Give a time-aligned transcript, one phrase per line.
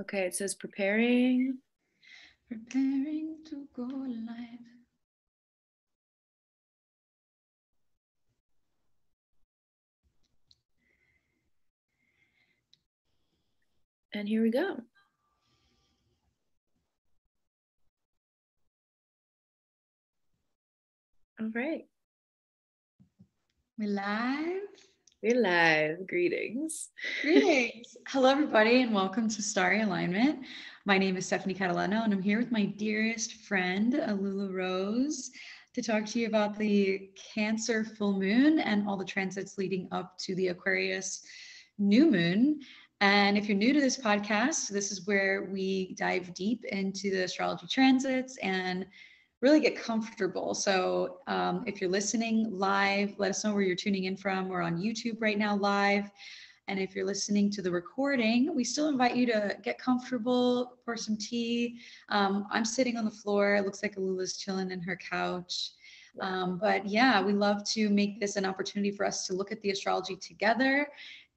[0.00, 1.58] Okay, it says preparing.
[2.48, 4.66] Preparing to go live.
[14.12, 14.76] And here we go.
[21.40, 21.86] All right.
[23.78, 24.62] We live.
[25.22, 26.06] We're live.
[26.06, 26.90] Greetings.
[27.22, 27.96] Greetings.
[28.06, 30.40] Hello, everybody, and welcome to Starry Alignment.
[30.84, 35.30] My name is Stephanie Catalano, and I'm here with my dearest friend, Alula Rose,
[35.72, 40.18] to talk to you about the Cancer full moon and all the transits leading up
[40.18, 41.22] to the Aquarius
[41.78, 42.60] new moon.
[43.00, 47.24] And if you're new to this podcast, this is where we dive deep into the
[47.24, 48.84] astrology transits and
[49.40, 50.54] really get comfortable.
[50.54, 54.48] So um, if you're listening live, let us know where you're tuning in from.
[54.48, 56.10] We're on YouTube right now live.
[56.68, 60.96] And if you're listening to the recording, we still invite you to get comfortable, pour
[60.96, 61.78] some tea.
[62.08, 63.54] Um, I'm sitting on the floor.
[63.54, 65.70] It looks like Alula's chilling in her couch.
[66.20, 69.60] Um, but yeah, we love to make this an opportunity for us to look at
[69.60, 70.88] the astrology together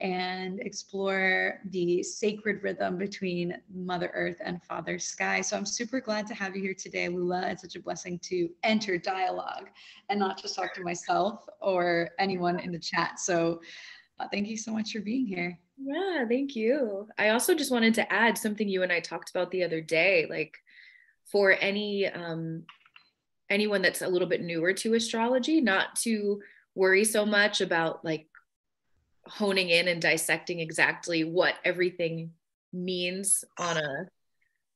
[0.02, 5.42] and explore the sacred rhythm between Mother Earth and Father Sky.
[5.42, 7.50] So I'm super glad to have you here today, Lula.
[7.50, 9.70] It's such a blessing to enter dialogue
[10.10, 13.20] and not just talk to myself or anyone in the chat.
[13.20, 13.62] So
[14.20, 15.60] uh, thank you so much for being here.
[15.78, 17.08] Yeah, thank you.
[17.18, 20.28] I also just wanted to add something you and I talked about the other day,
[20.30, 20.58] like
[21.26, 22.64] for any um
[23.50, 26.42] anyone that's a little bit newer to astrology, not to
[26.76, 28.28] worry so much about like
[29.30, 32.32] honing in and dissecting exactly what everything
[32.74, 34.08] means on a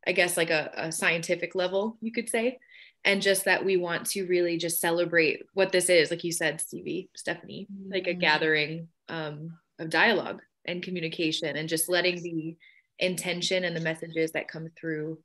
[0.08, 2.58] i guess like a, a, scientific level you could say
[3.06, 6.60] and just that we want to really just celebrate what this is like you said
[6.60, 7.92] stevie stephanie mm-hmm.
[7.92, 8.20] like a mm-hmm.
[8.20, 12.56] gathering um, of dialogue and communication and just letting the
[13.00, 15.20] intention and the messages that come through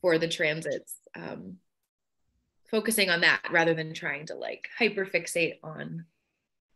[0.00, 1.56] for the transits um,
[2.70, 6.06] focusing on that rather than trying to like hyper fixate on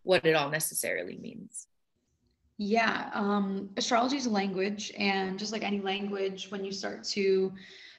[0.02, 1.66] what it all necessarily means.
[2.58, 7.52] Yeah, um, astrology is a language, and just like any language, when you start to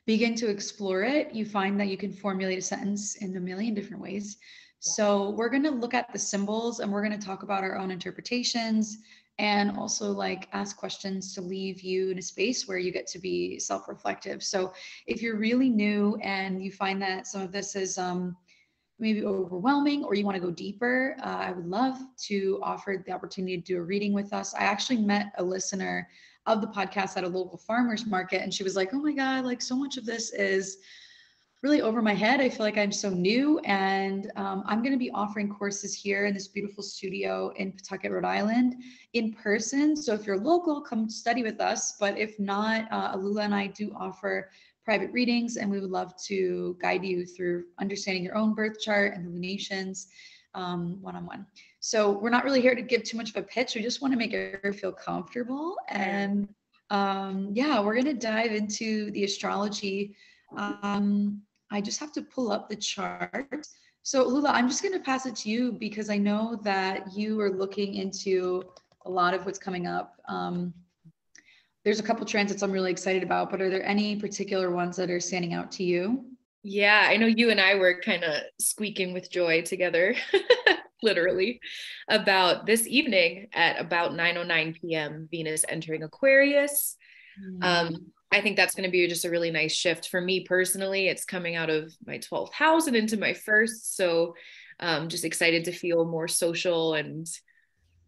[0.07, 3.75] begin to explore it, you find that you can formulate a sentence in a million
[3.75, 4.37] different ways.
[4.79, 7.77] So, we're going to look at the symbols and we're going to talk about our
[7.77, 8.97] own interpretations
[9.39, 13.19] and also like ask questions to leave you in a space where you get to
[13.19, 14.41] be self reflective.
[14.41, 14.73] So,
[15.05, 18.35] if you're really new and you find that some of this is, um,
[18.99, 23.11] maybe overwhelming or you want to go deeper, uh, I would love to offer the
[23.11, 24.53] opportunity to do a reading with us.
[24.55, 26.09] I actually met a listener
[26.45, 29.45] of the podcast at a local farmers market, and she was like, Oh my God,
[29.45, 30.77] like so much of this is
[31.63, 32.39] really over my head.
[32.39, 36.25] I feel like I'm so new, and um, I'm going to be offering courses here
[36.25, 38.75] in this beautiful studio in Pawtucket, Rhode Island,
[39.13, 39.95] in person.
[39.95, 41.95] So if you're local, come study with us.
[41.99, 44.49] But if not, uh, Alula and I do offer
[44.87, 49.15] private readings, and we would love to guide you through understanding your own birth chart
[49.15, 50.07] and the lunations
[50.57, 51.45] one on one.
[51.79, 53.75] So we're not really here to give too much of a pitch.
[53.75, 55.75] We just want to make her feel comfortable.
[55.89, 56.47] And
[56.89, 60.15] um, yeah, we're going to dive into the astrology.
[60.55, 63.67] Um, I just have to pull up the chart.
[64.03, 67.39] So Lula, I'm just going to pass it to you because I know that you
[67.41, 68.63] are looking into
[69.05, 70.15] a lot of what's coming up.
[70.29, 70.73] Um,
[71.87, 75.09] there's a couple transits I'm really excited about, but are there any particular ones that
[75.09, 76.25] are standing out to you?
[76.61, 80.13] Yeah, I know you and I were kind of squeaking with joy together,
[81.01, 81.61] literally,
[82.09, 85.29] about this evening at about 9:09 p.m.
[85.31, 86.97] Venus entering Aquarius.
[87.41, 87.63] Mm.
[87.63, 91.07] Um, I think that's going to be just a really nice shift for me personally.
[91.07, 94.35] It's coming out of my 12th house and into my first, so
[94.81, 97.25] um, just excited to feel more social and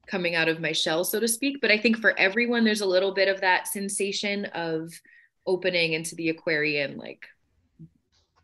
[0.10, 1.62] coming out of my shell, so to speak.
[1.62, 4.92] But I think for everyone, there's a little bit of that sensation of
[5.46, 7.26] opening into the Aquarian, like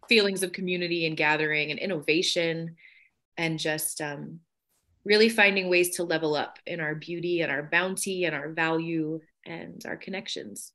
[0.08, 2.76] feelings of community and gathering and innovation,
[3.38, 4.40] and just um,
[5.04, 9.20] really finding ways to level up in our beauty and our bounty and our value
[9.46, 10.72] and our connections.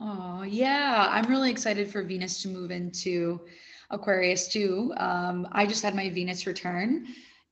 [0.00, 1.08] Oh, yeah.
[1.10, 3.40] I'm really excited for Venus to move into
[3.90, 4.94] Aquarius too.
[4.96, 7.06] Um, I just had my Venus return.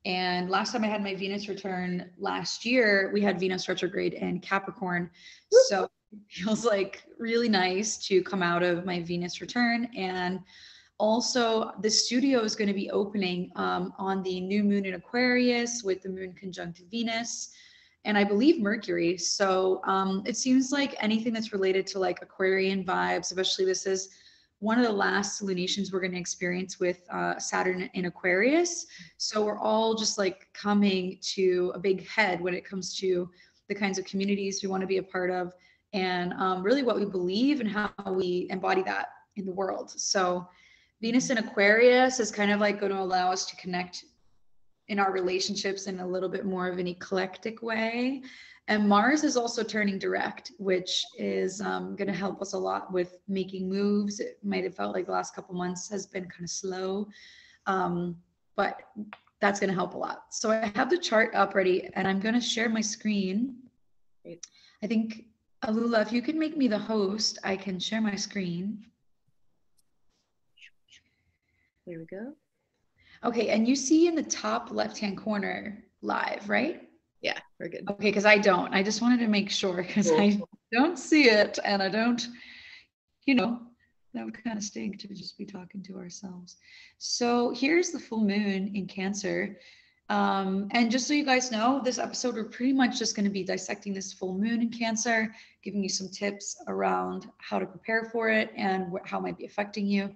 [0.05, 4.39] And last time I had my Venus return last year, we had Venus retrograde in
[4.39, 5.09] Capricorn.
[5.67, 9.89] So it feels like really nice to come out of my Venus return.
[9.95, 10.39] And
[10.97, 15.81] also, the studio is going to be opening um, on the new moon in Aquarius
[15.83, 17.51] with the moon conjunct Venus
[18.05, 19.17] and I believe Mercury.
[19.17, 24.09] So um, it seems like anything that's related to like Aquarian vibes, especially this is
[24.59, 28.85] one of the last lunations we're going to experience with uh, Saturn in Aquarius.
[29.17, 33.29] So we're all just like coming to a big head when it comes to
[33.69, 35.53] the kinds of communities we want to be a part of
[35.93, 39.07] and um, really what we believe and how we embody that
[39.37, 39.91] in the world.
[39.91, 40.47] So
[41.01, 44.03] Venus in Aquarius is kind of like going to allow us to connect
[44.89, 48.23] in our relationships in a little bit more of an eclectic way.
[48.69, 52.93] And Mars is also turning direct, which is um, going to help us a lot
[52.93, 54.19] with making moves.
[54.19, 57.07] It might have felt like the last couple months has been kind of slow,
[57.65, 58.15] um,
[58.55, 58.81] but
[59.41, 60.25] that's going to help a lot.
[60.29, 63.55] So I have the chart up ready, and I'm going to share my screen.
[64.83, 65.25] I think
[65.65, 68.85] Alula, if you can make me the host, I can share my screen.
[71.85, 72.33] Here we go.
[73.23, 76.88] Okay, and you see in the top left-hand corner live, right?
[77.21, 77.89] Yeah, we're good.
[77.89, 78.73] Okay, because I don't.
[78.73, 80.19] I just wanted to make sure because cool.
[80.19, 82.25] I don't see it and I don't,
[83.25, 83.59] you know,
[84.13, 86.57] that would kind of stink to just be talking to ourselves.
[86.97, 89.57] So here's the full moon in Cancer.
[90.09, 93.31] Um, and just so you guys know, this episode, we're pretty much just going to
[93.31, 95.33] be dissecting this full moon in Cancer,
[95.63, 99.37] giving you some tips around how to prepare for it and wh- how it might
[99.37, 100.09] be affecting you.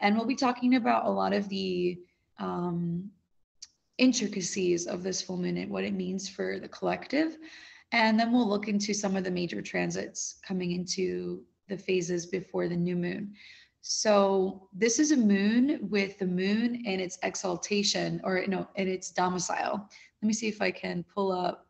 [0.00, 1.98] And we'll be talking about a lot of the
[2.38, 3.10] um,
[4.00, 7.36] intricacies of this full moon and what it means for the collective.
[7.92, 12.66] And then we'll look into some of the major transits coming into the phases before
[12.66, 13.34] the new moon.
[13.82, 19.10] So this is a moon with the moon and its exaltation or no, in its
[19.10, 19.88] domicile.
[20.22, 21.66] Let me see if I can pull up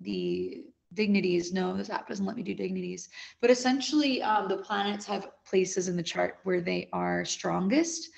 [0.00, 0.64] the
[0.94, 1.52] dignities.
[1.52, 3.08] No, this app doesn't let me do dignities.
[3.40, 8.10] But essentially, um, the planets have places in the chart where they are strongest.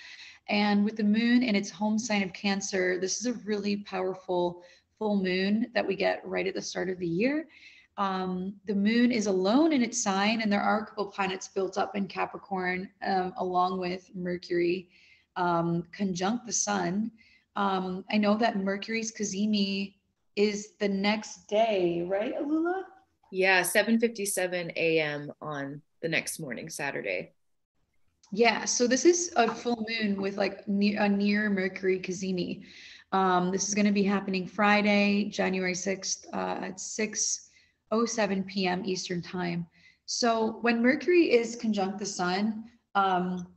[0.50, 4.64] And with the moon in its home sign of Cancer, this is a really powerful
[4.98, 7.46] full moon that we get right at the start of the year.
[7.96, 11.78] Um, the moon is alone in its sign, and there are a couple planets built
[11.78, 14.88] up in Capricorn, um, along with Mercury,
[15.36, 17.12] um, conjunct the sun.
[17.54, 19.94] Um, I know that Mercury's cazimi
[20.34, 22.82] is the next day, right, Alula?
[23.30, 25.32] Yeah, 7:57 a.m.
[25.40, 27.34] on the next morning, Saturday.
[28.32, 32.62] Yeah, so this is a full moon with like a near Mercury cazimi.
[33.12, 38.82] Um, this is going to be happening Friday, January 6th uh, at 6:07 p.m.
[38.84, 39.66] Eastern Time.
[40.06, 43.48] So when Mercury is conjunct the Sun, um,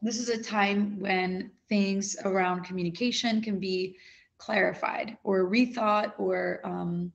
[0.00, 3.96] this is a time when things around communication can be
[4.38, 7.12] clarified or rethought or um,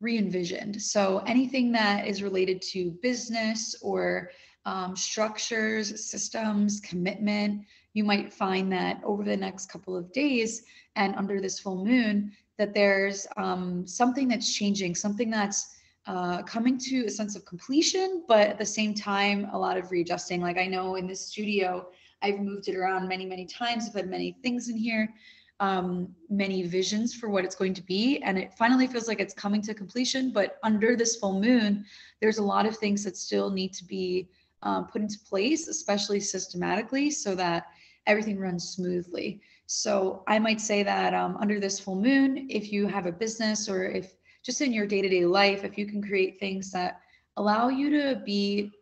[0.00, 0.82] re-envisioned.
[0.82, 4.30] So anything that is related to business or
[4.64, 7.64] um, structures, systems, commitment.
[7.94, 10.64] You might find that over the next couple of days
[10.96, 15.76] and under this full moon, that there's um, something that's changing, something that's
[16.06, 19.90] uh, coming to a sense of completion, but at the same time, a lot of
[19.90, 20.40] readjusting.
[20.40, 21.88] Like I know in this studio,
[22.22, 23.88] I've moved it around many, many times.
[23.88, 25.12] I've had many things in here,
[25.60, 28.20] um, many visions for what it's going to be.
[28.22, 30.30] And it finally feels like it's coming to completion.
[30.30, 31.84] But under this full moon,
[32.20, 34.28] there's a lot of things that still need to be
[34.62, 37.66] um, put into place, especially systematically, so that
[38.06, 39.40] everything runs smoothly.
[39.66, 43.68] So I might say that um, under this full moon, if you have a business
[43.68, 47.00] or if just in your day to day life, if you can create things that
[47.36, 48.72] allow you to be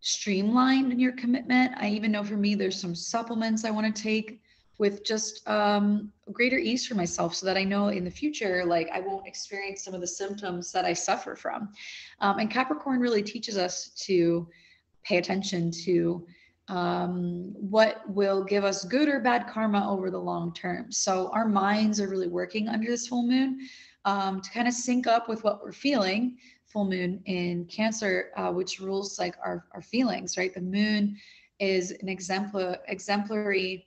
[0.00, 1.72] streamlined in your commitment.
[1.76, 4.40] I even know for me, there's some supplements I want to take
[4.78, 8.88] with just um, greater ease for myself so that I know in the future, like
[8.90, 11.68] I won't experience some of the symptoms that I suffer from.
[12.20, 14.48] Um, and Capricorn really teaches us to
[15.04, 16.26] pay attention to
[16.68, 20.92] um, what will give us good or bad karma over the long term.
[20.92, 23.68] So our minds are really working under this full moon
[24.04, 26.38] um, to kind of sync up with what we're feeling.
[26.66, 30.54] Full moon in Cancer, uh, which rules like our, our feelings, right?
[30.54, 31.16] The moon
[31.58, 33.84] is an exemplar, exemplary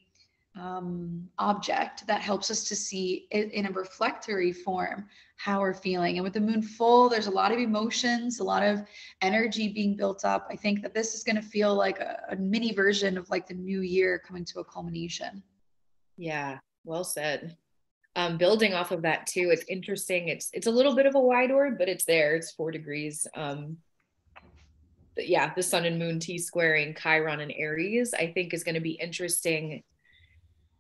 [0.56, 5.08] um, object that helps us to see it in a reflectory form
[5.38, 6.18] how we're feeling.
[6.18, 8.84] And with the moon full, there's a lot of emotions, a lot of
[9.22, 10.48] energy being built up.
[10.50, 13.48] I think that this is going to feel like a, a mini version of like
[13.48, 15.44] the new year coming to a culmination.
[16.18, 17.58] Yeah, well said.
[18.16, 20.28] Um, building off of that too, it's interesting.
[20.28, 22.36] It's it's a little bit of a wide orb, but it's there.
[22.36, 23.26] It's four degrees.
[23.36, 23.78] Um,
[25.18, 28.82] yeah, the sun and moon T squaring Chiron and Aries, I think is going to
[28.82, 29.84] be interesting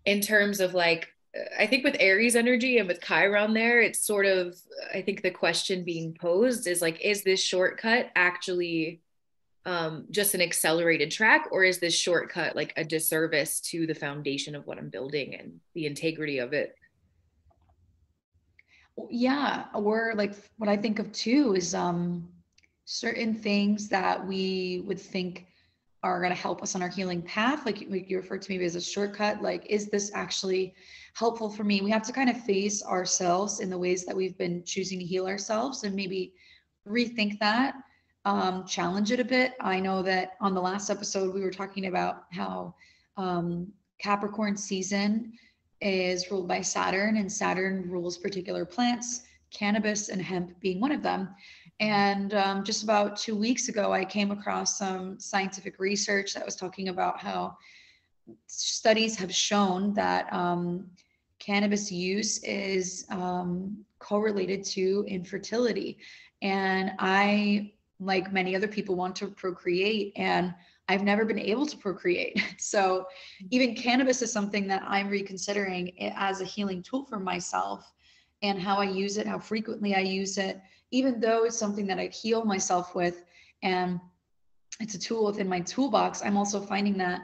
[0.06, 1.10] in terms of like
[1.58, 4.56] I think with Aries energy and with Chiron there, it's sort of
[4.94, 9.02] I think the question being posed is like, is this shortcut actually
[9.66, 14.56] um, just an accelerated track, or is this shortcut like a disservice to the foundation
[14.56, 16.76] of what I'm building and the integrity of it?
[19.10, 22.28] Yeah, or like what I think of too is um
[22.86, 25.48] certain things that we would think
[26.04, 28.76] are going to help us on our healing path like you referred to maybe as
[28.76, 30.74] a shortcut like is this actually
[31.14, 34.38] helpful for me we have to kind of face ourselves in the ways that we've
[34.38, 36.34] been choosing to heal ourselves and maybe
[36.88, 37.76] rethink that
[38.26, 39.54] um, challenge it a bit.
[39.60, 42.76] I know that on the last episode, we were talking about how
[43.18, 45.34] um, Capricorn season
[45.82, 51.04] is ruled by Saturn, and Saturn rules particular plants, cannabis and hemp being one of
[51.04, 51.30] them.
[51.80, 56.56] And um, just about two weeks ago, I came across some scientific research that was
[56.56, 57.58] talking about how
[58.48, 60.88] studies have shown that um,
[61.40, 65.98] cannabis use is um, correlated to infertility.
[66.42, 70.14] And I, like many other people, want to procreate.
[70.16, 70.54] And
[70.88, 72.42] I've never been able to procreate.
[72.60, 73.06] So
[73.52, 77.92] even cannabis is something that I'm reconsidering as a healing tool for myself
[78.42, 80.62] and how I use it, how frequently I use it,
[80.94, 83.24] even though it's something that I heal myself with
[83.64, 84.00] and
[84.80, 86.22] it's a tool within my toolbox.
[86.24, 87.22] I'm also finding that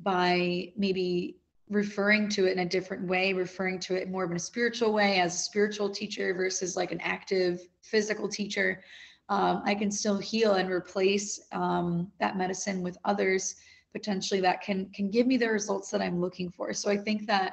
[0.00, 1.36] by maybe
[1.70, 5.20] referring to it in a different way, referring to it more of a spiritual way
[5.20, 8.82] as a spiritual teacher versus like an active physical teacher,
[9.28, 13.54] um, I can still heal and replace um, that medicine with others
[13.92, 16.72] potentially that can can give me the results that I'm looking for.
[16.72, 17.52] So I think that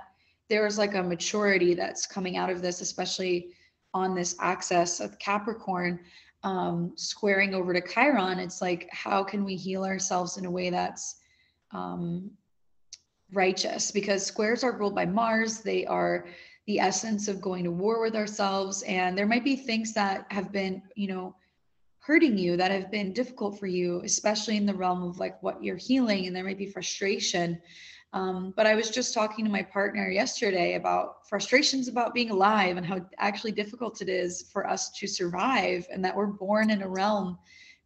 [0.49, 3.53] there's like a maturity that's coming out of this, especially
[3.93, 5.99] on this axis of Capricorn
[6.43, 8.39] um, squaring over to Chiron.
[8.39, 11.17] It's like how can we heal ourselves in a way that's
[11.71, 12.31] um,
[13.33, 13.91] righteous?
[13.91, 15.59] Because squares are ruled by Mars.
[15.59, 16.27] They are
[16.67, 20.51] the essence of going to war with ourselves, and there might be things that have
[20.51, 21.35] been, you know
[22.09, 25.63] hurting you that have been difficult for you especially in the realm of like what
[25.63, 27.61] you're healing and there might be frustration
[28.13, 32.77] um, but i was just talking to my partner yesterday about frustrations about being alive
[32.77, 36.81] and how actually difficult it is for us to survive and that we're born in
[36.81, 37.37] a realm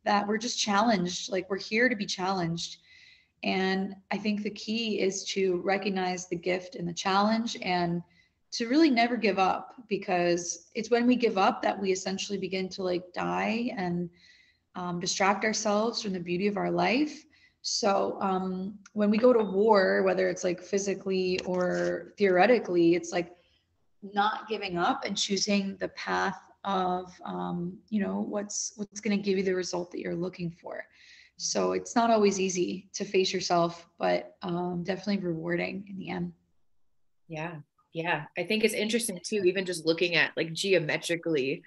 [0.06, 2.78] that we're just challenged like we're here to be challenged
[3.44, 8.02] and i think the key is to recognize the gift and the challenge and
[8.54, 12.70] to really never give up because it's when we give up that we essentially begin
[12.70, 14.10] to like die and
[14.76, 17.26] um, distract ourselves from the beauty of our life.
[17.64, 23.32] So um, when we go to war, whether it's like physically or theoretically, it's like
[24.02, 29.24] not giving up and choosing the path of um, you know what's what's going to
[29.24, 30.86] give you the result that you're looking for.
[31.38, 36.34] So it's not always easy to face yourself, but um, definitely rewarding in the end.
[37.30, 37.56] Yeah,
[37.94, 41.64] yeah, I think it's interesting too, even just looking at like geometrically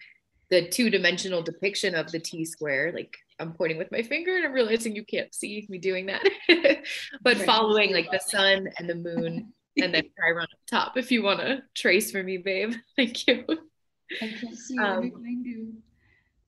[0.50, 2.92] the two dimensional depiction of the T square.
[2.94, 6.22] Like I'm pointing with my finger and I'm realizing you can't see me doing that.
[7.22, 7.46] but right.
[7.46, 11.40] following like the sun and the moon and then Chiron up top if you want
[11.40, 12.74] to trace for me, babe.
[12.96, 13.44] Thank you.
[14.22, 15.12] I can see um,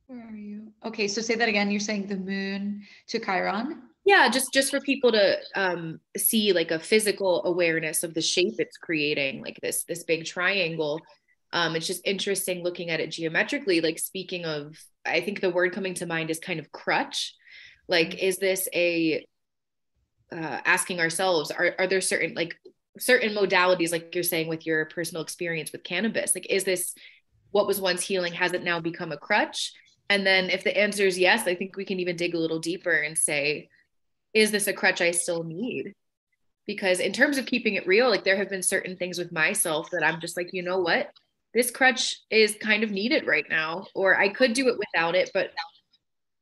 [0.06, 0.72] Where are you?
[0.84, 1.70] Okay, so say that again.
[1.70, 3.82] You're saying the moon to Chiron?
[4.08, 8.54] yeah just just for people to um, see like a physical awareness of the shape
[8.58, 11.00] it's creating like this this big triangle
[11.52, 14.76] um, it's just interesting looking at it geometrically like speaking of
[15.06, 17.34] i think the word coming to mind is kind of crutch
[17.88, 19.26] like is this a
[20.30, 22.54] uh, asking ourselves are, are there certain like
[22.98, 26.94] certain modalities like you're saying with your personal experience with cannabis like is this
[27.50, 29.72] what was once healing has it now become a crutch
[30.10, 32.58] and then if the answer is yes i think we can even dig a little
[32.58, 33.68] deeper and say
[34.34, 35.94] is this a crutch I still need?
[36.66, 39.90] Because in terms of keeping it real, like there have been certain things with myself
[39.90, 41.10] that I'm just like, you know what?
[41.54, 45.30] This crutch is kind of needed right now, or I could do it without it,
[45.32, 45.50] but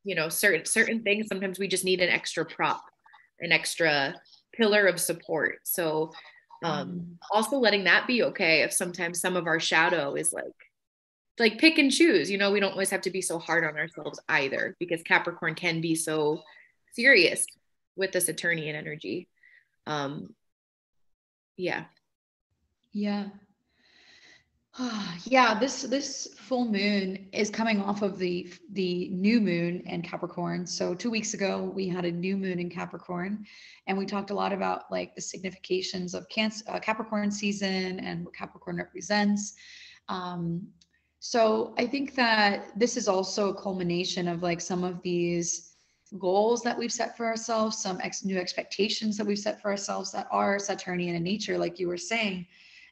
[0.04, 2.82] you know, certain certain things sometimes we just need an extra prop,
[3.40, 4.14] an extra
[4.54, 5.58] pillar of support.
[5.64, 6.12] So
[6.64, 7.16] um mm.
[7.30, 10.44] also letting that be okay if sometimes some of our shadow is like
[11.38, 13.76] like pick and choose you know we don't always have to be so hard on
[13.76, 16.42] ourselves either because capricorn can be so
[16.94, 17.44] serious
[17.96, 19.28] with this Saturnian energy.
[19.86, 20.34] Um,
[21.56, 21.84] yeah.
[22.92, 23.28] Yeah.
[25.24, 30.66] yeah, this this full moon is coming off of the the new moon in Capricorn.
[30.66, 33.46] So 2 weeks ago we had a new moon in Capricorn
[33.86, 38.24] and we talked a lot about like the significations of Cancer, uh, Capricorn season and
[38.24, 39.54] what Capricorn represents.
[40.08, 40.66] Um,
[41.20, 45.72] so I think that this is also a culmination of like some of these
[46.18, 50.12] goals that we've set for ourselves, some ex- new expectations that we've set for ourselves
[50.12, 52.46] that are Saturnian in nature, like you were saying.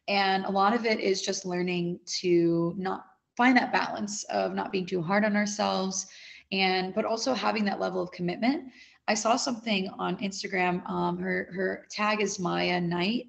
[0.09, 3.07] And a lot of it is just learning to not
[3.37, 6.07] find that balance of not being too hard on ourselves
[6.53, 8.71] and but also having that level of commitment.
[9.09, 10.89] I saw something on Instagram.
[10.89, 13.29] Um, her her tag is Maya Knight,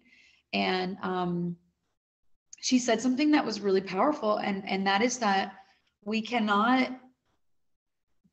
[0.54, 1.58] and um,
[2.62, 5.54] she said something that was really powerful, and and that is that
[6.04, 6.92] we cannot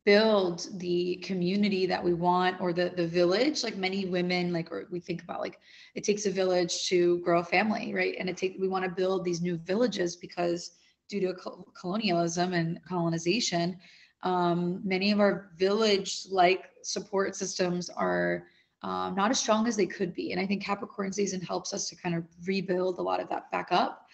[0.05, 4.89] build the community that we want or the the village like many women like or
[4.91, 5.61] we think about like
[5.95, 8.91] it takes a village to grow a family right and it take we want to
[8.91, 10.73] build these new villages because
[11.09, 11.35] due to
[11.81, 13.79] colonialism and colonization
[14.23, 18.47] Um, many of our village like support systems are
[18.83, 20.33] um, not as strong as they could be.
[20.33, 23.51] And I think Capricorn season helps us to kind of rebuild a lot of that
[23.51, 24.07] back up.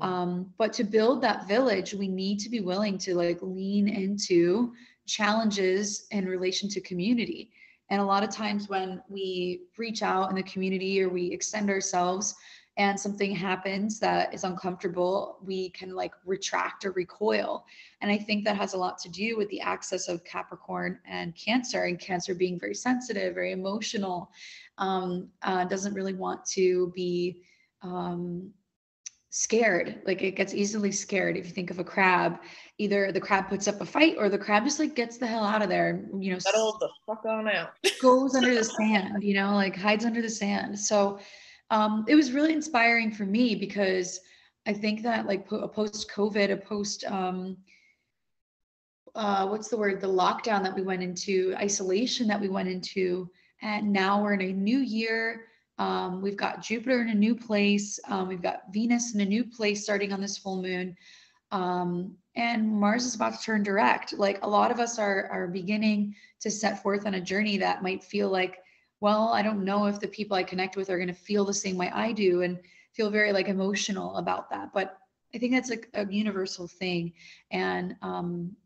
[0.00, 4.72] Um, but to build that village, we need to be willing to like lean into
[5.08, 7.50] challenges in relation to community.
[7.90, 11.70] And a lot of times when we reach out in the community or we extend
[11.70, 12.36] ourselves
[12.76, 17.64] and something happens that is uncomfortable, we can like retract or recoil.
[18.00, 21.34] And I think that has a lot to do with the axis of Capricorn and
[21.34, 24.30] Cancer, and Cancer being very sensitive, very emotional,
[24.76, 27.42] um, uh, doesn't really want to be
[27.82, 28.52] um,
[29.30, 30.00] scared.
[30.06, 32.38] Like it gets easily scared if you think of a crab.
[32.78, 35.44] Either the crab puts up a fight or the crab just like gets the hell
[35.44, 37.72] out of there you know settle the fuck on out.
[38.00, 40.78] goes under the sand you know like hides under the sand.
[40.78, 41.18] So
[41.70, 44.20] um it was really inspiring for me because
[44.66, 47.58] i think that like a post covid a post um
[49.14, 50.00] uh what's the word?
[50.00, 53.28] The lockdown that we went into isolation that we went into
[53.60, 55.46] and now we're in a new year
[55.78, 58.00] um, we've got Jupiter in a new place.
[58.08, 60.96] Um, we've got Venus in a new place starting on this full moon.
[61.50, 64.12] Um, and Mars is about to turn direct.
[64.12, 67.82] Like a lot of us are, are beginning to set forth on a journey that
[67.82, 68.58] might feel like,
[69.00, 71.54] well, I don't know if the people I connect with are going to feel the
[71.54, 72.58] same way I do and
[72.92, 74.72] feel very like emotional about that.
[74.74, 74.98] But
[75.34, 77.12] I think that's like a universal thing.
[77.52, 78.56] And um,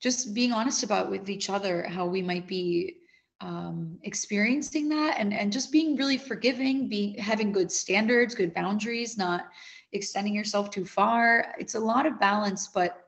[0.00, 2.96] just being honest about with each other how we might be
[3.40, 9.16] um, experiencing that and and just being really forgiving being having good standards good boundaries
[9.16, 9.46] not
[9.92, 11.54] extending yourself too far.
[11.58, 13.06] It's a lot of balance but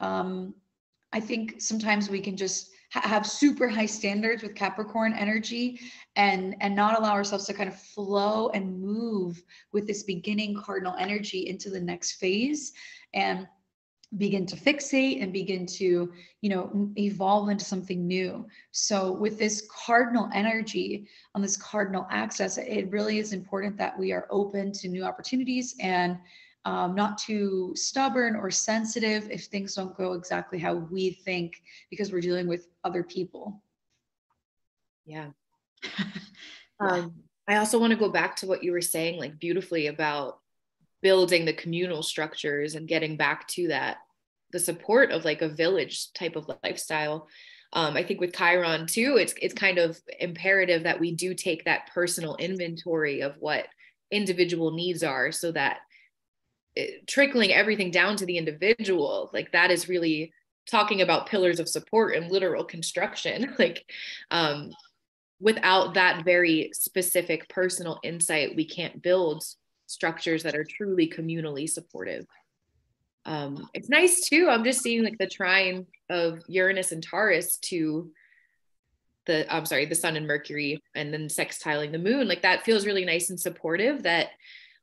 [0.00, 0.54] um,
[1.12, 5.80] i think sometimes we can just ha- have super high standards with capricorn energy
[6.16, 9.42] and and not allow ourselves to kind of flow and move
[9.72, 12.72] with this beginning cardinal energy into the next phase.
[13.14, 13.46] And
[14.18, 18.46] begin to fixate and begin to you know evolve into something new.
[18.70, 24.12] So with this cardinal energy on this cardinal axis it really is important that we
[24.12, 26.18] are open to new opportunities and
[26.64, 32.10] um, not too stubborn or sensitive if things don't go exactly how we think because
[32.10, 33.62] we're dealing with other people.
[35.04, 35.30] Yeah.
[36.78, 37.14] Um,
[37.48, 40.40] i also want to go back to what you were saying like beautifully about
[41.06, 43.98] building the communal structures and getting back to that
[44.50, 47.28] the support of like a village type of lifestyle
[47.72, 51.64] um, I think with Chiron too, it's it's kind of imperative that we do take
[51.64, 53.66] that personal inventory of what
[54.10, 55.80] individual needs are, so that
[56.74, 60.32] it, trickling everything down to the individual, like that is really
[60.70, 63.54] talking about pillars of support and literal construction.
[63.58, 63.84] like
[64.30, 64.70] um,
[65.38, 69.44] without that very specific personal insight, we can't build
[69.86, 72.26] structures that are truly communally supportive.
[73.24, 74.48] Um, it's nice too.
[74.48, 78.10] I'm just seeing like the trine of Uranus and Taurus to
[79.26, 82.28] the I'm sorry, the sun and Mercury and then sextiling the moon.
[82.28, 84.28] Like that feels really nice and supportive that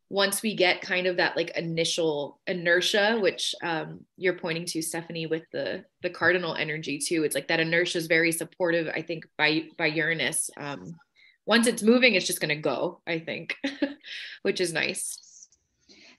[0.09, 5.25] once we get kind of that like initial inertia, which um, you're pointing to, Stephanie,
[5.25, 7.23] with the the cardinal energy too.
[7.23, 10.49] It's like that inertia is very supportive, I think, by by Uranus.
[10.57, 10.97] Um,
[11.45, 13.57] once it's moving, it's just gonna go, I think,
[14.43, 15.49] which is nice.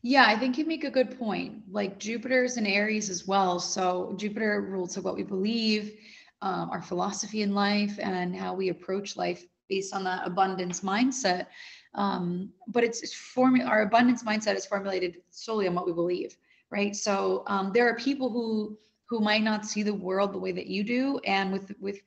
[0.02, 1.62] Yeah, I think you make a good point.
[1.70, 3.58] Like Jupiter's in Aries as well.
[3.58, 5.96] So Jupiter rules of what we believe,
[6.42, 11.46] um, our philosophy in life, and how we approach life based on that abundance mindset.
[11.94, 13.16] Um, but it's, it's
[13.64, 16.36] our abundance mindset is formulated solely on what we believe,
[16.70, 16.94] right?
[16.94, 18.76] So um, there are people who
[19.08, 22.00] who might not see the world the way that you do, and with with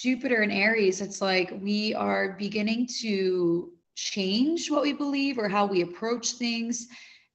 [0.00, 5.66] Jupiter and Aries, it's like we are beginning to change what we believe or how
[5.66, 6.88] we approach things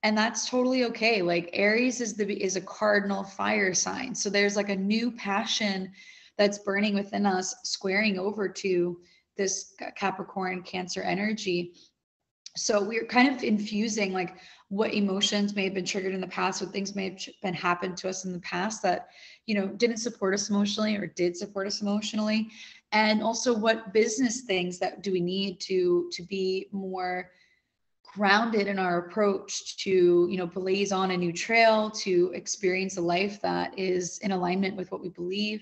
[0.06, 1.23] and that's totally okay.
[1.23, 4.13] Like aries is the is a cardinal fire sign.
[4.13, 5.91] So there's like a new passion
[6.38, 8.99] that's burning within us squaring over to
[9.36, 11.73] this capricorn cancer energy.
[12.56, 14.38] So we're kind of infusing like
[14.69, 17.95] what emotions may have been triggered in the past what things may have been happened
[17.97, 19.10] to us in the past that
[19.45, 22.49] you know didn't support us emotionally or did support us emotionally.
[22.91, 27.32] And also what business things that do we need to to be more
[28.15, 33.01] grounded in our approach to you know blaze on a new trail to experience a
[33.01, 35.62] life that is in alignment with what we believe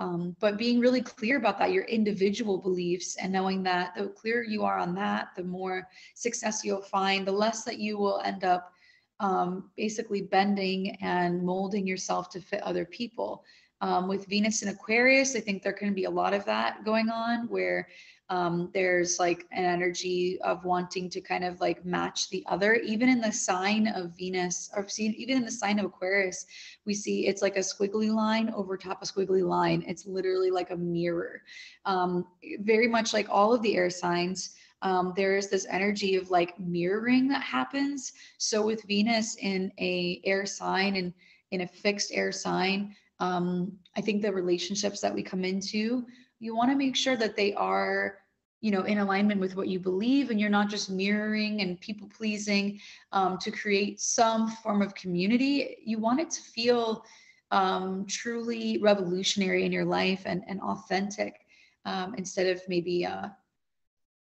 [0.00, 4.42] um, but being really clear about that your individual beliefs and knowing that the clearer
[4.42, 8.42] you are on that the more success you'll find the less that you will end
[8.42, 8.72] up
[9.20, 13.44] um, basically bending and molding yourself to fit other people.
[13.82, 17.08] Um, with Venus and Aquarius, I think there can be a lot of that going
[17.08, 17.88] on where
[18.30, 22.74] um, there's like an energy of wanting to kind of like match the other.
[22.74, 26.46] Even in the sign of venus or even in the sign of aquarius
[26.86, 29.84] we see it's like a squiggly line over top a squiggly line.
[29.86, 31.42] It's literally like a mirror.
[31.84, 32.26] Um,
[32.60, 36.58] very much like all of the air signs um, there is this energy of like
[36.58, 38.12] mirroring that happens.
[38.38, 41.12] So with venus in a air sign and
[41.50, 46.04] in a fixed air sign um, i think the relationships that we come into
[46.38, 48.18] you want to make sure that they are
[48.60, 52.08] you know in alignment with what you believe and you're not just mirroring and people
[52.08, 52.78] pleasing
[53.12, 55.78] um, to create some form of community.
[55.84, 57.04] You want it to feel
[57.50, 61.46] um, truly revolutionary in your life and, and authentic
[61.84, 63.28] um, instead of maybe uh,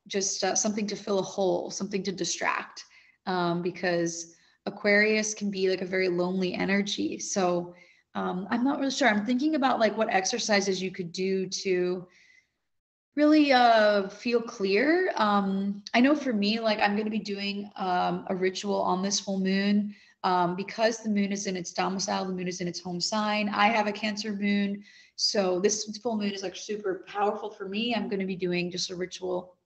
[0.07, 2.85] just uh, something to fill a hole something to distract
[3.27, 4.35] um, because
[4.67, 7.19] aquarius can be like a very lonely energy.
[7.19, 7.75] So
[8.15, 9.09] um, i'm not really sure.
[9.09, 12.07] I'm thinking about like what exercises you could do to
[13.15, 15.13] really uh, feel clear.
[15.17, 19.03] Um, I know for me, like I'm going to be doing um, a ritual on
[19.03, 19.95] this full moon
[20.25, 23.49] um, because the moon is in its domicile, the moon is in its home sign.
[23.49, 24.83] I have a Cancer moon.
[25.17, 27.95] So this full moon is like super powerful for me.
[27.95, 29.57] I'm going to be doing just a ritual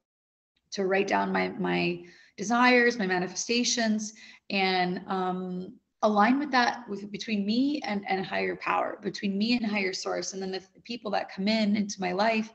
[0.72, 2.04] to write down my, my
[2.36, 4.14] desires, my manifestations,
[4.50, 9.64] and um, align with that with between me and, and higher power, between me and
[9.64, 10.32] higher source.
[10.32, 12.52] And then the people that come in into my life,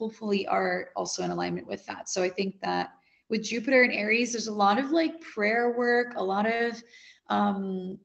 [0.00, 2.08] hopefully are also in alignment with that.
[2.08, 2.94] So I think that
[3.28, 6.82] with Jupiter and Aries, there's a lot of like prayer work, a lot of
[7.28, 7.98] um,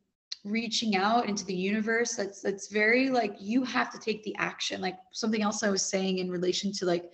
[0.44, 2.16] reaching out into the universe.
[2.16, 4.82] That's that's very like you have to take the action.
[4.82, 7.06] Like something else I was saying in relation to like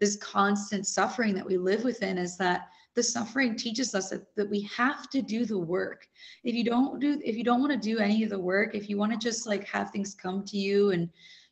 [0.00, 4.50] this constant suffering that we live within is that the suffering teaches us that, that
[4.50, 6.08] we have to do the work.
[6.42, 8.88] If you don't do, if you don't want to do any of the work, if
[8.88, 11.08] you want to just like have things come to you and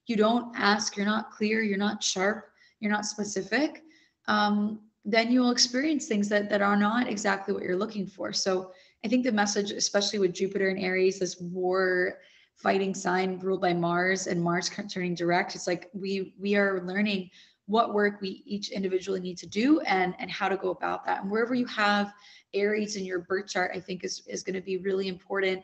[0.07, 3.83] you don't ask, you're not clear, you're not sharp, you're not specific,
[4.27, 8.33] um, then you will experience things that that are not exactly what you're looking for.
[8.33, 8.73] So
[9.05, 12.19] I think the message, especially with Jupiter and Aries, this war
[12.57, 17.31] fighting sign ruled by Mars and Mars turning direct, it's like we we are learning
[17.67, 21.23] what work we each individually need to do and and how to go about that.
[21.23, 22.12] And wherever you have
[22.55, 25.62] Aries in your birth chart, I think is is going to be really important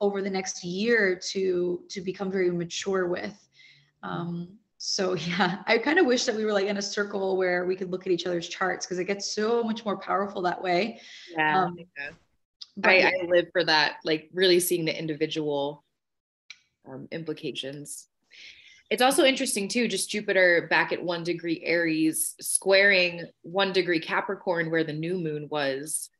[0.00, 3.48] over the next year to to become very mature with.
[4.02, 7.64] Um, so yeah, I kind of wish that we were like in a circle where
[7.64, 10.62] we could look at each other's charts because it gets so much more powerful that
[10.62, 11.00] way.
[11.36, 11.64] Yeah.
[11.64, 11.76] Um,
[12.84, 13.10] I, yeah.
[13.22, 15.82] I, live for that, like really seeing the individual
[16.86, 18.08] um, implications.
[18.90, 24.70] It's also interesting too, just Jupiter back at one degree Aries, squaring one degree Capricorn
[24.70, 26.10] where the new moon was.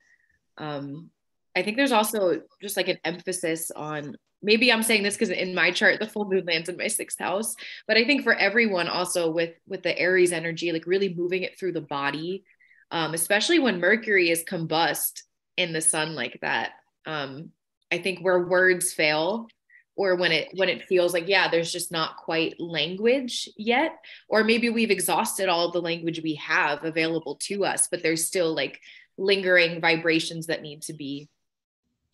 [0.59, 1.11] Um,
[1.57, 5.55] I think there's also just like an emphasis on maybe i'm saying this because in
[5.55, 7.55] my chart the full moon lands in my sixth house
[7.87, 11.59] but i think for everyone also with with the aries energy like really moving it
[11.59, 12.45] through the body
[12.91, 15.23] um, especially when mercury is combust
[15.57, 16.73] in the sun like that
[17.07, 17.51] um,
[17.91, 19.49] i think where words fail
[19.97, 24.45] or when it when it feels like yeah there's just not quite language yet or
[24.45, 28.81] maybe we've exhausted all the language we have available to us but there's still like
[29.19, 31.27] lingering vibrations that need to be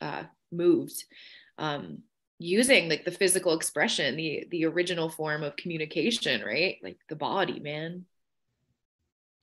[0.03, 1.05] uh, moved
[1.59, 2.03] um,
[2.39, 6.77] using like the physical expression the the original form of communication right?
[6.83, 8.05] Like the body man.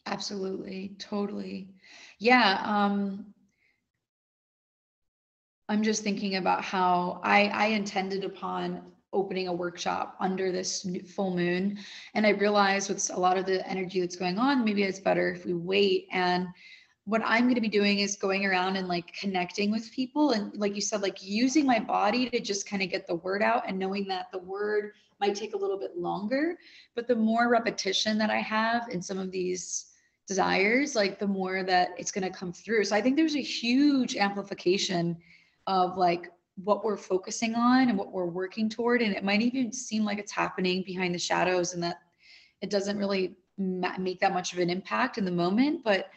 [0.05, 0.95] Absolutely.
[0.99, 1.69] Totally.
[2.19, 3.33] Yeah um
[5.69, 8.81] i'm just thinking about how i i intended upon
[9.13, 11.77] opening a workshop under this full moon
[12.15, 15.31] and i realized with a lot of the energy that's going on maybe it's better
[15.31, 16.07] if we wait.
[16.11, 16.47] And
[17.09, 20.31] what I'm going to be doing is going around and like connecting with people.
[20.31, 23.41] And like you said, like using my body to just kind of get the word
[23.41, 26.55] out and knowing that the word might take a little bit longer.
[26.95, 29.87] But the more repetition that I have in some of these
[30.27, 32.85] desires, like the more that it's going to come through.
[32.85, 35.17] So I think there's a huge amplification
[35.65, 36.31] of like
[36.63, 39.01] what we're focusing on and what we're working toward.
[39.01, 42.01] And it might even seem like it's happening behind the shadows and that
[42.61, 45.83] it doesn't really make that much of an impact in the moment.
[45.83, 46.11] But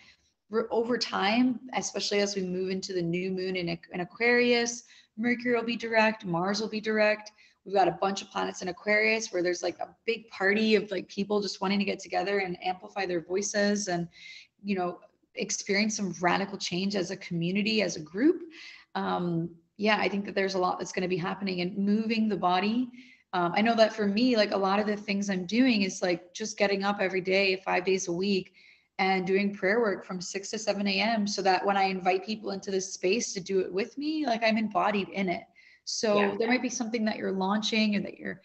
[0.70, 4.84] over time, especially as we move into the new moon in, in Aquarius,
[5.16, 7.32] Mercury will be direct, Mars will be direct.
[7.64, 10.90] We've got a bunch of planets in Aquarius where there's like a big party of
[10.90, 14.08] like people just wanting to get together and amplify their voices and,
[14.64, 14.98] you know,
[15.36, 18.42] experience some radical change as a community, as a group.
[18.94, 22.28] Um, yeah, I think that there's a lot that's going to be happening and moving
[22.28, 22.90] the body.
[23.32, 26.02] Um, I know that for me, like a lot of the things I'm doing is
[26.02, 28.51] like just getting up every day, five days a week
[29.02, 31.26] and doing prayer work from 6 to 7 a.m.
[31.26, 34.44] so that when I invite people into this space to do it with me, like
[34.44, 35.42] I'm embodied in it.
[35.84, 36.34] So yeah.
[36.38, 38.40] there might be something that you're launching or that you're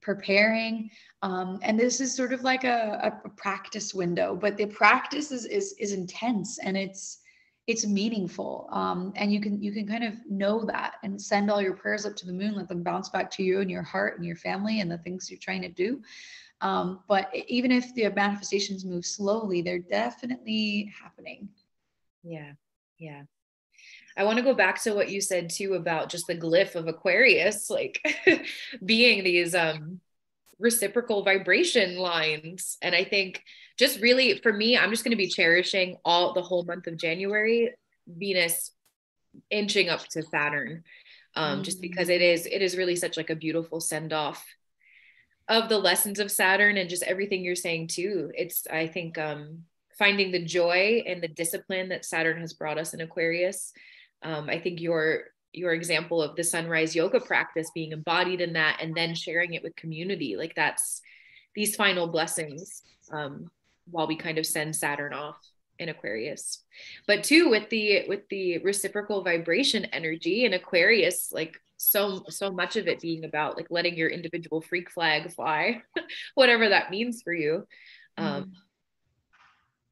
[0.00, 0.90] preparing.
[1.20, 5.44] Um, and this is sort of like a, a practice window, but the practice is,
[5.44, 7.18] is, is intense and it's,
[7.66, 8.68] it's meaningful.
[8.72, 12.06] Um, and you can, you can kind of know that and send all your prayers
[12.06, 14.36] up to the moon, let them bounce back to you and your heart and your
[14.36, 16.00] family and the things you're trying to do.
[16.60, 21.48] Um, but even if the manifestations move slowly, they're definitely happening.
[22.22, 22.52] Yeah.
[22.98, 23.22] Yeah.
[24.16, 26.88] I want to go back to what you said too about just the glyph of
[26.88, 28.00] Aquarius, like
[28.84, 30.00] being these um
[30.58, 32.76] reciprocal vibration lines.
[32.82, 33.42] And I think
[33.78, 36.98] just really for me, I'm just going to be cherishing all the whole month of
[36.98, 37.72] January,
[38.06, 38.72] Venus
[39.50, 40.84] inching up to Saturn.
[41.36, 41.62] Um, mm-hmm.
[41.62, 44.44] just because it is it is really such like a beautiful send off
[45.50, 48.30] of the lessons of Saturn and just everything you're saying too.
[48.34, 49.64] It's I think um,
[49.98, 53.72] finding the joy and the discipline that Saturn has brought us in Aquarius.
[54.22, 58.78] Um, I think your your example of the sunrise yoga practice being embodied in that
[58.80, 61.02] and then sharing it with community like that's
[61.56, 63.50] these final blessings um,
[63.90, 65.36] while we kind of send Saturn off
[65.80, 66.62] in Aquarius.
[67.06, 72.76] But too with the with the reciprocal vibration energy in Aquarius, like so so much
[72.76, 75.80] of it being about like letting your individual freak flag fly
[76.34, 77.66] whatever that means for you
[78.18, 78.50] um mm.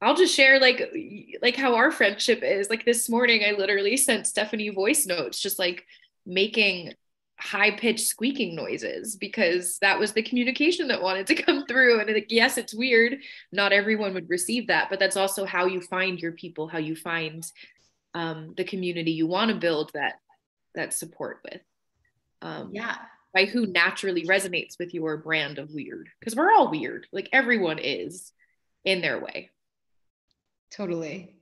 [0.01, 0.93] I'll just share like
[1.41, 2.69] like how our friendship is.
[2.69, 5.85] Like this morning I literally sent Stephanie voice notes just like
[6.25, 6.93] making
[7.39, 11.99] high pitched squeaking noises because that was the communication that wanted to come through.
[11.99, 13.17] And like yes it's weird.
[13.51, 16.95] Not everyone would receive that but that's also how you find your people how you
[16.95, 17.49] find
[18.13, 20.15] um, the community you want to build that
[20.75, 21.61] that support with.
[22.41, 22.95] Um, yeah.
[23.33, 27.07] by who naturally resonates with your brand of weird because we're all weird.
[27.11, 28.31] Like everyone is
[28.85, 29.49] in their way.
[30.71, 31.35] Totally.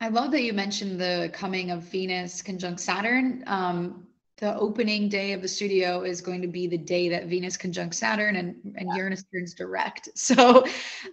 [0.00, 3.44] I love that you mentioned the coming of venus conjunct saturn.
[3.46, 4.06] Um,
[4.40, 7.94] the opening day of the studio is going to be the day that venus conjunct
[7.94, 8.96] saturn and, and yeah.
[8.96, 10.64] uranus turns direct so,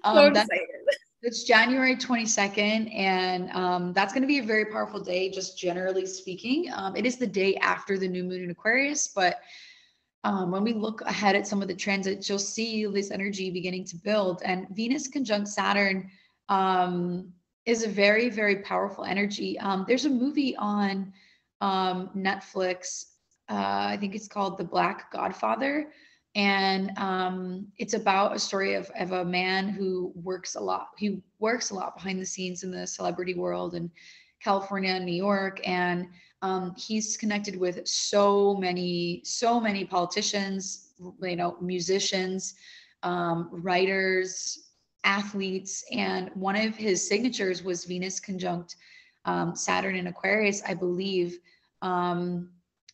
[0.04, 0.50] um, so that's,
[1.24, 6.06] it's January 22nd, and um, that's going to be a very powerful day, just generally
[6.06, 6.72] speaking.
[6.72, 9.40] Um, it is the day after the new moon in Aquarius, but
[10.24, 13.86] um, when we look ahead at some of the transits, you'll see this energy beginning
[13.86, 14.42] to build.
[14.46, 16.10] And Venus conjunct Saturn
[16.50, 17.34] um,
[17.66, 19.58] is a very, very powerful energy.
[19.60, 21.14] Um, there's a movie on
[21.62, 23.06] um, Netflix,
[23.50, 25.92] uh, I think it's called The Black Godfather.
[26.36, 31.24] And um, it's about a story of, of a man who works a lot he
[31.40, 33.90] works a lot behind the scenes in the celebrity world in
[34.44, 35.60] california and new york.
[35.68, 36.08] And
[36.44, 42.54] um, he's connected with so many so many politicians you know musicians
[43.04, 44.70] um, writers
[45.04, 45.86] athletes.
[45.92, 48.76] And one of his signatures was venus conjunct
[49.26, 51.40] um, saturn in aquarius i believe.
[51.82, 52.50] Um,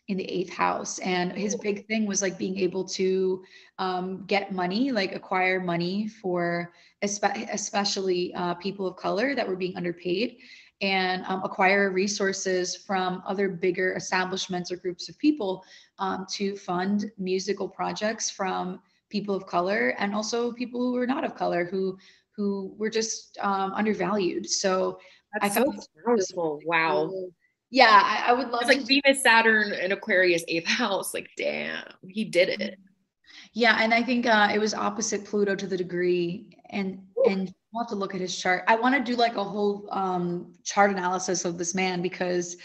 [0.10, 1.00] in the eighth house.
[1.00, 3.44] And his big thing was like being able to
[3.80, 9.56] um, get money like acquire money for espe- especially uh, people of color that were
[9.56, 10.38] being underpaid
[10.82, 15.64] and um, acquire resources from other bigger establishments or groups of people
[16.00, 21.24] um, to fund musical projects from people of color and also people who were not
[21.24, 21.98] of color who
[22.36, 24.50] who were just um, undervalued.
[24.50, 25.00] So
[25.40, 26.60] That's I so powerful.
[26.66, 27.12] Wow
[27.74, 28.62] yeah, I, I would love.
[28.62, 31.12] It's like Venus, Saturn, and Aquarius, eighth house.
[31.12, 32.78] Like, damn, he did it.
[33.54, 37.32] Yeah, and I think uh, it was opposite Pluto to the degree, and Ooh.
[37.32, 38.64] and we'll have to look at his chart.
[38.68, 42.58] I want to do like a whole um, chart analysis of this man because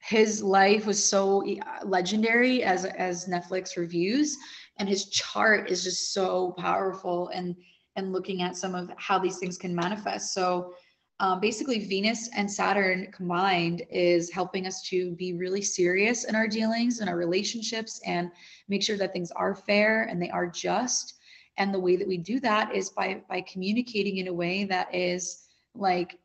[0.00, 4.36] his life was so uh, legendary as as Netflix reviews,
[4.78, 7.28] and his chart is just so powerful.
[7.28, 7.54] And
[7.94, 10.34] and looking at some of how these things can manifest.
[10.34, 10.74] So
[11.18, 16.46] um, basically Venus and Saturn combined is helping us to be really serious in our
[16.46, 18.30] dealings and our relationships and
[18.68, 21.14] make sure that things are fair and they are just.
[21.56, 24.94] And the way that we do that is by by communicating in a way that
[24.94, 26.18] is like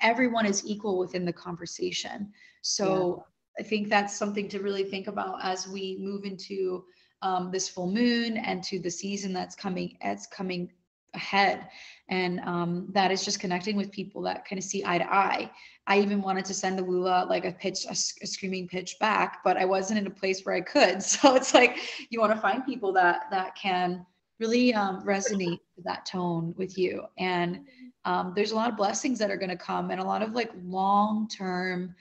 [0.00, 2.32] everyone is equal within the conversation.
[2.62, 3.24] So
[3.58, 3.64] yeah.
[3.64, 6.84] I think that's something to really think about as we move into
[7.22, 9.96] um, this full moon and to the season that's coming.
[10.00, 10.72] It's coming
[11.14, 11.68] ahead
[12.08, 15.50] and um, that is just connecting with people that kind of see eye to eye.
[15.88, 19.56] I even wanted to send Lula like a pitch a, a, screaming pitch back but
[19.56, 21.02] i wasn't in a place where i could.
[21.02, 21.78] So it's like
[22.10, 24.04] you want to find people that that can
[24.38, 27.04] really um, resonate that tone with you.
[27.18, 27.60] And
[28.04, 30.32] um, there's a lot of blessings that are going to come and a lot of
[30.32, 31.94] like long term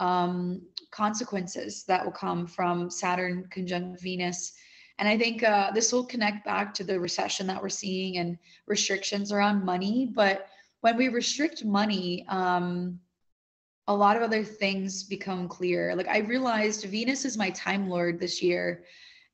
[0.00, 4.52] um, consequences that will come from saturn conjunct venus
[4.98, 8.38] and I think uh, this will connect back to the recession that we're seeing and
[8.66, 10.10] restrictions around money.
[10.14, 10.48] But
[10.80, 12.98] when we restrict money, um,
[13.88, 15.94] a lot of other things become clear.
[15.94, 18.84] Like I realized Venus is my time lord this year.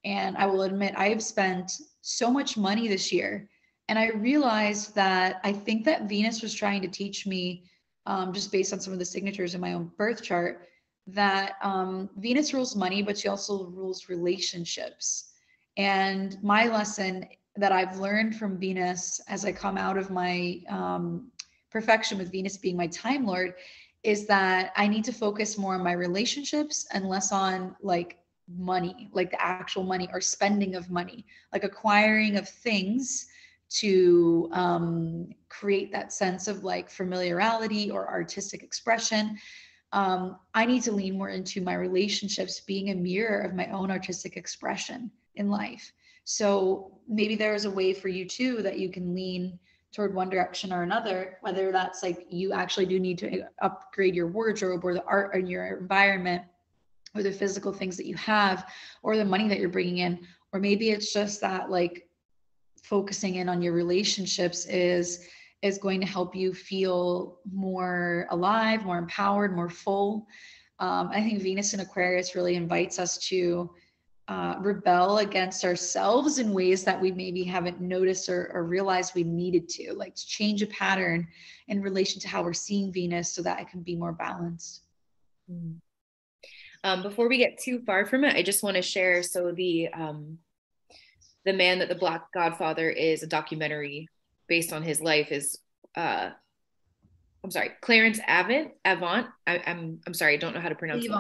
[0.05, 1.71] And I will admit, I have spent
[2.01, 3.49] so much money this year.
[3.89, 7.65] And I realized that I think that Venus was trying to teach me,
[8.07, 10.67] um, just based on some of the signatures in my own birth chart,
[11.07, 15.32] that um, Venus rules money, but she also rules relationships.
[15.77, 21.31] And my lesson that I've learned from Venus as I come out of my um,
[21.71, 23.55] profection with Venus being my time lord
[24.03, 29.09] is that I need to focus more on my relationships and less on like money,
[29.13, 33.29] like the actual money or spending of money, like acquiring of things
[33.71, 39.39] to um, create that sense of like familiarity or artistic expression.
[39.93, 43.91] Um, I need to lean more into my relationships being a mirror of my own
[43.91, 45.93] artistic expression in life.
[46.25, 49.59] So maybe there is a way for you too that you can lean
[49.93, 54.29] toward one direction or another, whether that's like you actually do need to upgrade your
[54.29, 56.43] wardrobe or the art in your environment
[57.15, 58.71] or the physical things that you have
[59.03, 60.27] or the money that you're bringing in.
[60.53, 62.09] Or maybe it's just that like
[62.83, 65.27] focusing in on your relationships is
[65.63, 70.27] is going to help you feel more alive, more empowered, more full.
[70.81, 73.71] Um, I think Venus in Aquarius really invites us to
[74.29, 79.25] uh, rebel against ourselves in ways that we maybe haven't noticed or, or realized we
[79.25, 81.27] needed to, like to change a pattern
[81.69, 84.83] in relation to how we're seeing Venus so that it can be more balanced.
[85.51, 85.77] Mm.
[86.85, 89.23] Um, before we get too far from it, I just want to share.
[89.23, 90.39] So the um,
[91.45, 94.09] the man that the Black Godfather is a documentary
[94.49, 95.59] based on his life is
[95.97, 96.31] uh,
[97.45, 98.71] I'm sorry, Clarence Avant.
[98.85, 99.27] Avant.
[99.47, 101.11] I, am I'm, I'm sorry, I don't know how to pronounce it.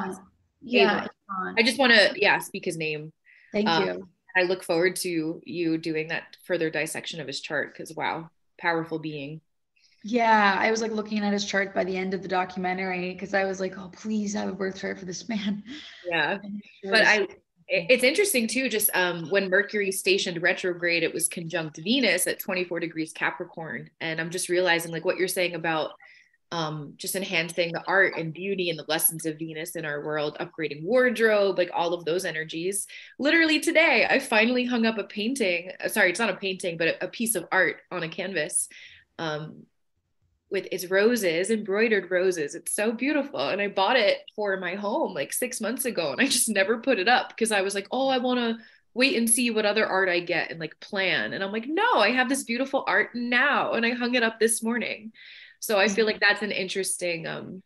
[0.62, 1.08] Yeah,
[1.56, 3.12] I just want to, yeah, speak his name.
[3.52, 4.08] Thank um, you.
[4.36, 8.98] I look forward to you doing that further dissection of his chart because wow, powerful
[8.98, 9.40] being.
[10.04, 13.34] Yeah, I was like looking at his chart by the end of the documentary because
[13.34, 15.62] I was like, oh, please have a birth chart for this man.
[16.08, 16.38] Yeah,
[16.84, 17.28] but I,
[17.68, 18.68] it's interesting too.
[18.68, 24.20] Just um, when Mercury stationed retrograde, it was conjunct Venus at 24 degrees Capricorn, and
[24.20, 25.92] I'm just realizing like what you're saying about
[26.52, 30.36] um, just enhancing the art and beauty and the lessons of Venus in our world,
[30.38, 32.86] upgrading wardrobe, like all of those energies.
[33.18, 35.72] Literally today, I finally hung up a painting.
[35.82, 38.68] Uh, sorry, it's not a painting, but a, a piece of art on a canvas
[39.18, 39.62] um,
[40.50, 42.54] with its roses, embroidered roses.
[42.54, 43.48] It's so beautiful.
[43.48, 46.12] And I bought it for my home like six months ago.
[46.12, 48.62] And I just never put it up because I was like, oh, I want to
[48.92, 51.32] wait and see what other art I get and like plan.
[51.32, 53.72] And I'm like, no, I have this beautiful art now.
[53.72, 55.12] And I hung it up this morning.
[55.62, 57.62] So I feel like that's an interesting, um,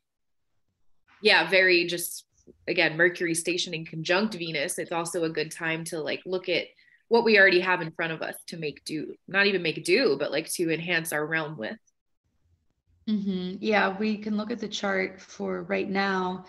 [1.22, 2.26] yeah, very just
[2.68, 4.78] again, Mercury stationing conjunct Venus.
[4.78, 6.66] It's also a good time to like look at
[7.08, 10.16] what we already have in front of us to make do, not even make do,
[10.18, 11.78] but like to enhance our realm with.
[13.08, 13.56] Mm-hmm.
[13.60, 16.44] Yeah, we can look at the chart for right now.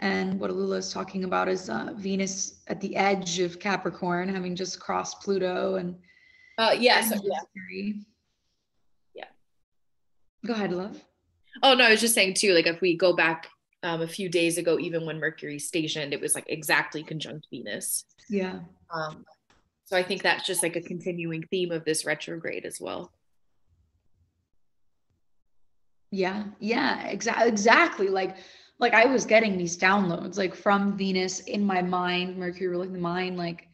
[0.00, 4.56] And what Alula is talking about is uh, Venus at the edge of Capricorn, having
[4.56, 5.94] just crossed Pluto and.
[6.56, 7.12] Uh, yes.
[7.22, 7.92] yeah.
[10.46, 11.00] Go ahead, love.
[11.62, 12.54] Oh no, I was just saying too.
[12.54, 13.48] Like if we go back
[13.82, 18.04] um, a few days ago, even when Mercury stationed, it was like exactly conjunct Venus.
[18.28, 18.60] Yeah.
[18.92, 19.24] Um,
[19.84, 23.12] so I think that's just like a continuing theme of this retrograde as well.
[26.10, 28.08] Yeah, yeah, exactly, exactly.
[28.08, 28.36] Like,
[28.78, 32.98] like I was getting these downloads like from Venus in my mind, Mercury ruling the
[32.98, 33.67] mind, like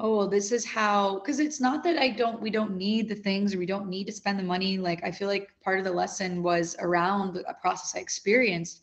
[0.00, 3.54] oh this is how because it's not that i don't we don't need the things
[3.54, 4.78] or we don't need to spend the money.
[4.78, 8.82] Like i feel like part of the lesson was around a process i experienced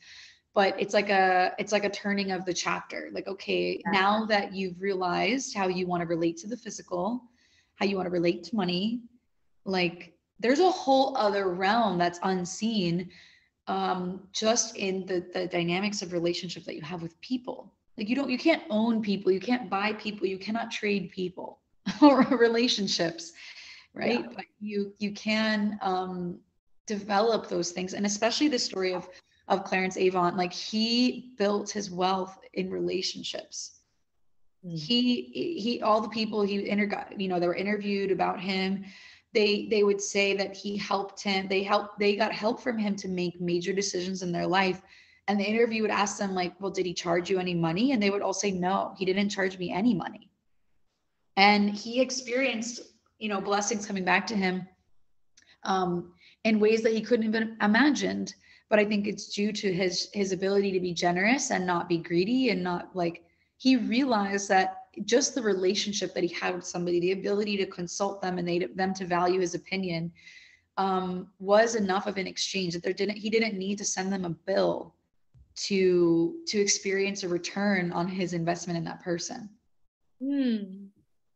[0.54, 3.10] but it's like a it's like a turning of the chapter.
[3.14, 3.92] Like okay yeah.
[3.92, 7.24] now that you've realized how you want to relate to the physical
[7.76, 9.02] how you want to relate to money
[9.66, 13.10] like there's a whole other realm that's unseen
[13.68, 18.16] um just in the the dynamics of relationship that you have with people like you
[18.16, 21.60] don't you can't own people you can't buy people you cannot trade people
[22.02, 23.34] or relationships
[23.94, 24.36] right yeah.
[24.36, 26.40] but you you can um
[26.88, 29.08] develop those things and especially the story of
[29.50, 33.82] of clarence avant like he built his wealth in relationships
[34.66, 34.76] mm.
[34.76, 35.22] he
[35.60, 38.84] he all the people he inter you know that were interviewed about him
[39.32, 42.96] they they would say that he helped him they helped they got help from him
[42.96, 44.82] to make major decisions in their life
[45.32, 47.94] and the interview would ask them like well did he charge you any money?
[47.94, 50.30] And they would all say no he didn't charge me any money.
[51.38, 52.82] And he experienced
[53.18, 54.68] you know blessings coming back to him
[55.64, 58.36] um, in ways that he couldn't even imagined.
[58.70, 61.98] But i think it's due to his his ability to be generous and not be
[61.98, 63.24] greedy and not like
[63.58, 68.22] he realized that just the relationship that he had with somebody the ability to consult
[68.22, 70.12] them and they them to value his opinion
[70.78, 74.26] um, was enough of an exchange that there didn't he didn't need to send them
[74.26, 74.96] a bill
[75.68, 79.50] to to experience a return on his investment in that person.
[80.22, 80.86] Hmm.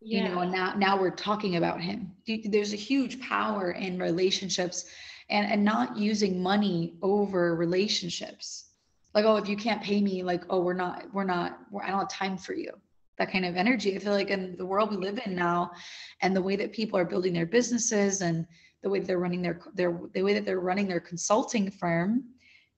[0.02, 0.28] Yeah.
[0.28, 2.12] You know, and now now we're talking about him.
[2.46, 4.86] There's a huge power in relationships
[5.30, 8.66] and and not using money over relationships.
[9.14, 11.88] Like, oh, if you can't pay me, like, oh, we're not, we're not, we're, I
[11.88, 12.70] don't have time for you
[13.18, 13.96] that kind of energy.
[13.96, 15.72] I feel like in the world we live in now,
[16.22, 18.46] and the way that people are building their businesses and
[18.84, 22.26] the way they're running their their the way that they're running their consulting firm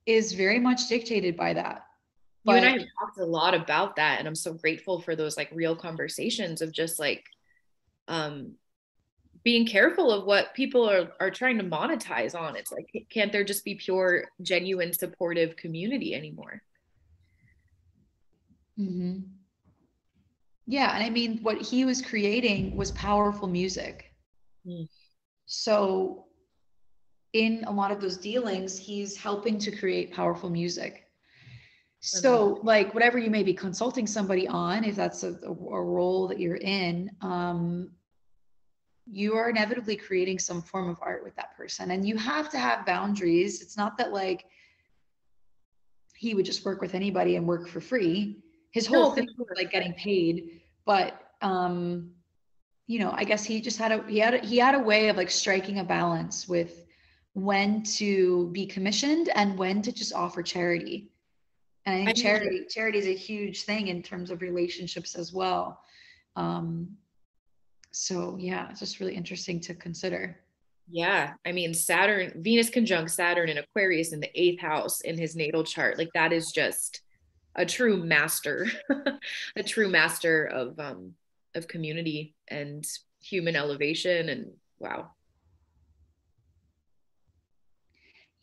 [0.07, 1.83] is very much dictated by that.
[2.45, 5.15] But, you and I have talked a lot about that, and I'm so grateful for
[5.15, 7.25] those like real conversations of just like
[8.07, 8.53] um
[9.43, 12.55] being careful of what people are are trying to monetize on.
[12.55, 16.61] It's like can't there just be pure, genuine, supportive community anymore?
[18.79, 19.19] Mm-hmm.
[20.67, 24.13] Yeah, and I mean, what he was creating was powerful music.
[24.65, 24.87] Mm.
[25.45, 26.26] So,
[27.45, 31.03] in a lot of those dealings, he's helping to create powerful music.
[31.99, 36.39] So, like, whatever you may be consulting somebody on, if that's a, a role that
[36.39, 37.91] you're in, um,
[39.05, 41.91] you are inevitably creating some form of art with that person.
[41.91, 43.61] And you have to have boundaries.
[43.61, 44.45] It's not that, like,
[46.15, 48.37] he would just work with anybody and work for free
[48.71, 52.11] his whole no, thing was like getting paid but um
[52.87, 55.09] you know i guess he just had a he had a, he had a way
[55.09, 56.86] of like striking a balance with
[57.37, 61.09] when to be commissioned and when to just offer charity
[61.85, 65.33] and i think I charity charity is a huge thing in terms of relationships as
[65.33, 65.79] well
[66.35, 66.89] um
[67.91, 70.39] so yeah it's just really interesting to consider
[70.89, 75.35] yeah i mean saturn venus conjunct saturn in aquarius in the eighth house in his
[75.35, 77.01] natal chart like that is just
[77.57, 78.67] a true master,
[79.55, 81.13] a true master of um,
[81.55, 82.85] of community and
[83.21, 84.29] human elevation.
[84.29, 85.11] And wow.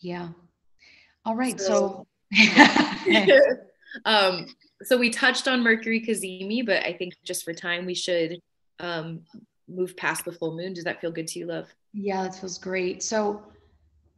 [0.05, 0.29] Yeah.
[1.25, 1.59] All right.
[1.59, 2.97] So, so,
[4.05, 4.47] um,
[4.83, 8.39] so we touched on Mercury Cazimi, but I think just for time, we should
[8.81, 9.21] um,
[9.69, 10.75] move past the full moon.
[10.75, 11.75] Does that feel good to you, love?
[11.93, 13.03] Yeah, that feels great.
[13.03, 13.43] So,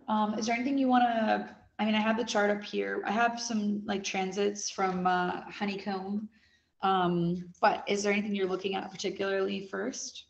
[0.08, 3.02] um, is there anything you want to I mean, I have the chart up here.
[3.06, 6.28] I have some like transits from uh, Honeycomb.
[6.82, 10.24] Um, but is there anything you're looking at particularly first?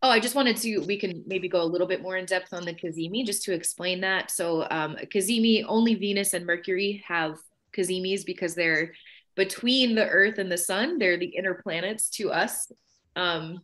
[0.00, 2.52] Oh, I just wanted to, we can maybe go a little bit more in depth
[2.52, 4.30] on the Cazimi just to explain that.
[4.30, 7.38] So, um, Cazimi, only Venus and Mercury have
[7.76, 8.92] Cazimis because they're
[9.34, 10.98] between the Earth and the Sun.
[10.98, 12.70] They're the inner planets to us.
[13.16, 13.62] Um,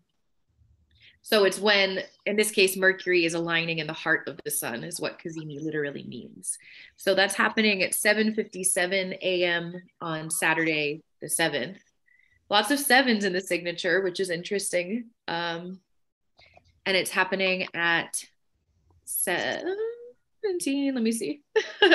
[1.24, 4.84] so it's when, in this case, Mercury is aligning in the heart of the sun,
[4.84, 6.58] is what Cazimi literally means.
[6.96, 9.82] So that's happening at 7:57 a.m.
[10.02, 11.78] on Saturday, the seventh.
[12.50, 15.06] Lots of sevens in the signature, which is interesting.
[15.26, 15.80] Um,
[16.86, 18.24] and it's happening at
[19.04, 20.94] 17.
[20.94, 21.42] Let me see,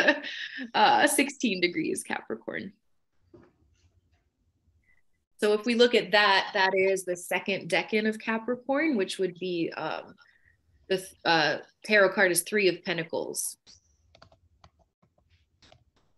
[0.74, 2.74] uh, 16 degrees Capricorn.
[5.38, 9.40] So if we look at that, that is the second decan of Capricorn, which would
[9.40, 10.16] be um,
[10.90, 13.58] the uh, tarot card is three of Pentacles.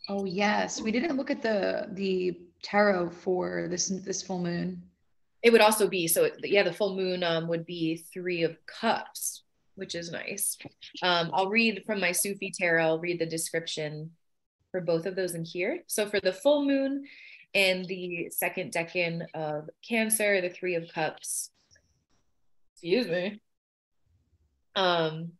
[0.09, 4.82] Oh yes, we didn't look at the the tarot for this this full moon.
[5.44, 6.30] It would also be so.
[6.44, 9.44] Yeah, the full moon um, would be three of Cups,
[9.76, 10.58] which is nice.
[11.02, 12.84] Um, I'll read from my Sufi tarot.
[12.84, 14.12] I'll read the description
[14.72, 15.84] for both of those in here.
[15.88, 17.06] So for the full moon,
[17.54, 21.52] and the second decan of Cancer, the Three of Cups.
[22.74, 23.42] Excuse me.
[24.76, 25.34] Um,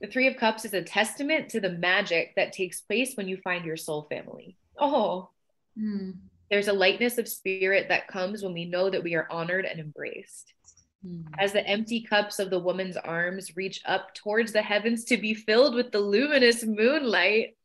[0.00, 3.38] the Three of Cups is a testament to the magic that takes place when you
[3.38, 4.56] find your soul family.
[4.78, 5.30] Oh,
[5.78, 6.14] mm.
[6.50, 9.78] There's a lightness of spirit that comes when we know that we are honored and
[9.78, 10.52] embraced.
[11.06, 11.24] Mm.
[11.38, 15.34] As the empty cups of the woman's arms reach up towards the heavens to be
[15.34, 17.56] filled with the luminous moonlight,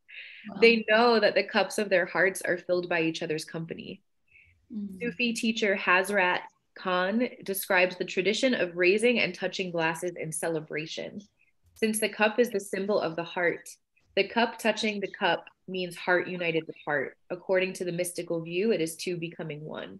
[0.61, 4.01] they know that the cups of their hearts are filled by each other's company.
[4.73, 4.97] Mm-hmm.
[5.01, 6.41] Sufi teacher Hazrat
[6.77, 11.21] Khan describes the tradition of raising and touching glasses in celebration.
[11.73, 13.67] Since the cup is the symbol of the heart,
[14.15, 17.17] the cup touching the cup means heart united with heart.
[17.29, 19.99] According to the mystical view, it is two becoming one.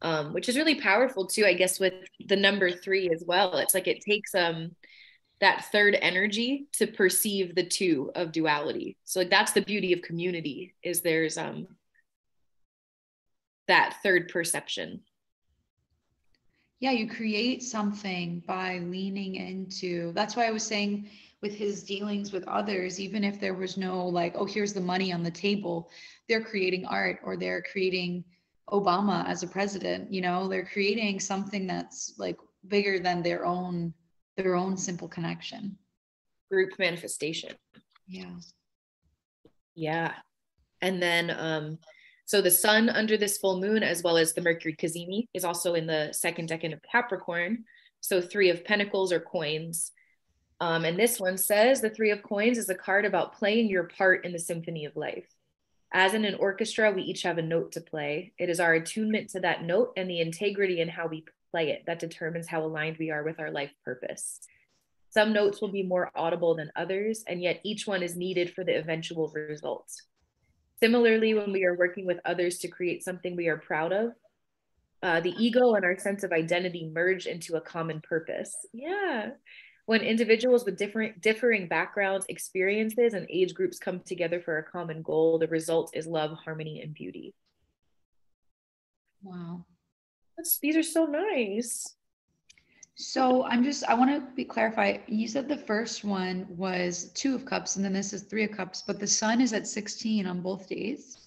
[0.00, 1.94] Um, which is really powerful too, I guess, with
[2.26, 3.58] the number three as well.
[3.58, 4.72] It's like it takes um
[5.42, 10.00] that third energy to perceive the two of duality so like that's the beauty of
[10.00, 11.66] community is there's um
[13.66, 15.00] that third perception
[16.78, 21.08] yeah you create something by leaning into that's why i was saying
[21.42, 25.12] with his dealings with others even if there was no like oh here's the money
[25.12, 25.90] on the table
[26.28, 28.24] they're creating art or they're creating
[28.70, 32.36] obama as a president you know they're creating something that's like
[32.68, 33.92] bigger than their own
[34.36, 35.76] their own simple connection.
[36.50, 37.52] group manifestation.
[38.06, 38.30] Yeah.
[39.74, 40.12] Yeah.
[40.80, 41.78] And then um
[42.24, 45.74] so the sun under this full moon, as well as the Mercury Cazimi, is also
[45.74, 47.64] in the second decan of Capricorn.
[48.00, 49.92] So three of pentacles or coins.
[50.62, 53.82] Um, and this one says the three of coins is a card about playing your
[53.82, 55.26] part in the symphony of life.
[55.92, 58.32] As in an orchestra, we each have a note to play.
[58.38, 61.82] It is our attunement to that note and the integrity in how we play it
[61.86, 64.38] that determines how aligned we are with our life purpose.
[65.10, 68.62] Some notes will be more audible than others, and yet each one is needed for
[68.62, 69.90] the eventual result.
[70.78, 74.12] Similarly, when we are working with others to create something we are proud of,
[75.02, 78.54] uh, the ego and our sense of identity merge into a common purpose.
[78.72, 79.30] Yeah.
[79.86, 85.02] When individuals with different differing backgrounds, experiences, and age groups come together for a common
[85.02, 87.34] goal, the result is love, harmony, and beauty.
[89.22, 89.64] Wow.
[90.36, 91.96] That's, these are so nice.
[92.94, 94.98] So I'm just I want to be clarify.
[95.06, 98.52] You said the first one was two of cups, and then this is three of
[98.52, 101.18] cups, but the sun is at 16 on both days.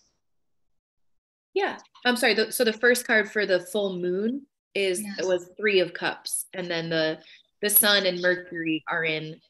[1.53, 2.33] Yeah, I'm sorry.
[2.33, 4.45] The, so the first card for the full moon
[4.75, 5.19] is yes.
[5.19, 7.19] it was three of cups, and then the
[7.65, 9.41] the sun and Mercury are in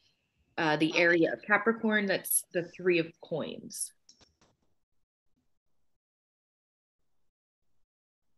[0.58, 2.06] uh, the area of Capricorn.
[2.06, 3.92] That's the three of coins.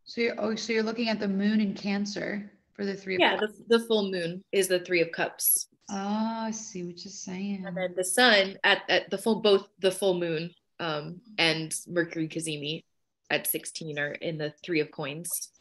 [0.02, 3.18] So you're oh, so you're looking at the moon in Cancer for the three.
[3.20, 5.68] Yeah, the, the full moon is the three of cups.
[5.88, 7.64] Oh, I see what you're saying.
[7.64, 10.50] And then the sun at, at the full both the full moon
[10.80, 12.82] um, and Mercury Cazimi
[13.30, 15.52] at 16 are in the three of coins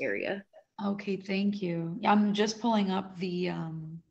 [0.00, 0.44] area.
[0.84, 1.98] Okay, thank you.
[2.04, 4.02] I'm just pulling up the um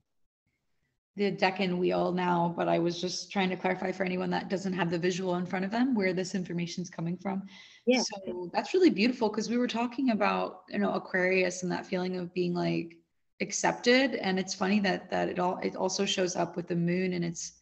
[1.18, 4.74] the decan wheel now, but I was just trying to clarify for anyone that doesn't
[4.74, 7.44] have the visual in front of them where this information is coming from.
[7.86, 8.02] Yeah.
[8.02, 12.18] So that's really beautiful because we were talking about, you know, Aquarius and that feeling
[12.18, 12.98] of being like
[13.40, 14.16] accepted.
[14.16, 17.24] And it's funny that that it all it also shows up with the moon and
[17.24, 17.54] its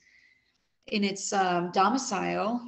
[0.87, 2.61] in its um, domicile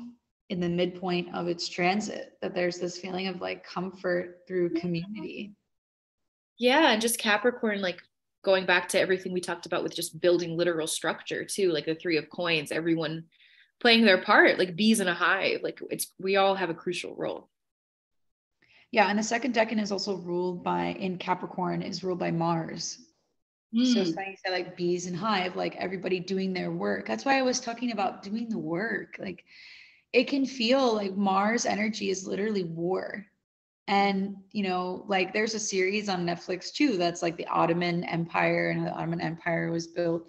[0.49, 5.55] in the midpoint of its transit, that there's this feeling of like comfort through community.
[6.58, 8.01] Yeah, and just Capricorn like
[8.43, 11.95] going back to everything we talked about with just building literal structure too, like the
[11.95, 13.26] three of coins, everyone
[13.82, 15.62] playing their part, like bees in a hive.
[15.64, 17.49] Like it's we all have a crucial role.
[18.91, 22.99] Yeah, and the second decan is also ruled by in Capricorn is ruled by Mars.
[23.76, 23.93] Mm.
[23.93, 27.06] So it's like like bees and hive, like everybody doing their work.
[27.06, 29.18] That's why I was talking about doing the work.
[29.20, 29.43] Like
[30.14, 33.26] it can feel like Mars energy is literally war
[33.88, 38.71] and you know like there's a series on netflix too that's like the ottoman empire
[38.71, 40.25] and the ottoman empire was built.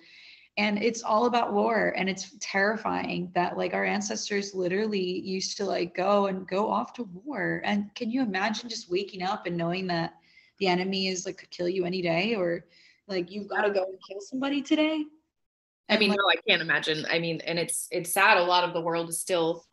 [0.58, 5.66] And it's all about war and it's terrifying that like our ancestors literally used to
[5.66, 7.60] like go and go off to war.
[7.62, 10.14] And can you imagine just waking up and knowing that
[10.58, 12.64] the enemy is like could kill you any day or
[13.06, 15.04] like you've got to go and kill somebody today?
[15.90, 17.04] I mean like, no i can't imagine.
[17.10, 18.38] I mean and it's it's sad.
[18.38, 19.66] A lot of the world is still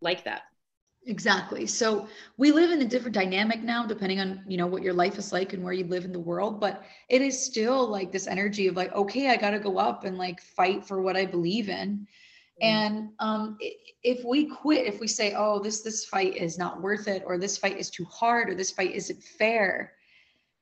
[0.00, 0.44] like that
[1.06, 1.66] Exactly.
[1.66, 5.18] So we live in a different dynamic now, depending on, you know, what your life
[5.18, 6.60] is like and where you live in the world.
[6.60, 10.04] But it is still like this energy of like, okay, I got to go up
[10.04, 12.06] and like fight for what I believe in.
[12.62, 12.64] Mm-hmm.
[12.64, 13.58] And um,
[14.04, 17.36] if we quit, if we say, oh, this, this fight is not worth it, or
[17.36, 19.94] this fight is too hard, or this fight isn't fair,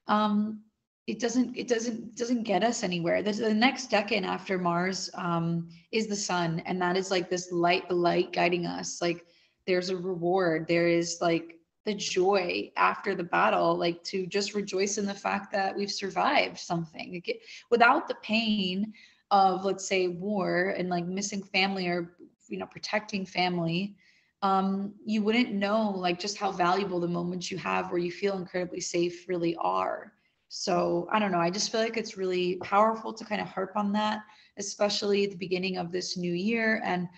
[0.09, 0.63] um,
[1.07, 3.23] it doesn't, it doesn't, doesn't get us anywhere.
[3.23, 6.63] The, the next decan after Mars um, is the sun.
[6.65, 9.03] And that is like this light, the light guiding us.
[9.03, 9.27] Like,
[9.67, 10.67] there's a reward.
[10.69, 15.51] There is like the joy after the battle like to just rejoice in the fact
[15.53, 17.23] that we've survived something.
[17.71, 18.93] Without the pain
[19.31, 22.17] of let's say war and like missing family or
[22.49, 23.97] you know protecting family
[24.43, 28.39] um, you wouldn't know like just how valuable the moments you have where you feel
[28.39, 30.15] incredibly safe really are.
[30.49, 31.39] So i don't know.
[31.39, 34.23] I just feel like it's really powerful to kind of harp on that
[34.59, 37.09] especially at the beginning of this new year and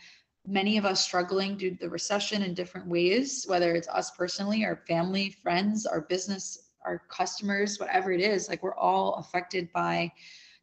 [0.47, 4.64] many of us struggling due to the recession in different ways, whether it's us personally,
[4.64, 10.11] our family, friends, our business, our customers, whatever it is, like we're all affected by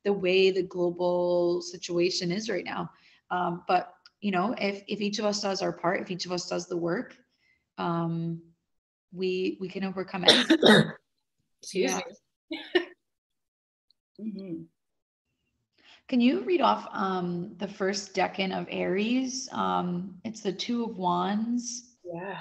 [0.04, 2.90] the way the global situation is right now.
[3.32, 6.32] Um, but you know, if if each of us does our part, if each of
[6.32, 7.16] us does the work,
[7.78, 8.42] um,
[9.14, 10.52] we we can overcome it.
[11.62, 12.00] Excuse yeah.
[12.52, 12.60] me.
[14.22, 14.62] mm-hmm.
[16.10, 19.48] Can you read off um, the first decan of Aries?
[19.52, 21.98] Um, it's the Two of Wands.
[22.04, 22.40] Yeah.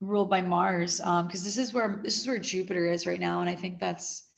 [0.00, 3.40] Ruled by Mars, because um, this is where this is where Jupiter is right now,
[3.40, 4.28] and I think that's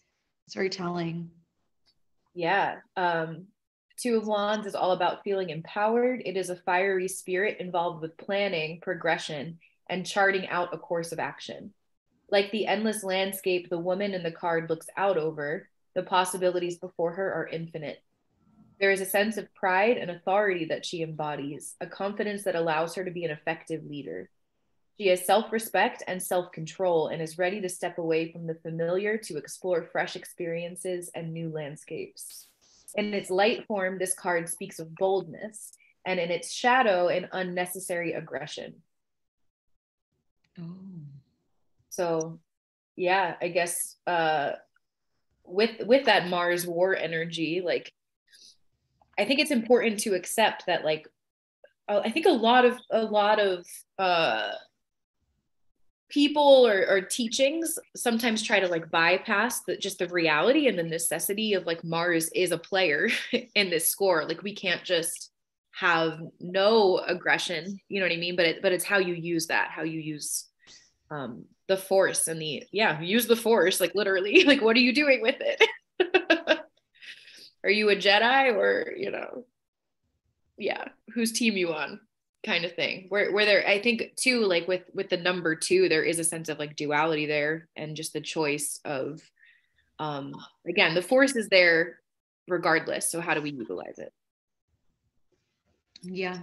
[0.46, 1.30] it's very telling.
[2.34, 2.76] Yeah.
[2.96, 3.48] Um,
[4.00, 6.22] Two of Wands is all about feeling empowered.
[6.24, 9.58] It is a fiery spirit involved with planning, progression,
[9.90, 11.74] and charting out a course of action.
[12.30, 17.12] Like the endless landscape the woman in the card looks out over, the possibilities before
[17.12, 18.02] her are infinite
[18.78, 22.94] There is a sense of pride and authority that she embodies, a confidence that allows
[22.94, 24.28] her to be an effective leader.
[24.98, 28.54] She has self respect and self control and is ready to step away from the
[28.54, 32.48] familiar to explore fresh experiences and new landscapes.
[32.94, 35.72] In its light form, this card speaks of boldness,
[36.06, 38.76] and in its shadow, an unnecessary aggression.
[40.58, 40.64] Oh.
[41.90, 42.38] So,
[42.94, 44.52] yeah, I guess uh,
[45.44, 47.92] with with that Mars war energy, like
[49.18, 51.08] I think it's important to accept that, like,
[51.88, 53.64] I think a lot of a lot of
[53.98, 54.50] uh,
[56.08, 60.82] people or, or teachings sometimes try to like bypass the, just the reality and the
[60.82, 63.08] necessity of like Mars is a player
[63.54, 64.24] in this score.
[64.24, 65.30] Like we can't just
[65.72, 68.36] have no aggression, you know what I mean?
[68.36, 70.46] But it, but it's how you use that, how you use
[71.10, 74.44] um, the force and the yeah, use the force like literally.
[74.46, 75.62] Like what are you doing with it?
[77.66, 79.44] are you a Jedi or you know?
[80.56, 82.00] Yeah, whose team you on?
[82.46, 85.88] kind of thing where where there i think too like with with the number two
[85.88, 89.20] there is a sense of like duality there and just the choice of
[89.98, 90.32] um
[90.68, 91.98] again the force is there
[92.46, 94.12] regardless so how do we utilize it
[96.02, 96.38] yeah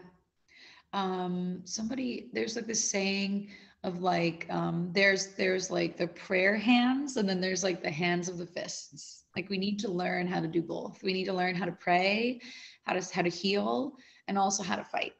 [0.92, 3.50] um somebody there's like this saying
[3.86, 8.28] of like um there's there's like the prayer hands and then there's like the hands
[8.28, 11.02] of the fists like we need to learn how to do both.
[11.04, 12.40] We need to learn how to pray
[12.84, 13.94] how to how to heal
[14.28, 15.14] and also how to fight.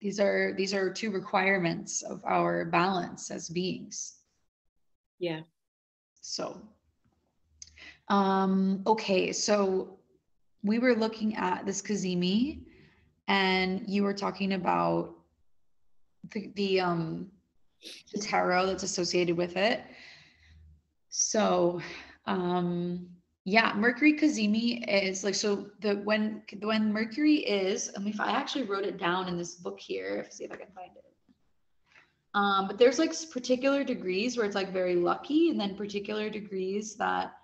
[0.00, 4.16] These are these are two requirements of our balance as beings.
[5.18, 5.40] Yeah.
[6.20, 6.60] So
[8.08, 9.98] um okay so
[10.62, 12.60] we were looking at this cazimi
[13.28, 15.14] and you were talking about
[16.32, 17.30] the, the um
[18.12, 19.82] the tarot that's associated with it.
[21.08, 21.80] So
[22.26, 23.08] um
[23.48, 28.32] yeah, Mercury Cazimi is like so the when when Mercury is, I mean if I
[28.32, 31.04] actually wrote it down in this book here, see if I can find it.
[32.34, 36.96] Um, but there's like particular degrees where it's like very lucky, and then particular degrees
[36.96, 37.34] that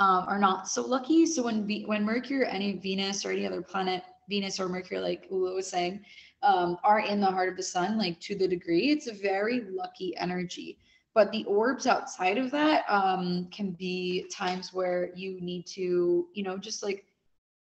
[0.00, 1.26] um, are not so lucky.
[1.26, 5.28] So when when Mercury or any Venus or any other planet, Venus or Mercury, like
[5.30, 6.04] Ula was saying,
[6.42, 9.60] um, are in the heart of the sun, like to the degree, it's a very
[9.70, 10.78] lucky energy
[11.14, 16.42] but the orbs outside of that um, can be times where you need to you
[16.42, 17.04] know just like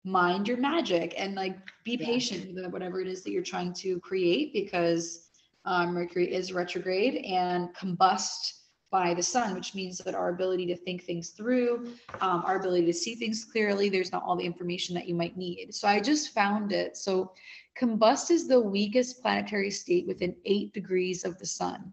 [0.05, 2.07] mind your magic and like be yeah.
[2.07, 5.29] patient with whatever it is that you're trying to create because
[5.65, 8.55] um, mercury is retrograde and combust
[8.91, 12.87] by the sun which means that our ability to think things through um, our ability
[12.87, 15.75] to see things clearly there's not all the information that you might need.
[15.75, 16.97] So i just found it.
[16.97, 17.33] So
[17.79, 21.93] combust is the weakest planetary state within eight degrees of the sun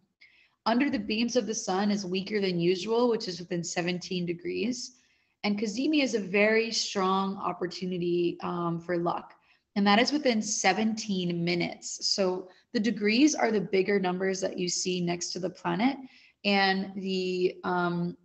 [0.66, 4.97] under the beams of the sun is weaker than usual, which is within 17 degrees.
[5.43, 9.34] And Cazimi is a very strong opportunity um, for luck.
[9.76, 12.07] And that is within 17 minutes.
[12.09, 15.97] So the degrees are the bigger numbers that you see next to the planet.
[16.45, 18.18] And the um,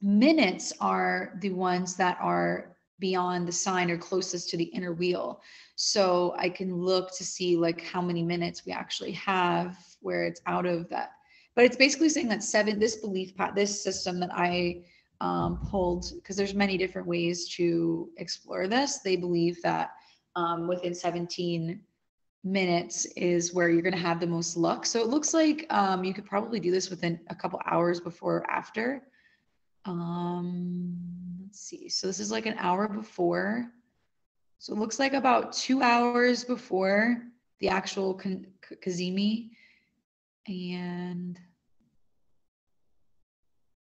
[0.00, 5.42] minutes are the ones that are beyond the sign or closest to the inner wheel.
[5.76, 10.40] So I can look to see like how many minutes we actually have where it's
[10.46, 11.12] out of that
[11.54, 14.82] but it's basically saying that seven this belief path this system that i
[15.22, 18.98] um, pulled because there's many different ways to explore this.
[18.98, 19.92] They believe that
[20.34, 21.80] um, within 17
[22.42, 24.84] minutes is where you're going to have the most luck.
[24.84, 28.38] So it looks like um, you could probably do this within a couple hours before
[28.38, 29.04] or after.
[29.84, 30.96] Um,
[31.44, 31.88] let's see.
[31.88, 33.70] So this is like an hour before.
[34.58, 37.22] So it looks like about two hours before
[37.60, 38.20] the actual
[38.84, 39.50] Cazimi
[40.46, 41.38] and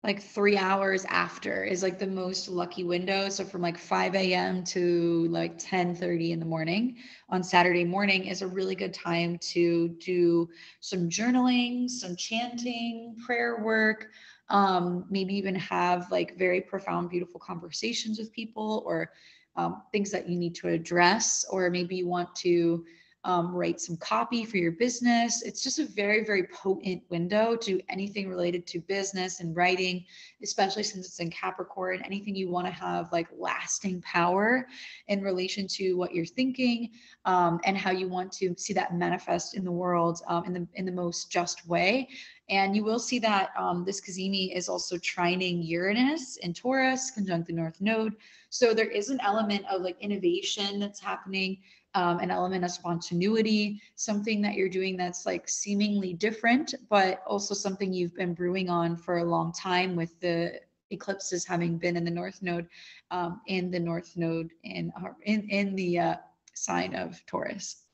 [0.03, 3.29] like three hours after is like the most lucky window.
[3.29, 6.97] So from like 5 a.m to like 10 30 in the morning
[7.29, 10.49] on saturday morning is a really good time to do
[10.81, 14.09] some journaling some chanting prayer work
[14.49, 19.13] um, maybe even have like very profound beautiful conversations with people or
[19.57, 22.85] um, things that you need to address or maybe you want to
[23.25, 25.43] um, write some copy for your business.
[25.43, 30.05] It's just a very, very potent window to anything related to business and writing,
[30.43, 32.03] especially since it's in Capricorn.
[32.05, 34.67] Anything you want to have like lasting power
[35.09, 36.91] in relation to what you're thinking
[37.27, 40.67] um, and how you want to see that manifest in the world um, in the
[40.75, 42.09] in the most just way.
[42.49, 47.47] And you will see that um, this Cazimi is also trining Uranus in Taurus, conjunct
[47.47, 48.15] the North Node.
[48.49, 51.59] So there is an element of like innovation that's happening
[51.95, 57.55] um, an element of spontaneity, something that you're doing that's like seemingly different, but also
[57.55, 60.61] something you've been brewing on for a long time with the
[60.91, 62.67] eclipses having been in the North Node,
[63.11, 64.93] um, in the North Node in
[65.25, 66.15] in in the uh,
[66.55, 67.85] sign of Taurus.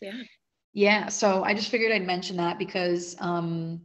[0.00, 0.22] Yeah.
[0.72, 1.08] Yeah.
[1.08, 3.80] So I just figured I'd mention that because um,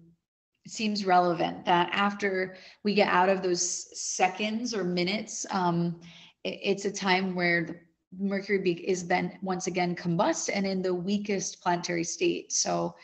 [0.66, 5.99] it seems relevant that after we get out of those seconds or minutes, um,
[6.43, 7.76] it, it's a time where the
[8.18, 12.51] Mercury be, is then once again combust and in the weakest planetary state.
[12.51, 12.95] So,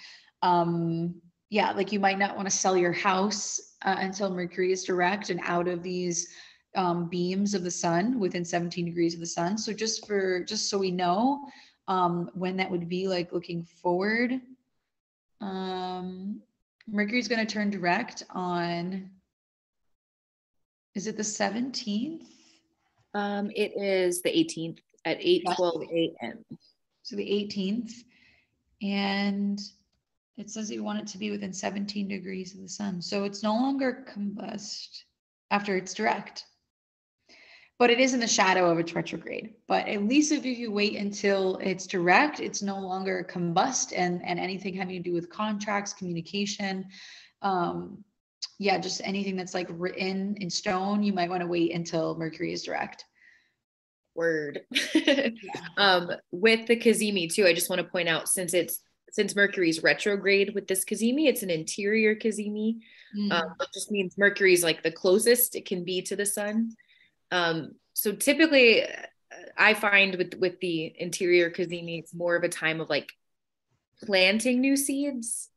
[0.42, 1.16] um,
[1.50, 5.30] yeah, like you might not want to sell your house uh, until Mercury is direct
[5.30, 6.30] and out of these
[6.76, 9.58] um, beams of the sun within 17 degrees of the sun.
[9.58, 11.42] So just for just so we know
[11.88, 14.40] um, when that would be, like looking forward,
[15.42, 16.42] um,
[16.88, 19.10] Mercury is going to turn direct on.
[20.96, 22.28] Is it the 17th?
[23.14, 26.46] Um, it is the 18th at 8 12 a.m.
[27.04, 27.92] So the 18th.
[28.82, 29.60] And
[30.38, 33.02] it says you want it to be within 17 degrees of the sun.
[33.02, 35.04] So it's no longer combust
[35.52, 36.46] after it's direct.
[37.78, 39.56] But it is in the shadow of its retrograde.
[39.68, 44.40] But at least if you wait until it's direct, it's no longer combust and, and
[44.40, 46.86] anything having to do with contracts, communication,
[47.42, 48.04] um,
[48.60, 52.54] yeah, just anything that's like written in stone, you might want to wait until Mercury
[52.54, 53.06] is direct
[54.16, 54.62] word.
[55.78, 58.82] um, with the Cazimi too, I just want to point out since it's
[59.12, 62.78] since Mercury's retrograde with this Cazimi, it's an interior Cazimi.
[63.18, 63.32] Mm.
[63.32, 66.72] Um, it just means Mercury's like the closest it can be to the sun.
[67.30, 68.88] Um, so typically, uh,
[69.58, 73.12] I find with with the interior Cazimi, it's more of a time of like
[74.04, 75.50] planting new seeds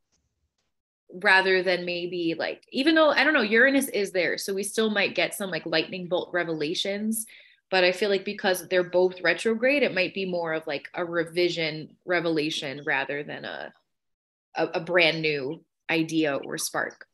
[1.22, 4.90] rather than maybe like even though I don't know Uranus is there, so we still
[4.90, 7.24] might get some like lightning bolt revelations
[7.75, 11.05] but I feel like because they're both retrograde, it might be more of like a
[11.05, 13.72] revision revelation rather than a,
[14.55, 15.61] a, a brand new
[15.91, 17.09] idea or spark.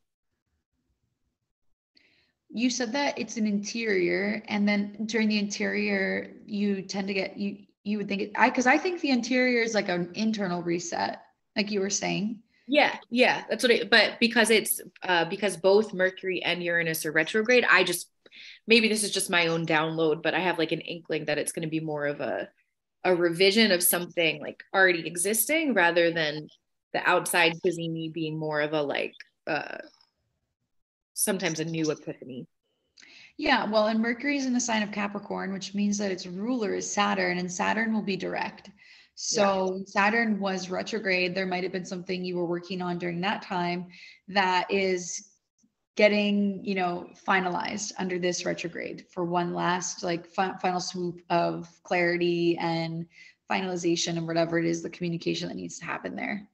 [2.51, 7.39] You said that it's an interior, and then during the interior, you tend to get
[7.39, 10.63] you you would think it I because I think the interior is like an internal
[10.63, 11.23] reset,
[11.57, 12.43] like you were saying.
[12.69, 13.89] Yeah, yeah, that's what it.
[13.89, 18.11] But because it's uh, because both Mercury and Uranus are retrograde, I just
[18.67, 21.53] maybe this is just my own download, but I have like an inkling that it's
[21.53, 22.49] going to be more of a
[23.03, 26.49] a revision of something like already existing rather than
[26.93, 29.15] the outside Cazimi being more of a like
[29.47, 29.79] uh
[31.15, 32.47] sometimes a new epiphany.
[33.37, 36.75] Yeah, well, and Mercury is in the sign of Capricorn, which means that its ruler
[36.75, 38.71] is Saturn, and Saturn will be direct.
[39.15, 39.83] So yeah.
[39.87, 41.35] Saturn was retrograde.
[41.35, 43.87] There might have been something you were working on during that time
[44.29, 45.30] that is
[45.97, 51.69] getting you know finalized under this retrograde for one last like fi- final swoop of
[51.83, 53.07] clarity and
[53.51, 56.47] finalization and whatever it is the communication that needs to happen there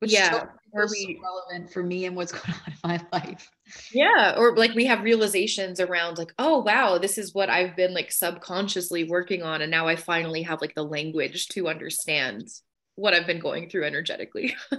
[0.00, 3.48] which yeah or we so relevant for me and what's going on in my life.
[3.92, 7.94] Yeah or like we have realizations around like oh wow this is what i've been
[7.94, 12.48] like subconsciously working on and now i finally have like the language to understand
[12.96, 14.56] what i've been going through energetically.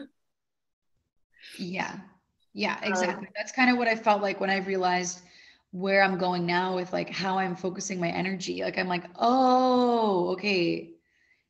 [1.60, 2.00] Yeah
[2.54, 3.28] yeah, um, exactly.
[3.28, 5.22] Um, That's kind of what I felt like when I realized
[5.72, 8.64] where I'm going now with like how I'm focusing my energy.
[8.64, 10.92] Like I'm like, oh, okay,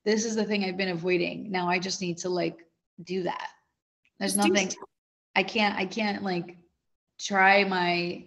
[0.06, 1.52] this is the thing I've been avoiding.
[1.52, 2.66] Now I just need to like
[3.04, 3.50] do that.
[4.20, 4.72] There's nothing
[5.36, 6.58] I can't I can't like
[7.20, 8.26] try my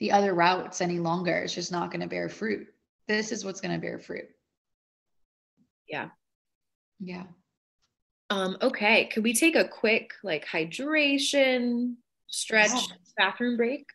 [0.00, 1.38] the other routes any longer.
[1.38, 2.66] It's just not going to bear fruit.
[3.08, 4.28] This is what's going to bear fruit.
[5.88, 6.08] Yeah.
[7.00, 7.24] Yeah.
[8.28, 11.96] Um, okay, could we take a quick like hydration
[12.32, 12.96] stretch yeah.
[13.16, 13.86] bathroom break?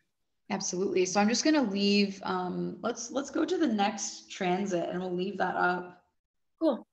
[0.50, 1.04] Absolutely.
[1.04, 2.20] So I'm just gonna leave.
[2.24, 6.02] Um, let's let's go to the next transit and we'll leave that up.
[6.60, 6.86] Cool.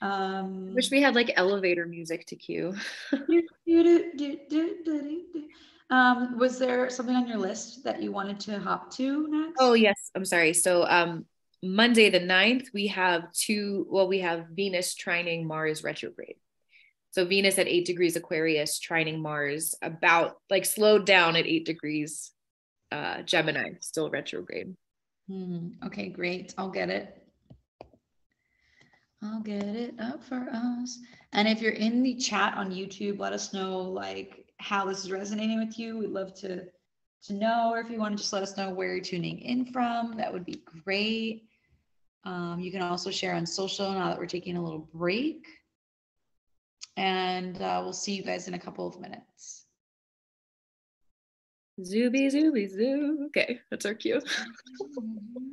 [0.00, 2.74] Um, Wish we had like elevator music to cue.
[5.90, 9.56] um, was there something on your list that you wanted to hop to next?
[9.60, 10.54] Oh yes, I'm sorry.
[10.54, 11.26] So um,
[11.62, 13.86] Monday the 9th, we have two.
[13.90, 16.36] Well, we have Venus trining Mars retrograde.
[17.12, 22.32] So Venus at eight degrees Aquarius, trining Mars, about like slowed down at eight degrees
[22.90, 24.74] uh, Gemini, still retrograde.
[25.28, 25.68] Hmm.
[25.84, 26.54] Okay, great.
[26.56, 27.22] I'll get it.
[29.22, 30.98] I'll get it up for us.
[31.34, 35.12] And if you're in the chat on YouTube, let us know like how this is
[35.12, 35.98] resonating with you.
[35.98, 36.64] We'd love to
[37.24, 39.66] to know, or if you want to just let us know where you're tuning in
[39.66, 41.44] from, that would be great.
[42.24, 45.46] Um, you can also share on social now that we're taking a little break
[46.96, 49.66] and uh, we'll see you guys in a couple of minutes.
[51.80, 53.26] Zooby, zooby, zoo.
[53.28, 54.20] Okay, that's our cue.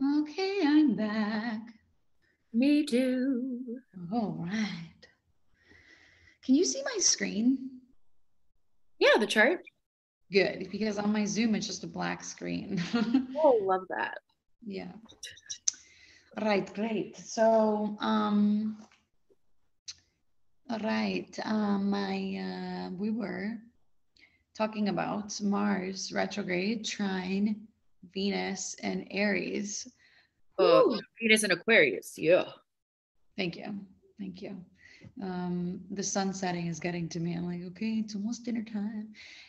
[0.00, 1.60] Okay, I'm back.
[2.52, 3.78] Me too.
[4.12, 5.06] All right.
[6.44, 7.70] Can you see my screen?
[8.98, 9.60] Yeah, the chart.
[10.30, 12.82] Good, because on my Zoom it's just a black screen.
[13.36, 14.18] oh, love that.
[14.64, 14.92] Yeah.
[16.40, 17.16] Right, great.
[17.16, 18.76] So, um,
[20.70, 23.58] all right, um, my uh, we were
[24.56, 27.67] talking about Mars retrograde, trine,
[28.12, 29.86] Venus, and Aries.
[30.58, 32.18] Oh, Venus and Aquarius.
[32.18, 32.44] Yeah.
[33.36, 33.74] Thank you.
[34.18, 34.56] Thank you.
[35.22, 37.34] Um, the sun setting is getting to me.
[37.34, 39.08] I'm like, okay, it's almost dinner time.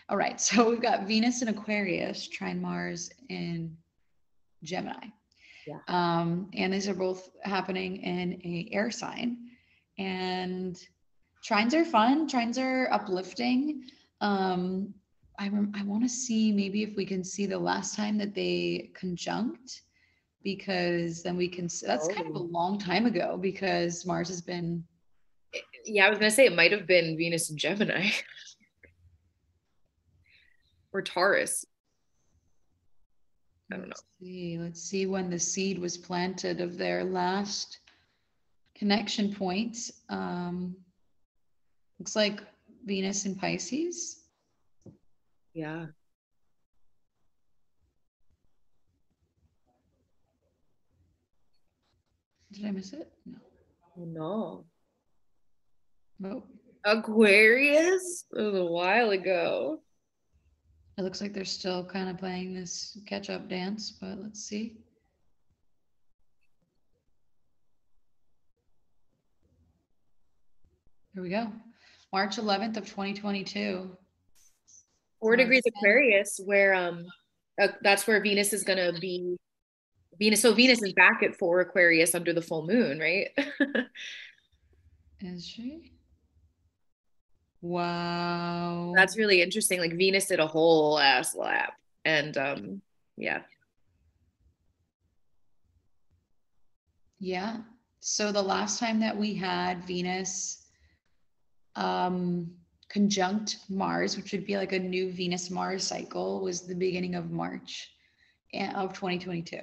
[0.10, 0.40] All right.
[0.50, 3.76] So we've got Venus and Aquarius, trine Mars in
[4.64, 5.08] Gemini.
[5.68, 5.80] Yeah.
[5.88, 9.38] Um, and these are both happening in a air sign.
[9.98, 10.80] And
[11.48, 12.28] trines are fun.
[12.28, 13.84] Trines are uplifting.
[14.22, 14.94] Um,
[15.40, 18.36] I, rem- I want to see maybe if we can see the last time that
[18.36, 19.84] they conjunct
[20.44, 22.14] because then we can that's oh.
[22.14, 22.50] kind of a oh.
[22.52, 24.84] long time ago because Mars has been
[25.86, 28.10] yeah I was gonna say it might have been Venus and Gemini
[30.94, 31.66] or Taurus
[33.72, 37.80] I don't know let's see let's see when the seed was planted of their last
[38.76, 39.78] connection point
[40.10, 40.76] um
[41.98, 42.42] looks like
[42.86, 44.19] Venus in Pisces
[45.54, 45.88] yeah.
[52.52, 53.12] Did I miss it?
[53.26, 53.38] No.
[53.96, 54.66] No.
[56.20, 56.48] Nope.
[56.86, 58.26] Aquarius?
[58.36, 59.82] It was a while ago.
[60.98, 64.78] It looks like they're still kind of playing this catch up dance, but let's see.
[71.14, 71.52] Here we go.
[72.12, 73.90] March 11th of 2022
[75.20, 77.06] four degrees Aquarius, where um
[77.62, 79.38] uh, that's where Venus is gonna be.
[80.18, 83.30] Venus, so Venus is back at four Aquarius under the full moon, right?
[85.22, 85.94] is she?
[87.62, 88.94] Wow.
[88.96, 89.80] That's really interesting.
[89.80, 91.74] Like Venus did a whole ass lap,
[92.06, 92.82] and um,
[93.18, 93.42] yeah.
[97.20, 97.58] Yeah.
[98.00, 100.66] So the last time that we had Venus,
[101.76, 102.52] um,
[102.90, 107.32] conjunct Mars, which would be like a new Venus Mars cycle, was the beginning of
[107.32, 107.92] March
[108.54, 109.60] eh, of 2022.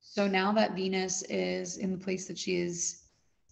[0.00, 3.02] So now that Venus is in the place that she is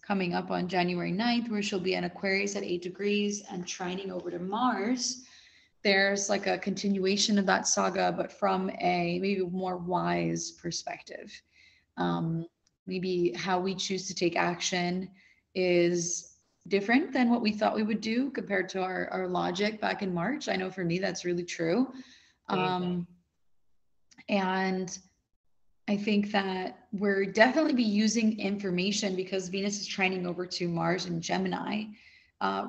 [0.01, 4.09] coming up on January 9th, where she'll be in Aquarius at eight degrees and trining
[4.09, 5.23] over to Mars,
[5.83, 11.31] there's like a continuation of that saga, but from a maybe more wise perspective.
[11.97, 12.45] Um,
[12.87, 15.09] maybe how we choose to take action
[15.55, 16.28] is
[16.69, 20.13] different than what we thought we would do compared to our, our logic back in
[20.13, 20.47] March.
[20.47, 21.91] I know for me, that's really true.
[22.47, 23.07] Um,
[24.29, 24.97] and
[25.87, 31.05] I think that we're definitely be using information because Venus is trining over to Mars
[31.05, 31.85] and Gemini,
[32.41, 32.67] uh,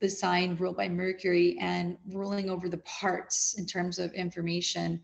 [0.00, 5.00] the sign ruled by Mercury, and ruling over the parts in terms of information.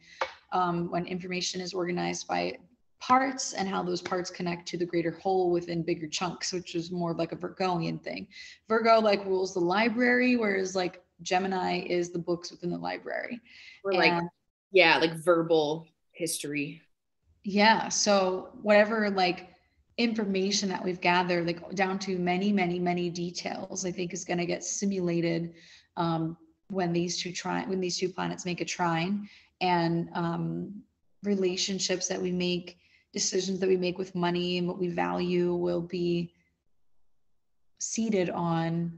[0.53, 2.59] Um, when information is organized by
[3.01, 6.91] parts and how those parts connect to the greater whole within bigger chunks, which is
[6.91, 8.27] more like a Virgoian thing.
[8.69, 13.41] Virgo like rules the library, whereas like Gemini is the books within the library.
[13.85, 14.29] Or like, and,
[14.73, 16.83] yeah, like verbal history.
[17.45, 17.89] Yeah.
[17.89, 19.49] So whatever like
[19.97, 24.39] information that we've gathered, like down to many, many, many details, I think is going
[24.39, 25.55] to get simulated
[25.97, 26.37] um,
[26.71, 29.29] when these two try when these two planets make a trine
[29.61, 30.83] and um,
[31.25, 32.79] relationships that we make
[33.13, 36.33] decisions that we make with money and what we value will be
[37.79, 38.93] seated on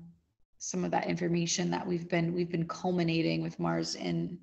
[0.58, 4.38] some of that information that we've been we've been culminating with Mars in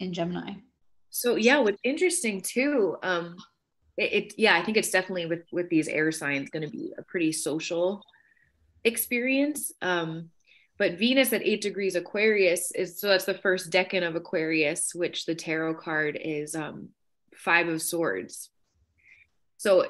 [0.00, 0.52] in Gemini.
[1.10, 3.36] So yeah, what's interesting too, um,
[3.96, 6.92] it, it yeah, I think it's definitely with with these air signs going to be
[6.98, 8.02] a pretty social
[8.84, 9.72] experience.
[9.80, 10.30] Um,
[10.78, 15.24] but Venus at eight degrees Aquarius is so that's the first decan of Aquarius, which
[15.24, 16.90] the tarot card is um,
[17.34, 18.50] five of swords
[19.56, 19.86] so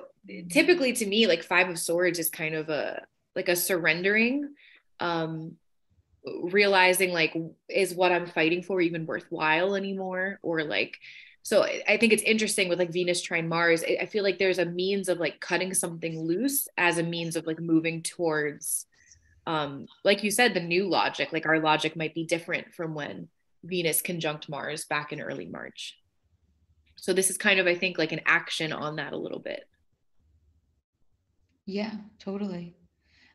[0.51, 3.03] typically to me like five of swords is kind of a
[3.35, 4.55] like a surrendering
[5.01, 5.57] um
[6.43, 7.37] realizing like
[7.69, 10.41] is what i'm fighting for even worthwhile anymore?
[10.43, 10.99] Or like
[11.43, 14.65] so i think it's interesting with like venus trine mars i feel like there's a
[14.65, 18.87] means of like cutting something loose as a means of like moving towards
[19.47, 23.29] um like you said the new logic like our logic might be different from when
[23.63, 25.97] venus conjunct mars back in early march
[26.97, 29.65] so this is kind of i think like an action on that a little bit.
[31.67, 32.77] Yeah totally.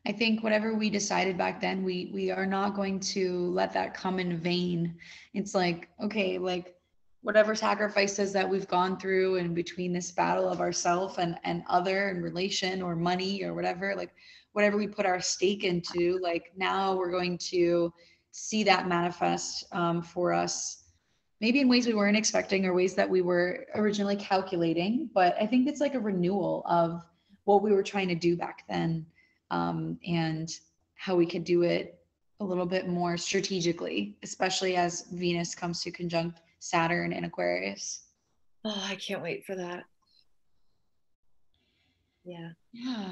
[0.04, 3.94] I think whatever we decided back then we we are not going to let that
[3.94, 4.96] come in vain.
[5.34, 6.74] It's like okay like
[7.22, 12.08] whatever sacrifices that we've gone through and between this battle of ourself and and other
[12.08, 14.12] and relation or money or whatever like
[14.52, 17.92] whatever we put our stake into like now we're going to
[18.32, 20.81] see that manifest um, for us
[21.42, 25.46] maybe in ways we weren't expecting or ways that we were originally calculating but i
[25.46, 27.02] think it's like a renewal of
[27.44, 29.04] what we were trying to do back then
[29.50, 30.48] um, and
[30.94, 31.98] how we could do it
[32.40, 38.04] a little bit more strategically especially as venus comes to conjunct saturn in aquarius.
[38.64, 39.82] Oh i can't wait for that.
[42.24, 42.50] Yeah.
[42.72, 43.10] Yeah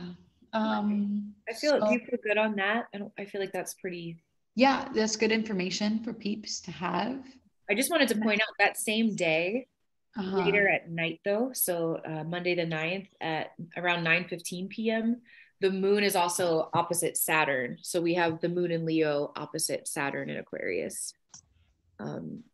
[0.53, 2.87] um i feel so, you feel good on that?
[2.95, 4.21] I don't i feel like that's pretty
[4.57, 7.25] yeah that's good information for peeps to have
[7.71, 9.69] I just wanted to point out that same day,
[10.19, 10.39] uh-huh.
[10.39, 15.21] later at night though, so uh, Monday the 9th at around 9 15 p.m.,
[15.61, 17.79] the moon is also opposite Saturn.
[17.83, 21.13] So we have the moon in Leo opposite Saturn in Aquarius.
[22.01, 22.45] Um,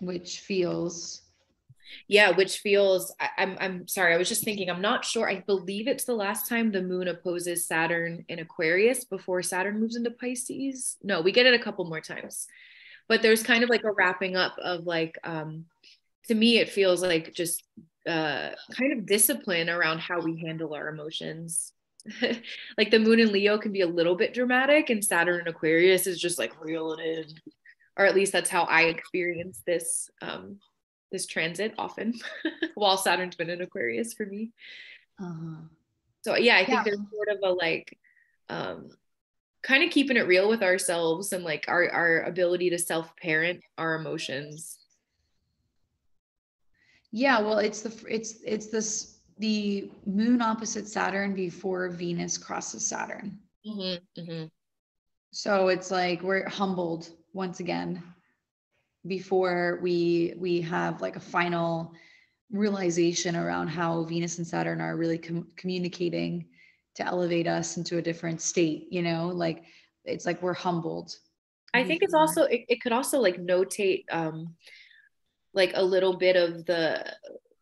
[0.00, 1.22] which feels
[2.08, 5.28] yeah which feels I, am I'm, I'm sorry i was just thinking i'm not sure
[5.28, 9.96] i believe it's the last time the moon opposes saturn in aquarius before saturn moves
[9.96, 10.96] into pisces.
[11.02, 12.46] No we get it a couple more times.
[13.08, 15.66] But there's kind of like a wrapping up of like um
[16.28, 17.62] to me it feels like just
[18.06, 21.72] uh kind of discipline around how we handle our emotions.
[22.78, 26.06] Like the moon in leo can be a little bit dramatic and saturn in aquarius
[26.06, 27.26] is just like reel it in.
[27.96, 30.58] Or at least that's how i experience this um
[31.12, 32.14] this transit often
[32.74, 34.50] while Saturn's been in Aquarius for me.
[35.20, 35.56] Uh-huh.
[36.22, 36.82] So yeah, I think yeah.
[36.84, 37.98] there's sort of a like
[38.48, 38.90] um
[39.62, 43.94] kind of keeping it real with ourselves and like our our ability to self-parent our
[43.94, 44.78] emotions.
[47.10, 53.38] Yeah, well it's the it's it's this the moon opposite Saturn before Venus crosses Saturn.
[53.66, 54.44] Mm-hmm, mm-hmm.
[55.30, 58.02] So it's like we're humbled once again
[59.06, 61.92] before we we have like a final
[62.50, 66.46] realization around how Venus and Saturn are really com- communicating
[66.94, 69.64] to elevate us into a different state, you know, like
[70.04, 71.16] it's like we're humbled.
[71.74, 74.54] I think it's also it, it could also like notate um
[75.54, 77.04] like a little bit of the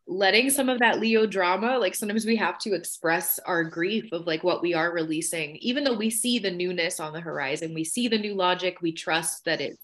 [0.06, 4.26] letting some of that Leo drama, like sometimes we have to express our grief of
[4.26, 7.84] like what we are releasing, even though we see the newness on the horizon, we
[7.84, 9.78] see the new logic, we trust that it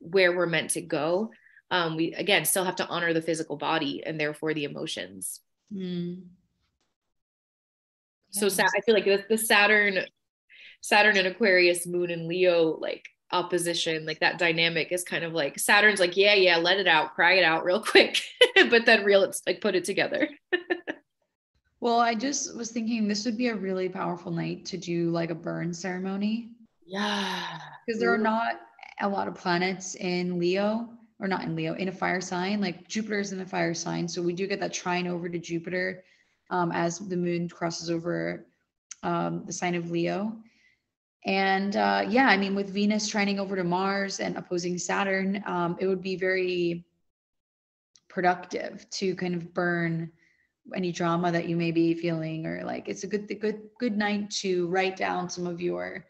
[0.00, 1.30] where we're meant to go
[1.70, 5.40] um, we again still have to honor the physical body and therefore the emotions.
[5.74, 6.22] Mm.
[8.30, 9.98] so i feel like the, the saturn
[10.80, 15.58] saturn and aquarius moon and leo like opposition like that dynamic is kind of like
[15.58, 18.22] saturn's like yeah yeah let it out cry it out real quick
[18.70, 20.28] but then real it's like put it together.
[21.78, 25.30] Well i just was thinking this would be a really powerful night to do like
[25.30, 26.48] a burn ceremony.
[26.86, 27.60] Yeah.
[27.86, 28.54] Because there are not
[29.00, 30.88] a lot of planets in Leo,
[31.18, 32.60] or not in Leo, in a fire sign.
[32.60, 34.08] Like Jupiter is in a fire sign.
[34.08, 36.04] So we do get that trine over to Jupiter
[36.50, 38.46] um, as the moon crosses over
[39.02, 40.36] um, the sign of Leo.
[41.24, 45.76] And uh, yeah, I mean, with Venus trining over to Mars and opposing Saturn, um,
[45.80, 46.84] it would be very
[48.08, 50.10] productive to kind of burn
[50.74, 54.28] any drama that you may be feeling or like it's a good good good night
[54.30, 56.04] to write down some of your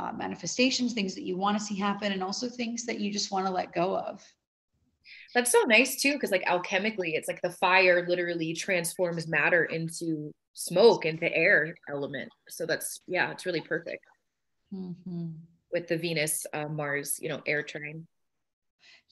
[0.00, 3.30] uh, manifestations, things that you want to see happen, and also things that you just
[3.30, 4.24] want to let go of.
[5.34, 10.32] That's so nice too, because like alchemically, it's like the fire literally transforms matter into
[10.54, 12.30] smoke, into air element.
[12.48, 14.04] So that's yeah, it's really perfect
[14.74, 15.28] mm-hmm.
[15.72, 18.06] with the Venus uh, Mars, you know, air trine.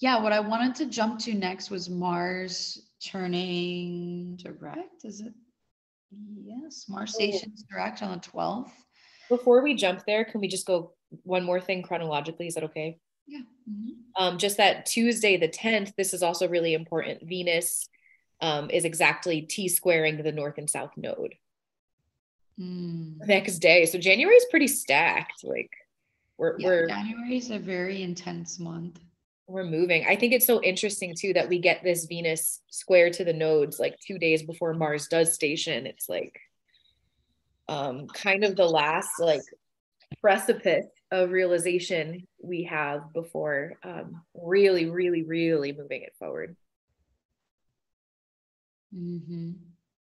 [0.01, 5.05] Yeah, what I wanted to jump to next was Mars turning direct.
[5.05, 5.35] Is it?
[6.43, 7.19] Yes, Mars oh.
[7.19, 8.71] stations direct on the 12th.
[9.29, 12.47] Before we jump there, can we just go one more thing chronologically?
[12.47, 12.99] Is that okay?
[13.27, 13.41] Yeah.
[13.69, 14.23] Mm-hmm.
[14.23, 17.23] Um, just that Tuesday, the 10th, this is also really important.
[17.23, 17.89] Venus
[18.41, 21.35] um, is exactly T squaring the north and south node.
[22.59, 23.27] Mm.
[23.27, 23.85] Next day.
[23.87, 25.45] So January is pretty stacked.
[25.45, 25.71] Like
[26.39, 28.99] we're, yeah, we're January is a very intense month.
[29.47, 30.05] We're moving.
[30.07, 33.79] I think it's so interesting too that we get this Venus square to the nodes
[33.79, 35.87] like two days before Mars does station.
[35.87, 36.39] It's like
[37.69, 39.43] um, kind of the last like
[40.21, 46.57] precipice of realization we have before um, really, really, really moving it forward.
[48.95, 49.53] Mm-hmm.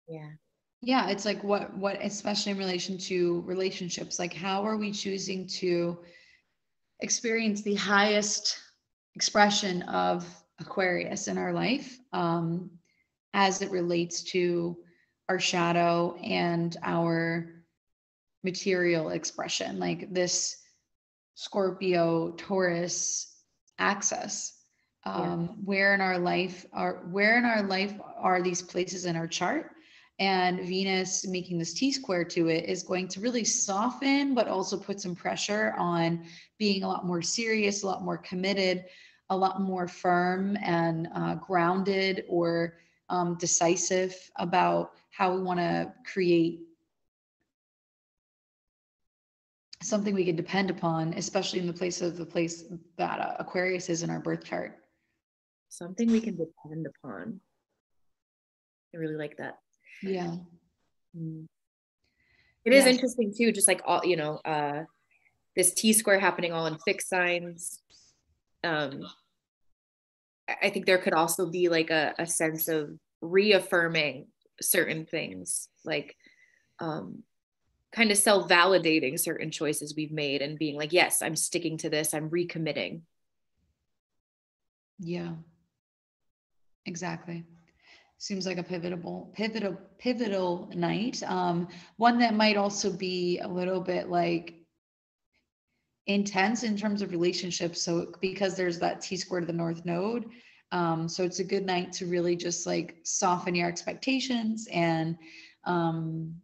[0.08, 0.30] Yeah.
[0.82, 5.46] Yeah, it's like what what especially in relation to relationships, like how are we choosing
[5.48, 5.98] to
[7.00, 8.58] experience the highest
[9.14, 10.26] expression of
[10.60, 12.70] Aquarius in our life um,
[13.32, 14.76] as it relates to
[15.28, 17.53] our shadow and our
[18.44, 20.58] material expression like this
[21.34, 23.38] scorpio taurus
[23.78, 24.60] axis.
[25.06, 25.46] um, yeah.
[25.64, 29.70] where in our life are where in our life are these places in our chart
[30.20, 34.78] and venus making this t square to it is going to really soften but also
[34.78, 36.24] put some pressure on
[36.58, 38.84] being a lot more serious a lot more committed
[39.30, 45.92] a lot more firm and uh, grounded or um, decisive about how we want to
[46.10, 46.60] create
[49.84, 52.64] something we can depend upon, especially in the place of the place
[52.96, 54.78] that uh, Aquarius is in our birth chart.
[55.68, 57.40] Something we can depend upon.
[58.94, 59.58] I really like that.
[60.02, 60.36] Yeah.
[61.16, 61.46] Mm.
[62.64, 64.84] It is interesting too, just like all, you know, uh,
[65.54, 67.82] this T square happening all in fixed signs.
[68.62, 69.02] Um,
[70.48, 74.28] I think there could also be like a, a sense of reaffirming
[74.60, 76.16] certain things, like
[76.80, 77.22] um,
[77.94, 81.88] kind of self validating certain choices we've made and being like, yes, I'm sticking to
[81.88, 83.02] this, I'm recommitting.
[84.98, 85.32] Yeah,
[86.86, 87.44] exactly.
[88.18, 91.22] Seems like a pivotal, pivotal, pivotal night.
[91.24, 94.54] Um, one that might also be a little bit like
[96.06, 97.82] intense in terms of relationships.
[97.82, 100.26] So because there's that T square to the north node.
[100.72, 105.16] Um, so it's a good night to really just like soften your expectations and
[105.64, 106.34] um,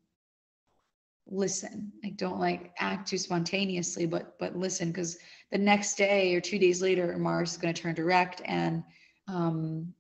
[1.31, 1.93] listen.
[2.03, 5.19] Like don't like act too spontaneously but but listen because
[5.51, 8.83] the next day or two days later mars is going to turn direct and
[9.29, 9.95] um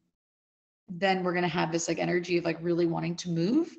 [0.89, 3.75] then we're going to have this like energy of like really wanting to move.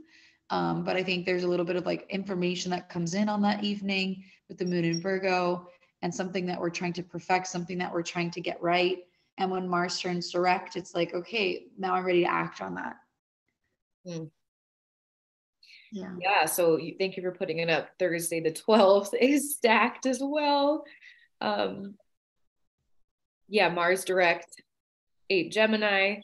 [0.49, 3.41] Um but i think there's a little bit of like information that comes in on
[3.41, 5.67] that evening with the moon in virgo
[6.01, 8.99] and something that we're trying to perfect something that we're trying to get right.
[9.37, 12.95] And when mars turns direct it's like okay now i'm ready to act on that.
[14.07, 14.31] Mm
[15.91, 16.13] yeah.
[16.19, 17.89] Yeah so thank you for putting it up.
[17.99, 20.85] Thursday the 12th is stacked as well.
[21.39, 21.95] Um
[23.47, 24.61] yeah mars direct
[25.29, 26.21] 8 gemini.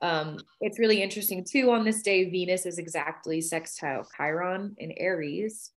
[0.00, 5.70] Um it's really interesting too on this day venus is exactly sextile chiron in aries.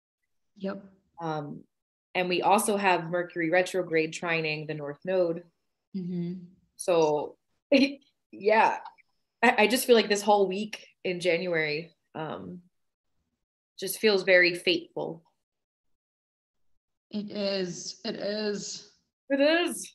[0.57, 0.83] Yep.
[1.21, 1.63] Um
[2.15, 5.43] and we also have mercury retrograde trining the north node.
[5.95, 6.45] Mm-hmm.
[6.75, 7.35] so
[8.31, 8.77] yeah
[9.43, 12.61] I, I just feel like this whole week in january um
[13.83, 15.21] just feels very fateful.
[17.11, 17.99] It is.
[18.05, 18.89] It is.
[19.29, 19.93] It is.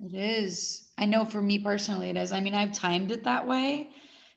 [0.00, 0.88] It is.
[0.98, 2.32] I know for me personally, it is.
[2.32, 3.90] I mean, I've timed it that way,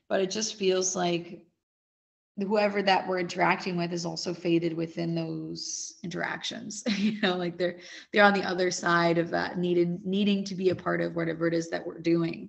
[0.08, 1.44] but it just feels like
[2.38, 7.76] whoever that we're interacting with is also faded within those interactions you know like they're
[8.12, 11.46] they're on the other side of that needed needing to be a part of whatever
[11.46, 12.48] it is that we're doing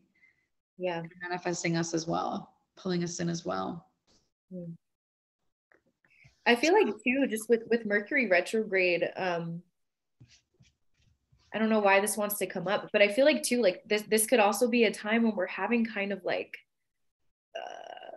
[0.78, 3.86] yeah manifesting us as well pulling us in as well
[4.54, 4.72] mm.
[6.46, 9.62] I feel like too, just with with Mercury retrograde, um,
[11.54, 13.84] I don't know why this wants to come up, but I feel like too, like
[13.86, 16.58] this this could also be a time when we're having kind of like
[17.56, 18.16] uh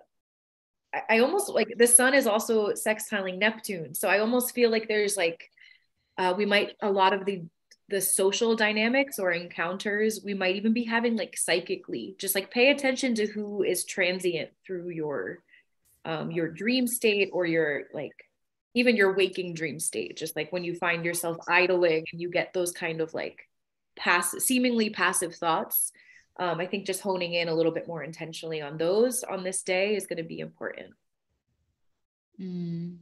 [0.94, 3.94] I, I almost like the sun is also sextiling Neptune.
[3.94, 5.50] So I almost feel like there's like
[6.18, 7.42] uh we might a lot of the
[7.88, 12.70] the social dynamics or encounters we might even be having like psychically just like pay
[12.70, 15.42] attention to who is transient through your
[16.04, 18.12] um, your dream state or your like
[18.74, 22.52] even your waking dream state just like when you find yourself idling and you get
[22.52, 23.48] those kind of like
[23.96, 25.92] pass seemingly passive thoughts
[26.38, 29.62] um, i think just honing in a little bit more intentionally on those on this
[29.62, 30.92] day is going to be important
[32.40, 32.96] mm.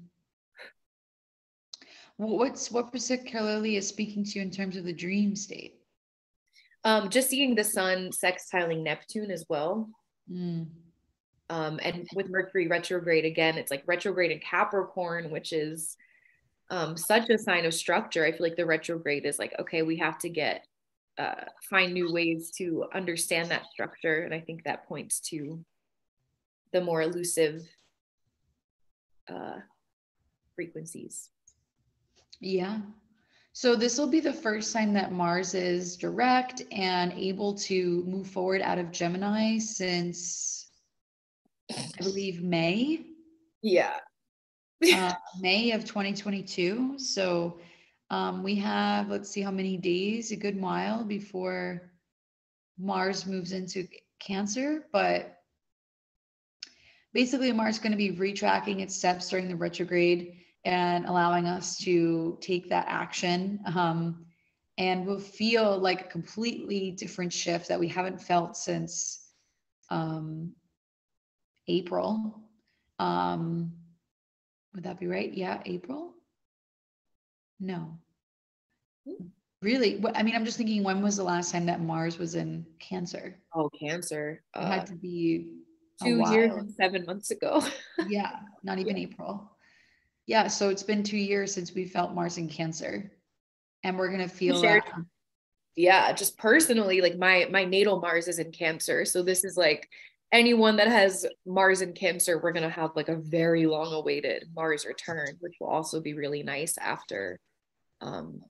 [2.17, 5.75] what's what particularly is speaking to you in terms of the dream state
[6.85, 9.89] um, just seeing the sun sextiling neptune as well
[10.31, 10.67] mm.
[11.53, 15.99] Um, and with Mercury retrograde again, it's like retrograde in Capricorn, which is
[16.71, 18.25] um, such a sign of structure.
[18.25, 20.67] I feel like the retrograde is like, okay, we have to get
[21.19, 25.63] uh, find new ways to understand that structure, and I think that points to
[26.73, 27.69] the more elusive
[29.29, 29.59] uh,
[30.55, 31.29] frequencies.
[32.41, 32.79] Yeah.
[33.53, 38.27] So this will be the first time that Mars is direct and able to move
[38.29, 40.62] forward out of Gemini since
[41.71, 43.07] I believe May.
[43.63, 43.99] Yeah.
[44.95, 46.99] uh, May of 2022.
[46.99, 47.59] So
[48.11, 51.93] um, we have, let's see how many days, a good while before
[52.79, 53.87] Mars moves into
[54.19, 54.87] Cancer.
[54.93, 55.39] But
[57.13, 61.77] basically, Mars is going to be retracking its steps during the retrograde and allowing us
[61.79, 63.61] to take that action.
[63.75, 64.27] Um,
[64.79, 69.29] and we'll feel like a completely different shift that we haven't felt since
[69.91, 70.53] um,
[71.69, 72.41] April.
[72.99, 73.73] Um,
[74.75, 75.33] would that be right?
[75.33, 76.15] Yeah, April?
[77.61, 77.99] No.
[79.61, 80.03] Really?
[80.15, 83.37] I mean, I'm just thinking, when was the last time that Mars was in Cancer?
[83.55, 84.43] Oh, Cancer.
[84.55, 85.53] It Uh, had to be
[86.03, 87.63] two years and seven months ago.
[88.09, 89.49] Yeah, not even April.
[90.27, 93.13] Yeah, so it's been two years since we felt Mars in Cancer.
[93.85, 95.05] And we're gonna feel shared- that.
[95.77, 99.89] yeah, just personally, like my my natal Mars is in Cancer, so this is like
[100.33, 104.87] anyone that has Mars in Cancer, we're gonna have like a very long awaited Mars
[104.87, 107.39] return, which will also be really nice after,
[108.01, 108.41] um,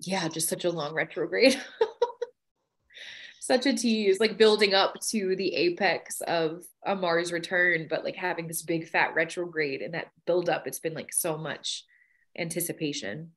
[0.00, 1.60] yeah, just such a long retrograde.
[3.40, 8.16] such a tease, like building up to the apex of a Mars return, but like
[8.16, 11.84] having this big fat retrograde and that build up, it's been like so much
[12.38, 13.32] anticipation.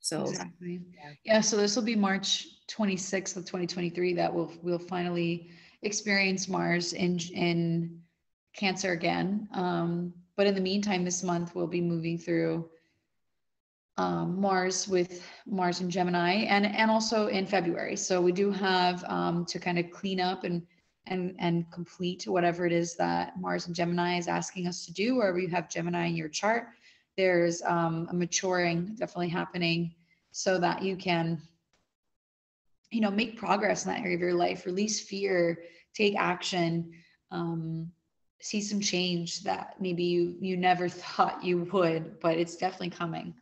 [0.00, 0.80] So Exactly.
[0.94, 1.12] yeah.
[1.24, 5.50] Yeah, so this will be March 26th of 2023 that we'll we'll finally
[5.82, 8.00] experience Mars in in
[8.54, 9.48] Cancer again.
[9.52, 12.68] Um, but in the meantime, this month we'll be moving through
[13.96, 17.96] um, Mars with Mars and Gemini, and and also in February.
[17.96, 20.62] So we do have um, to kind of clean up and
[21.06, 25.16] and and complete whatever it is that Mars and Gemini is asking us to do.
[25.16, 26.68] Wherever you have Gemini in your chart,
[27.16, 29.94] there's um, a maturing definitely happening,
[30.30, 31.42] so that you can,
[32.92, 35.62] you know, make progress in that area of your life, release fear,
[35.94, 36.92] take action.
[37.30, 37.90] Um,
[38.40, 43.32] see some change that maybe you you never thought you would but it's definitely coming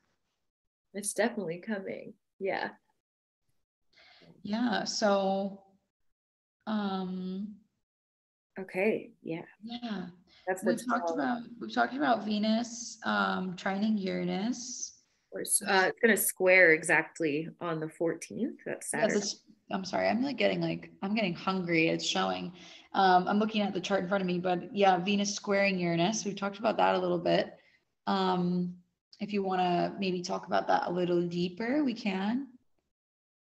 [0.94, 2.14] it's definitely coming.
[2.38, 2.70] Yeah.
[4.42, 4.84] Yeah.
[4.84, 5.62] So,
[6.66, 7.54] um,
[8.58, 9.12] Okay.
[9.22, 9.42] Yeah.
[9.62, 10.06] yeah,
[10.46, 14.89] That's we've talked about we've talked about Venus, um, trining Uranus.
[15.34, 18.56] Uh, it's gonna square exactly on the 14th.
[18.66, 19.26] That's Saturday.
[19.72, 21.88] I'm sorry, I'm like getting like I'm getting hungry.
[21.88, 22.52] It's showing.
[22.92, 26.24] Um, I'm looking at the chart in front of me, but yeah, Venus squaring Uranus.
[26.24, 27.54] We've talked about that a little bit.
[28.06, 28.74] Um,
[29.20, 32.48] if you want to maybe talk about that a little deeper, we can.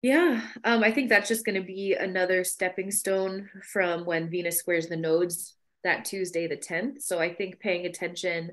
[0.02, 4.58] Yeah, um, I think that's just going to be another stepping stone from when Venus
[4.58, 7.02] squares the nodes that Tuesday, the 10th.
[7.02, 8.52] So I think paying attention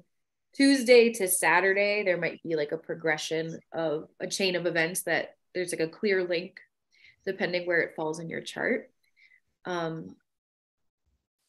[0.56, 5.36] Tuesday to Saturday, there might be like a progression of a chain of events that
[5.54, 6.60] there's like a clear link
[7.26, 8.92] depending where it falls in your chart.
[9.66, 10.16] Um,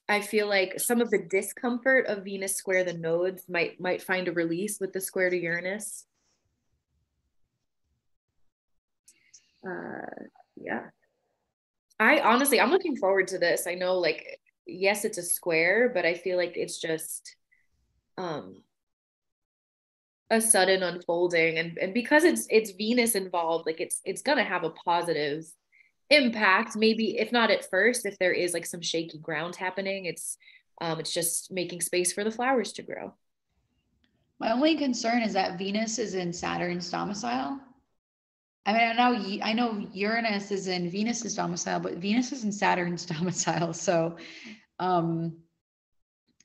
[0.09, 4.29] I feel like some of the discomfort of Venus square the nodes might might find
[4.29, 6.07] a release with the square to Uranus.
[9.67, 10.07] Uh,
[10.57, 10.85] yeah.
[11.99, 13.67] I honestly, I'm looking forward to this.
[13.67, 17.37] I know, like, yes, it's a square, but I feel like it's just
[18.19, 18.63] um
[20.31, 24.65] a sudden unfolding, and and because it's it's Venus involved, like it's it's gonna have
[24.65, 25.45] a positive
[26.11, 26.77] impact.
[26.77, 30.37] Maybe if not at first, if there is like some shaky ground happening, it's
[30.81, 33.15] um it's just making space for the flowers to grow.
[34.39, 37.59] My only concern is that Venus is in Saturn's domicile.
[38.67, 42.51] I mean, I know I know Uranus is in Venus's domicile, but Venus is in
[42.53, 43.73] Saturn's domicile.
[43.73, 44.17] So,
[44.81, 45.37] um,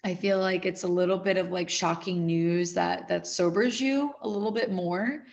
[0.03, 4.13] I feel like it's a little bit of like shocking news that that sobers you
[4.21, 5.23] a little bit more.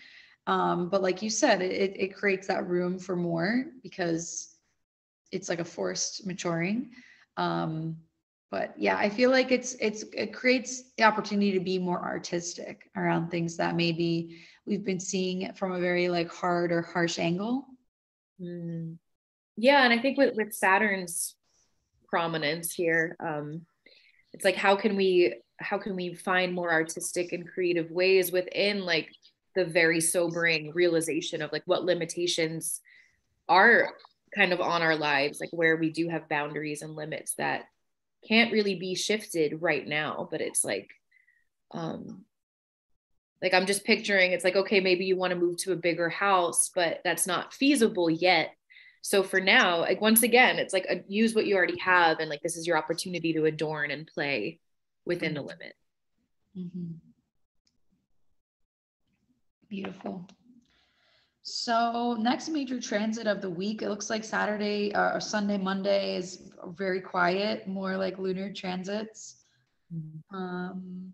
[0.46, 4.54] Um, but like you said, it it creates that room for more because
[5.32, 6.90] it's like a forced maturing.
[7.36, 7.96] Um,
[8.50, 12.90] but yeah, I feel like it's it's it creates the opportunity to be more artistic
[12.96, 17.66] around things that maybe we've been seeing from a very like hard or harsh angle.
[18.40, 18.96] Mm.
[19.56, 21.34] Yeah, and I think with with Saturn's
[22.08, 23.66] prominence here, um,
[24.38, 28.84] it's like how can we how can we find more artistic and creative ways within
[28.84, 29.10] like
[29.56, 32.80] the very sobering realization of like what limitations
[33.48, 33.88] are
[34.32, 37.64] kind of on our lives, like where we do have boundaries and limits that
[38.28, 40.88] can't really be shifted right now, but it's like
[41.72, 42.24] um
[43.42, 46.08] like I'm just picturing it's like okay maybe you want to move to a bigger
[46.08, 48.50] house but that's not feasible yet
[49.02, 52.28] so for now like once again it's like a, use what you already have and
[52.30, 54.58] like this is your opportunity to adorn and play
[55.04, 55.74] within the limit
[56.56, 56.94] Mhm.
[59.68, 60.26] Beautiful.
[61.42, 66.16] So next major transit of the week, it looks like Saturday uh, or Sunday, Monday
[66.16, 69.44] is very quiet, more like lunar transits.
[70.30, 71.12] Um,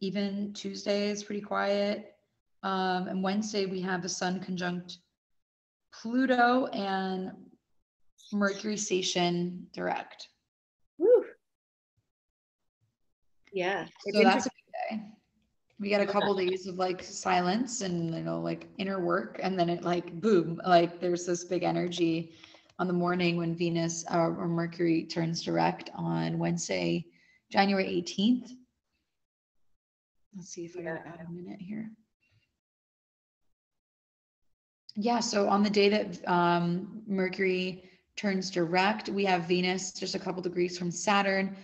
[0.00, 2.14] even Tuesday is pretty quiet.
[2.62, 4.98] Um, and Wednesday we have the Sun conjunct
[5.92, 7.32] Pluto and
[8.32, 10.28] Mercury station direct.
[10.98, 11.24] Woo.
[13.52, 15.02] yeah So that's a good day.
[15.80, 19.58] We got a couple days of like silence and you know like inner work, and
[19.58, 22.32] then it like boom, like there's this big energy
[22.78, 27.06] on the morning when Venus uh, or Mercury turns direct on Wednesday,
[27.50, 28.50] January 18th.
[30.36, 31.90] Let's see if I gotta add a minute here.
[35.00, 37.84] Yeah, so on the day that um, Mercury
[38.16, 41.56] turns direct, we have Venus just a couple degrees from Saturn.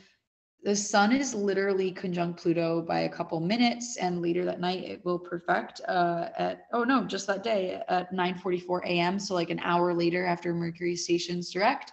[0.62, 5.05] The sun is literally conjunct Pluto by a couple minutes, and later that night it
[5.05, 9.19] will perfect uh, at oh no, just that day at 9:44 a.m.
[9.19, 11.90] So like an hour later after Mercury stations direct,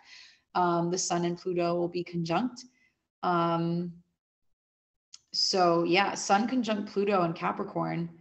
[0.53, 2.65] um, the sun and Pluto will be conjunct.
[3.23, 3.93] Um,
[5.33, 8.20] so yeah, sun conjunct Pluto and Capricorn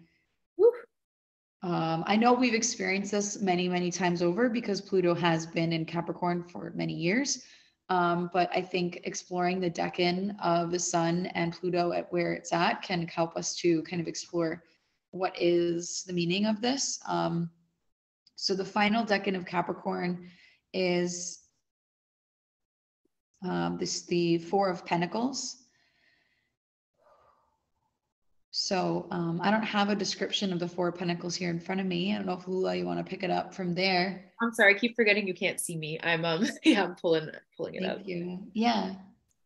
[1.63, 5.85] um, I know we've experienced this many, many times over because Pluto has been in
[5.85, 7.45] Capricorn for many years.
[7.91, 12.53] Um, but I think exploring the decan of the sun and Pluto at where it's
[12.53, 14.63] at can help us to kind of explore
[15.11, 17.01] what is the meaning of this.
[17.07, 17.51] Um,
[18.37, 20.31] so the final decan of Capricorn
[20.73, 21.41] is
[23.45, 25.60] um, this the Four of Pentacles.
[28.53, 31.87] So um, I don't have a description of the four pentacles here in front of
[31.87, 32.13] me.
[32.13, 34.25] I don't know if Lula, you want to pick it up from there.
[34.43, 36.01] I'm sorry, I keep forgetting you can't see me.
[36.03, 37.99] I'm um yeah, I'm pulling pulling it Thank up.
[37.99, 38.41] Thank you.
[38.53, 38.95] Yeah.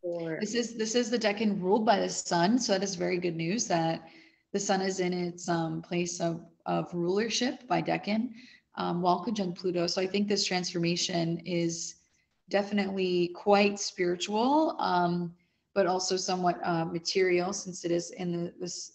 [0.01, 0.39] Four.
[0.41, 3.35] This is this is the decan ruled by the sun, so that is very good
[3.35, 4.07] news that
[4.53, 8.31] the sun is in its um, place of of rulership by decan,
[8.75, 9.85] um, while conjunct Pluto.
[9.85, 11.95] So I think this transformation is
[12.49, 15.33] definitely quite spiritual, um,
[15.75, 18.94] but also somewhat uh, material since it is in the, this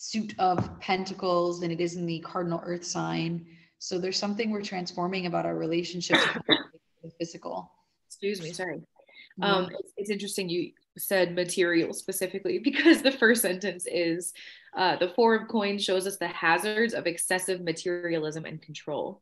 [0.00, 3.44] suit of pentacles than it is in the cardinal earth sign.
[3.80, 6.58] So there's something we're transforming about our relationships with
[7.02, 7.72] the physical.
[8.06, 8.80] Excuse me, sorry.
[9.42, 14.32] Um, it's, it's, interesting you said material specifically because the first sentence is
[14.76, 19.20] uh, the four of coins shows us the hazards of excessive materialism and control.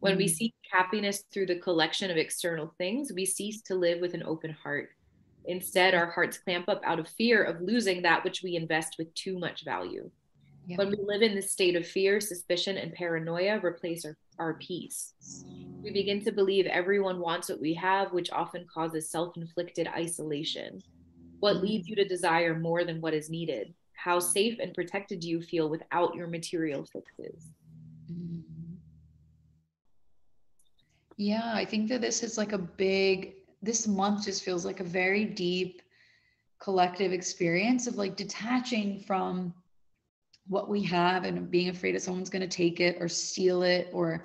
[0.00, 4.00] When mm we seek happiness through the collection of external things, we cease to live
[4.00, 4.90] with an open heart.
[5.46, 9.12] Instead, our hearts clamp up out of fear of losing that which we invest with
[9.14, 10.10] too much value.
[10.66, 10.76] Yeah.
[10.76, 15.14] When we live in this state of fear, suspicion, and paranoia, replace our, our peace.
[15.82, 20.82] We begin to believe everyone wants what we have, which often causes self inflicted isolation.
[21.40, 21.66] What mm-hmm.
[21.66, 23.74] leads you to desire more than what is needed?
[23.94, 27.48] How safe and protected do you feel without your material fixes?
[28.10, 28.74] Mm-hmm.
[31.16, 34.84] Yeah, I think that this is like a big this month just feels like a
[34.84, 35.82] very deep
[36.60, 39.54] collective experience of like detaching from
[40.46, 43.88] what we have and being afraid that someone's going to take it or steal it
[43.92, 44.24] or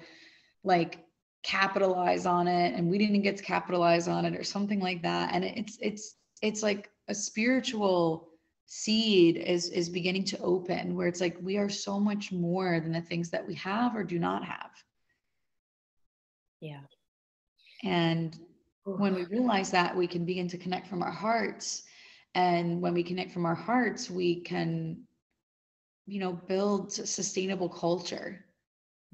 [0.63, 1.05] like
[1.43, 5.33] capitalize on it and we didn't get to capitalize on it or something like that.
[5.33, 8.29] And it's it's it's like a spiritual
[8.65, 12.91] seed is is beginning to open where it's like we are so much more than
[12.91, 14.71] the things that we have or do not have.
[16.59, 16.81] Yeah.
[17.83, 18.37] And
[18.85, 21.83] when we realize that we can begin to connect from our hearts.
[22.35, 25.05] And when we connect from our hearts we can
[26.05, 28.45] you know build sustainable culture.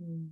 [0.02, 0.30] Mm.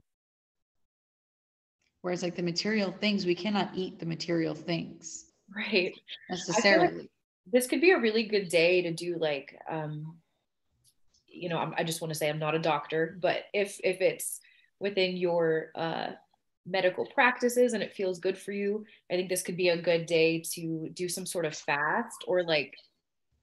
[2.01, 5.25] whereas like the material things we cannot eat the material things
[5.55, 5.93] right.
[6.29, 7.09] Necessarily like
[7.51, 10.17] this could be a really good day to do like um
[11.27, 14.01] you know I'm, i just want to say i'm not a doctor but if if
[14.01, 14.39] it's
[14.79, 16.11] within your uh
[16.69, 20.05] medical practices and it feels good for you, I think this could be a good
[20.05, 22.75] day to do some sort of fast or like,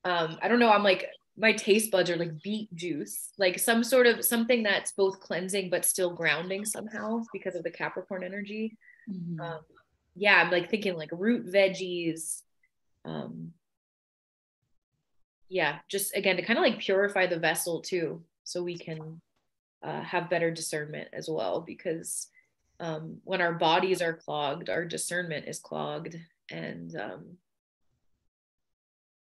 [0.05, 1.07] um, I don't know, I'm like,
[1.39, 5.69] my taste buds are like beet juice, like some sort of something that's both cleansing
[5.69, 8.77] but still grounding somehow because of the Capricorn energy.
[9.11, 9.41] Mm-hmm.
[9.41, 9.61] Um,
[10.15, 12.43] yeah, I'm like thinking like root veggies.
[13.05, 13.53] Um,
[15.49, 19.21] yeah, just again to kind of like purify the vessel too, so we can
[19.83, 22.29] uh, have better discernment as well because
[22.81, 26.17] um, when our bodies are clogged, our discernment is clogged.
[26.51, 27.25] And um,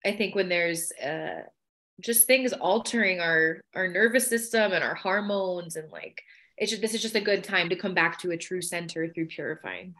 [0.05, 1.43] I think when there's uh,
[2.01, 6.23] just things altering our our nervous system and our hormones, and like
[6.57, 9.09] it's just, this is just a good time to come back to a true center
[9.09, 9.95] through purifying.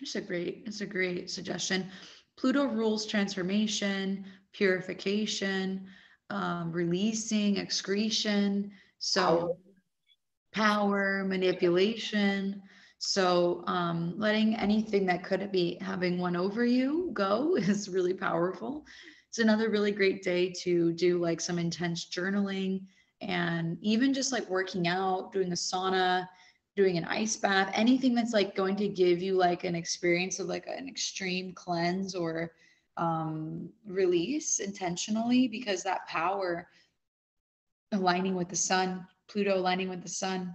[0.00, 1.88] It's a great, it's a great suggestion.
[2.36, 5.86] Pluto rules transformation, purification,
[6.30, 8.72] um, releasing, excretion.
[8.98, 9.58] So
[10.52, 12.62] power, manipulation.
[12.98, 18.84] So um, letting anything that could be having one over you go is really powerful.
[19.28, 22.82] It's another really great day to do like some intense journaling
[23.22, 26.28] and even just like working out, doing a sauna,
[26.76, 30.46] doing an ice bath, anything that's like going to give you like an experience of
[30.46, 32.52] like an extreme cleanse or
[32.96, 36.68] um, release intentionally because that power
[37.92, 40.54] aligning with the sun Pluto aligning with the sun,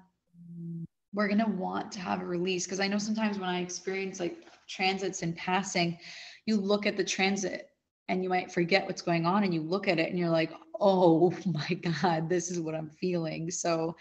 [1.14, 2.66] we're going to want to have a release.
[2.66, 4.38] Because I know sometimes when I experience like
[4.68, 5.98] transits in passing,
[6.46, 7.70] you look at the transit
[8.08, 10.52] and you might forget what's going on and you look at it and you're like,
[10.80, 13.50] oh my God, this is what I'm feeling.
[13.50, 13.96] So,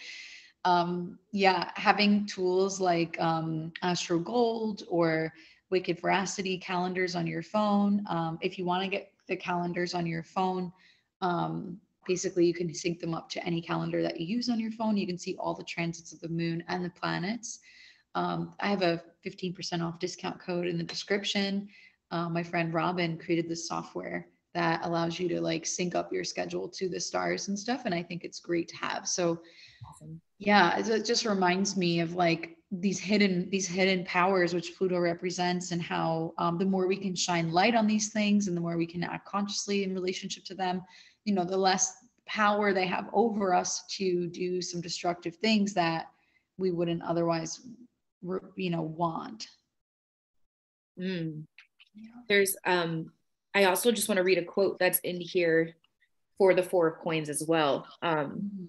[0.65, 5.33] um, yeah, having tools like um, Astro Gold or
[5.71, 8.05] Wicked Veracity calendars on your phone.
[8.09, 10.73] Um, if you want to get the calendars on your phone,
[11.23, 14.71] um, basically you can sync them up to any calendar that you use on your
[14.73, 14.97] phone.
[14.97, 17.61] You can see all the transits of the moon and the planets.
[18.15, 21.69] Um, I have a 15% off discount code in the description.
[22.11, 26.25] Uh, my friend Robin created this software that allows you to like sync up your
[26.25, 27.83] schedule to the stars and stuff.
[27.85, 29.07] And I think it's great to have.
[29.07, 29.41] So,
[29.87, 30.19] awesome.
[30.39, 35.73] yeah, it just reminds me of like these hidden these hidden powers which Pluto represents,
[35.73, 38.77] and how um, the more we can shine light on these things, and the more
[38.77, 40.83] we can act consciously in relationship to them,
[41.27, 41.93] you know, the less
[42.27, 46.07] power they have over us to do some destructive things that
[46.57, 47.61] we wouldn't otherwise,
[48.57, 49.49] you know, want.
[50.99, 51.45] Mm.
[52.29, 53.13] There's um
[53.55, 55.77] I also just want to read a quote that's in here
[56.39, 57.87] for the Four of Coins as well.
[58.03, 58.67] Um, mm.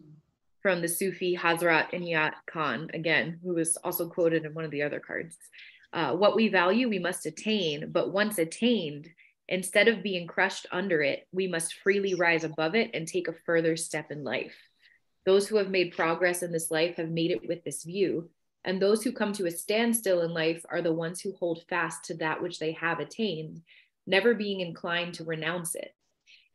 [0.62, 4.82] From the Sufi Hazrat Inayat Khan, again, who was also quoted in one of the
[4.82, 5.38] other cards.
[5.94, 9.10] Uh, what we value, we must attain, but once attained,
[9.48, 13.34] instead of being crushed under it, we must freely rise above it and take a
[13.46, 14.56] further step in life.
[15.26, 18.30] Those who have made progress in this life have made it with this view,
[18.64, 22.06] and those who come to a standstill in life are the ones who hold fast
[22.06, 23.62] to that which they have attained,
[24.06, 25.94] never being inclined to renounce it.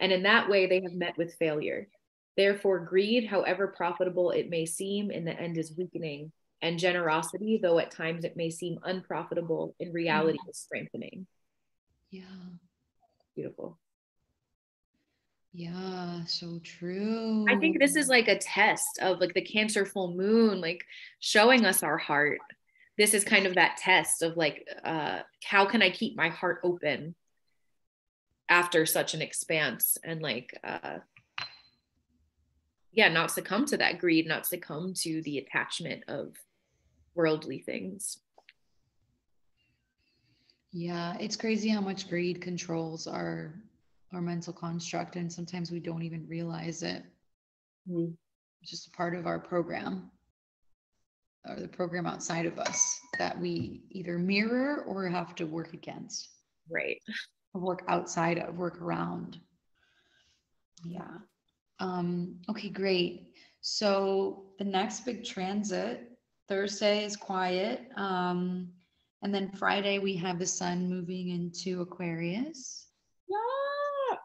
[0.00, 1.88] And in that way, they have met with failure.
[2.36, 6.32] Therefore, greed, however profitable it may seem, in the end is weakening,
[6.62, 11.26] and generosity, though at times it may seem unprofitable, in reality is strengthening.
[12.10, 12.24] Yeah.
[13.34, 13.78] Beautiful.
[15.54, 17.44] Yeah, so true.
[17.48, 20.82] I think this is like a test of like the Cancer full moon, like
[21.20, 22.38] showing us our heart.
[22.96, 26.60] This is kind of that test of like, uh, how can I keep my heart
[26.62, 27.14] open
[28.48, 30.98] after such an expanse and like, uh,
[32.92, 36.34] yeah, not succumb to that greed, not succumb to the attachment of
[37.14, 38.18] worldly things.
[40.72, 43.54] Yeah, it's crazy how much greed controls our
[44.14, 47.02] our mental construct and sometimes we don't even realize it.
[47.90, 48.12] Mm-hmm.
[48.60, 50.10] it's just a part of our program
[51.48, 56.28] or the program outside of us that we either mirror or have to work against.
[56.70, 56.98] Right.
[57.52, 59.40] Or work outside of work around.
[60.84, 61.18] Yeah.
[61.80, 63.34] Um okay great.
[63.60, 66.12] So the next big transit
[66.48, 67.88] thursday is quiet.
[67.96, 68.68] Um
[69.22, 72.88] and then friday we have the sun moving into aquarius
[73.28, 74.16] Yeah.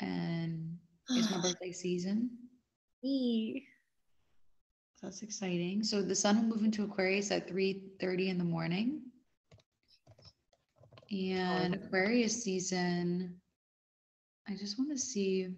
[0.00, 0.78] and
[1.10, 2.30] it's my birthday season.
[3.02, 3.66] Me.
[5.02, 5.82] That's exciting.
[5.82, 9.02] So the sun will move into Aquarius at 3:30 in the morning.
[11.10, 13.40] And Aquarius season,
[14.48, 15.48] I just want to see.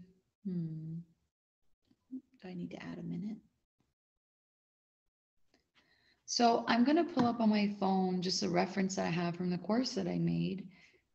[0.47, 0.97] Hmm.
[2.43, 3.39] Do I need to add a minute?
[6.36, 9.36] So I'm going to pull up on my phone just a reference that I have
[9.36, 10.66] from the course that I made.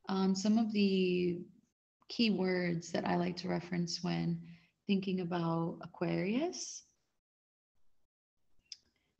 [0.07, 1.41] Um, some of the
[2.07, 4.39] key words that I like to reference when
[4.87, 6.83] thinking about Aquarius.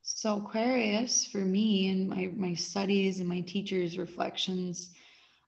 [0.02, 4.92] So Aquarius for me and my my studies and my teachers' reflections,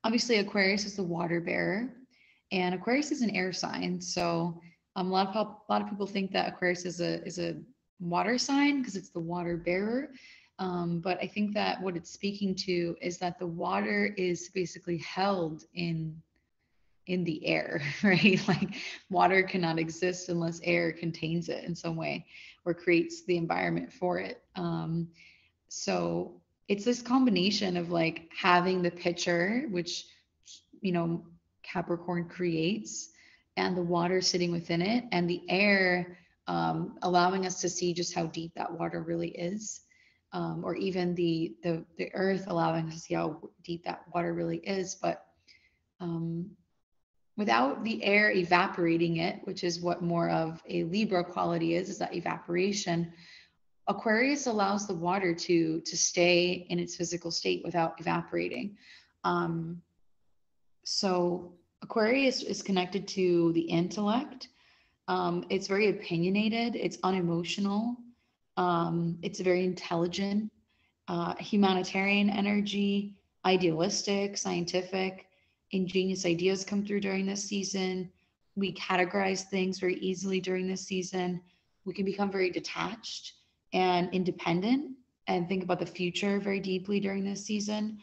[0.04, 1.94] obviously Aquarius is the water bearer,
[2.52, 4.02] and Aquarius is an air sign.
[4.02, 4.60] So
[4.98, 7.56] um, a lot of a lot of people think that Aquarius is a is a
[8.02, 10.10] water sign because it's the water bearer.
[10.62, 15.00] Um, but I think that what it's speaking to is that the water is basically
[15.00, 16.22] held in
[17.08, 18.40] in the air, right?
[18.48, 18.76] Like
[19.10, 22.28] water cannot exist unless air contains it in some way
[22.64, 24.44] or creates the environment for it.
[24.56, 25.08] Um,
[25.68, 30.06] so it's this combination of like having the pitcher, which,
[30.80, 31.26] you know,
[31.64, 33.10] Capricorn creates,
[33.58, 38.14] and the water sitting within it, and the air um, allowing us to see just
[38.14, 39.82] how deep that water really is.
[40.34, 44.34] Um, or even the, the the earth allowing us to see how deep that water
[44.34, 44.96] really is.
[44.96, 45.26] But
[46.00, 46.52] um,
[47.36, 51.98] without the air evaporating it, which is what more of a Libra quality is, is
[51.98, 53.12] that evaporation.
[53.88, 58.78] Aquarius allows the water to to stay in its physical state without evaporating.
[59.24, 59.82] Um,
[60.84, 64.50] so Aquarius is connected to the intellect.
[65.08, 66.76] Um, it's very opinionated.
[66.76, 67.98] It's unemotional.
[68.62, 70.52] Um, it's very intelligent,
[71.08, 75.26] uh, humanitarian energy, idealistic, scientific
[75.72, 78.12] ingenious ideas come through during this season.
[78.56, 81.42] We categorize things very easily during this season.
[81.86, 83.34] We can become very detached
[83.74, 84.92] and independent
[85.28, 87.98] and think about the future very deeply during this season.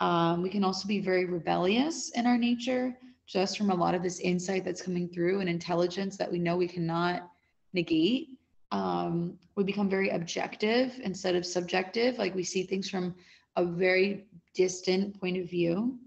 [0.00, 2.94] Um, we can also be very rebellious in our nature,
[3.26, 6.56] just from a lot of this insight that's coming through and intelligence that we know
[6.58, 7.30] we cannot
[7.72, 8.31] negate.
[8.72, 12.18] Um, we become very objective instead of subjective.
[12.18, 13.14] Like we see things from
[13.56, 14.24] a very
[14.54, 15.98] distant point of view.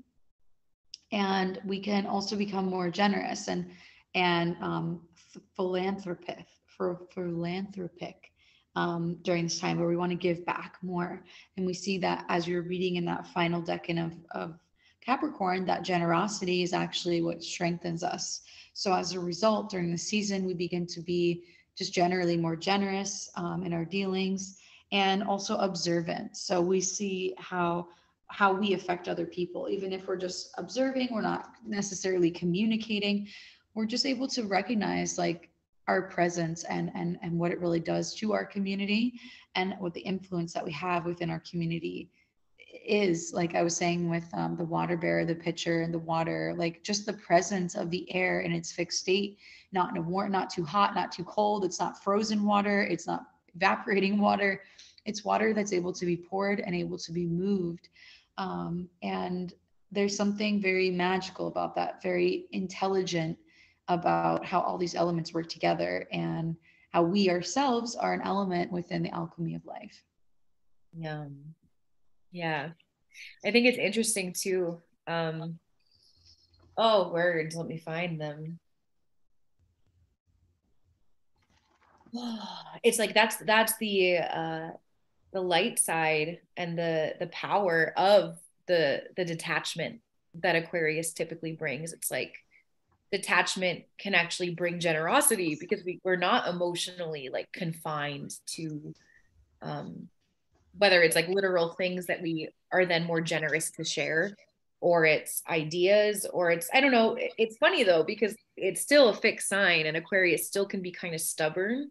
[1.11, 3.71] And we can also become more generous and
[4.15, 5.01] and um,
[5.55, 8.31] philanthropic for philanthropic
[8.75, 11.23] um, during this time where we want to give back more.
[11.57, 14.59] And we see that as you're reading in that final decan of, of
[15.01, 18.41] Capricorn, that generosity is actually what strengthens us.
[18.73, 21.43] So as a result, during the season, we begin to be
[21.77, 24.59] just generally more generous um, in our dealings
[24.91, 26.37] and also observant.
[26.37, 27.87] So we see how
[28.27, 33.27] how we affect other people, even if we're just observing, we're not necessarily communicating.
[33.75, 35.49] We're just able to recognize like
[35.87, 39.19] our presence and and and what it really does to our community
[39.55, 42.09] and what the influence that we have within our community
[42.85, 46.53] is like i was saying with um, the water bearer the pitcher and the water
[46.57, 49.37] like just the presence of the air in its fixed state
[49.71, 53.07] not in a warm not too hot not too cold it's not frozen water it's
[53.07, 54.61] not evaporating water
[55.05, 57.89] it's water that's able to be poured and able to be moved
[58.37, 59.53] um, and
[59.91, 63.37] there's something very magical about that very intelligent
[63.87, 66.55] about how all these elements work together and
[66.91, 70.03] how we ourselves are an element within the alchemy of life.
[70.97, 71.25] Yeah.
[72.35, 72.71] Yeah.
[73.45, 74.81] I think it's interesting too.
[75.07, 75.57] Um,
[76.77, 77.55] oh, words.
[77.55, 78.59] Let me find them.
[82.83, 84.69] It's like that's that's the uh
[85.33, 88.37] the light side and the the power of
[88.67, 90.01] the the detachment
[90.35, 91.93] that Aquarius typically brings.
[91.93, 92.35] It's like
[93.11, 98.93] detachment can actually bring generosity because we, we're not emotionally like confined to
[99.63, 100.09] um,
[100.77, 104.35] whether it's like literal things that we are then more generous to share
[104.81, 109.13] or it's ideas or it's i don't know it's funny though because it's still a
[109.13, 111.89] fixed sign and aquarius still can be kind of stubborn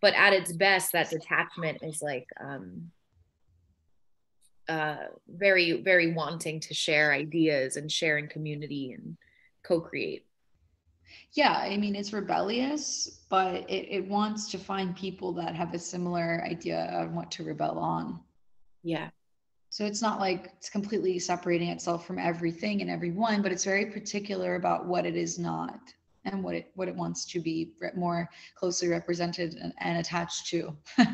[0.00, 2.90] but at its best that detachment is like um
[4.68, 4.96] uh
[5.28, 9.16] very very wanting to share ideas and share in community and
[9.62, 10.25] co-create
[11.32, 15.78] yeah i mean it's rebellious but it, it wants to find people that have a
[15.78, 18.20] similar idea of what to rebel on.
[18.82, 19.10] Yeah.
[19.70, 23.86] So it's not like it's completely separating itself from everything and everyone but it's very
[23.86, 25.80] particular about what it is not
[26.24, 30.76] and what it what it wants to be more closely represented and, and attached to.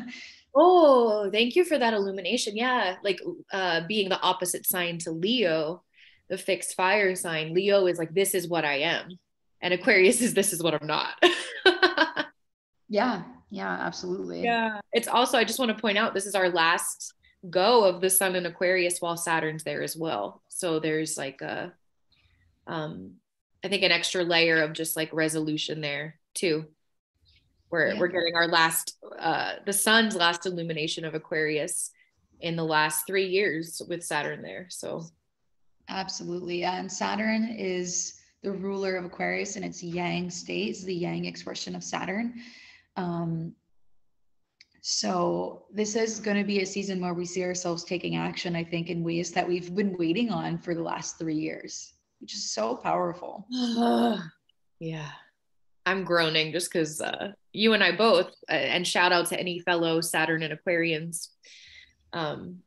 [0.55, 2.55] Oh thank you for that illumination.
[2.55, 3.19] Yeah like
[3.51, 5.81] uh being the opposite sign to leo
[6.29, 9.17] the fixed fire sign leo is like this is what i am
[9.63, 11.15] and aquarius is this is what i'm not.
[12.89, 14.43] Yeah yeah absolutely.
[14.43, 14.79] Yeah.
[14.91, 17.13] It's also i just want to point out this is our last
[17.49, 20.43] go of the sun in aquarius while saturn's there as well.
[20.49, 21.73] So there's like a
[22.67, 23.13] um
[23.63, 26.65] i think an extra layer of just like resolution there too
[27.69, 27.99] we're yeah.
[27.99, 31.91] we're getting our last uh the sun's last illumination of aquarius
[32.39, 35.03] in the last three years with saturn there so.
[35.89, 38.13] Absolutely and saturn is
[38.43, 42.35] the ruler of Aquarius and its yang state is the yang expression of Saturn.
[42.97, 43.53] Um,
[44.81, 48.65] so this is going to be a season where we see ourselves taking action, I
[48.65, 52.51] think, in ways that we've been waiting on for the last three years, which is
[52.51, 53.47] so powerful.
[54.79, 55.09] yeah.
[55.85, 59.59] I'm groaning just because uh, you and I both, uh, and shout out to any
[59.59, 61.29] fellow Saturn and Aquarians.
[62.11, 62.59] Um,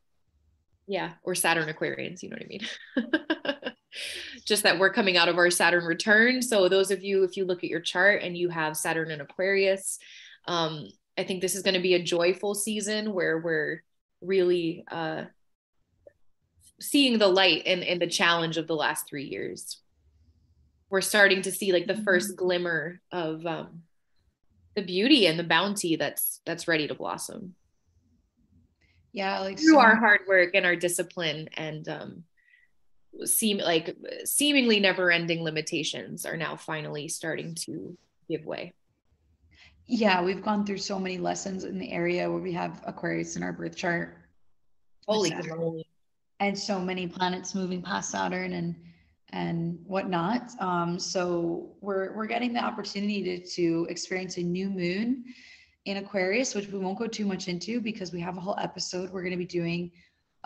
[0.86, 3.56] yeah, or Saturn Aquarians, you know what I mean?
[4.47, 6.40] just that we're coming out of our Saturn return.
[6.40, 9.20] So those of you, if you look at your chart and you have Saturn and
[9.20, 9.98] Aquarius,
[10.47, 13.82] um, I think this is going to be a joyful season where we're
[14.20, 15.24] really uh,
[16.81, 19.81] seeing the light and, and the challenge of the last three years.
[20.90, 22.44] We're starting to see like the first mm-hmm.
[22.44, 23.82] glimmer of um,
[24.77, 27.56] the beauty and the bounty that's that's ready to blossom.
[29.12, 32.24] Yeah, like through so- our hard work and our discipline and um,
[33.25, 37.97] seem like seemingly never ending limitations are now finally starting to
[38.29, 38.73] give way.
[39.87, 43.43] Yeah, we've gone through so many lessons in the area where we have Aquarius in
[43.43, 44.17] our birth chart.
[45.07, 45.31] Holy
[46.41, 48.75] and so many planets moving past Saturn and
[49.31, 50.51] and whatnot.
[50.61, 55.25] Um, so we're we're getting the opportunity to, to experience a new moon
[55.85, 59.11] in Aquarius, which we won't go too much into because we have a whole episode
[59.11, 59.91] we're going to be doing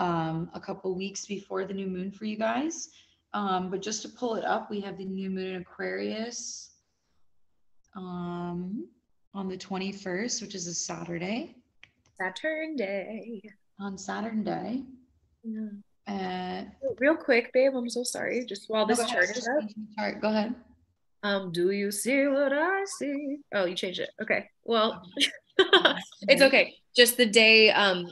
[0.01, 2.89] um, a couple weeks before the new moon for you guys.
[3.35, 6.71] Um, but just to pull it up, we have the new moon in Aquarius
[7.95, 8.89] um,
[9.35, 11.55] on the 21st, which is a Saturday.
[12.19, 13.43] Saturn day.
[13.79, 14.83] On Saturn day.
[15.45, 15.69] Yeah.
[16.09, 16.65] Uh,
[16.99, 18.45] Real quick, babe, I'm so sorry.
[18.47, 19.69] Just while this chart is up.
[19.97, 20.21] Chart.
[20.21, 20.55] Go ahead.
[21.23, 23.37] Um, do you see what I see?
[23.55, 24.11] Oh, you changed it.
[24.21, 24.49] Okay.
[24.65, 25.03] Well,
[26.23, 26.75] it's okay.
[26.97, 28.11] Just the day, um,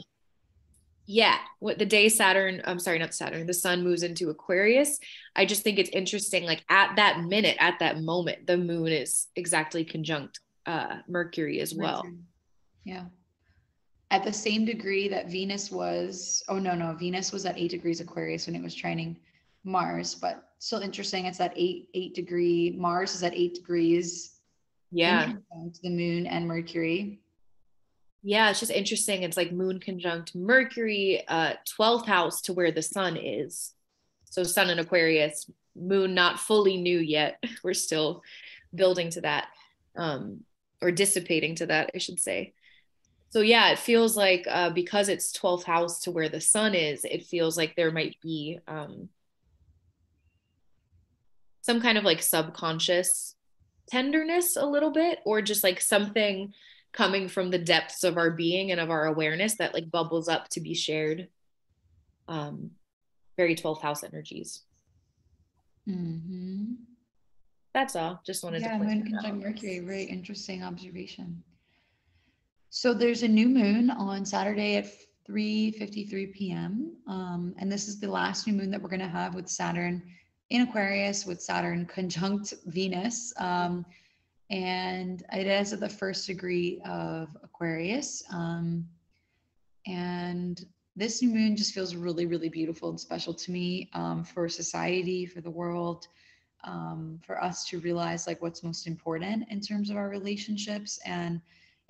[1.11, 4.99] yeah, what the day Saturn, I'm sorry, not Saturn, the sun moves into Aquarius.
[5.35, 6.43] I just think it's interesting.
[6.43, 11.73] Like at that minute, at that moment, the moon is exactly conjunct uh, Mercury as
[11.73, 12.05] well.
[12.83, 13.05] Yeah.
[14.11, 18.01] At the same degree that Venus was, oh no, no, Venus was at eight degrees
[18.01, 19.15] Aquarius when it was trining
[19.63, 21.25] Mars, but still interesting.
[21.25, 22.75] It's at eight, eight degree.
[22.77, 24.41] Mars is at eight degrees.
[24.91, 25.33] Yeah.
[25.81, 27.19] The moon and Mercury
[28.21, 29.23] yeah it's just interesting.
[29.23, 33.73] It's like moon conjunct mercury uh 12th house to where the sun is.
[34.25, 37.43] So sun in aquarius moon not fully new yet.
[37.63, 38.23] We're still
[38.73, 39.47] building to that
[39.97, 40.41] um
[40.81, 42.53] or dissipating to that i should say.
[43.29, 47.05] So yeah it feels like uh because it's 12th house to where the sun is
[47.05, 49.09] it feels like there might be um
[51.61, 53.35] some kind of like subconscious
[53.89, 56.53] tenderness a little bit or just like something
[56.91, 60.49] coming from the depths of our being and of our awareness that like bubbles up
[60.49, 61.27] to be shared
[62.27, 62.71] um
[63.37, 64.61] very 12th house energies
[65.87, 66.73] mm-hmm.
[67.73, 71.43] that's all just wanted yeah, to moon conjunct mercury very interesting observation
[72.71, 74.87] so there's a new moon on saturday at
[75.29, 76.95] 3:53 p.m.
[77.07, 80.01] Um, and this is the last new moon that we're going to have with Saturn
[80.49, 83.31] in Aquarius, with Saturn conjunct Venus.
[83.37, 83.85] Um,
[84.49, 88.23] and it is at the first degree of Aquarius.
[88.33, 88.87] Um,
[89.85, 90.65] and
[90.95, 95.25] this new moon just feels really, really beautiful and special to me um, for society,
[95.25, 96.07] for the world,
[96.63, 101.41] um, for us to realize like what's most important in terms of our relationships and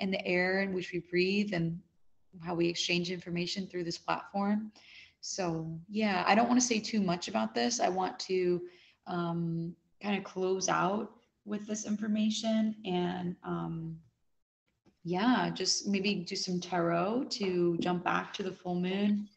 [0.02, 1.77] and the air in which we breathe and
[2.41, 4.72] how we exchange information through this platform.
[5.19, 7.81] So yeah, I don't want to say too much about this.
[7.81, 8.61] I want to
[9.07, 13.98] um, kind of close out with this information and um,
[15.03, 19.28] yeah, just maybe do some tarot to jump back to the full moon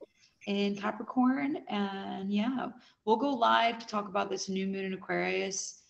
[0.47, 1.59] in Capricorn.
[1.69, 2.69] And yeah,
[3.05, 5.83] we'll go live to talk about this new moon in Aquarius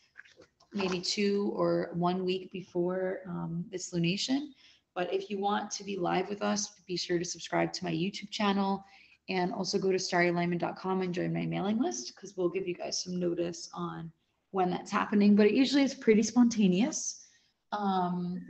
[0.72, 4.48] maybe two or one week before um, this lunation.
[4.94, 7.92] But if you want to be live with us, be sure to subscribe to my
[7.92, 8.84] YouTube channel
[9.28, 13.02] and also go to starryalignment.com and join my mailing list because we'll give you guys
[13.02, 14.10] some notice on
[14.52, 17.26] when that's happening, but it usually is pretty spontaneous.
[17.72, 18.40] Um,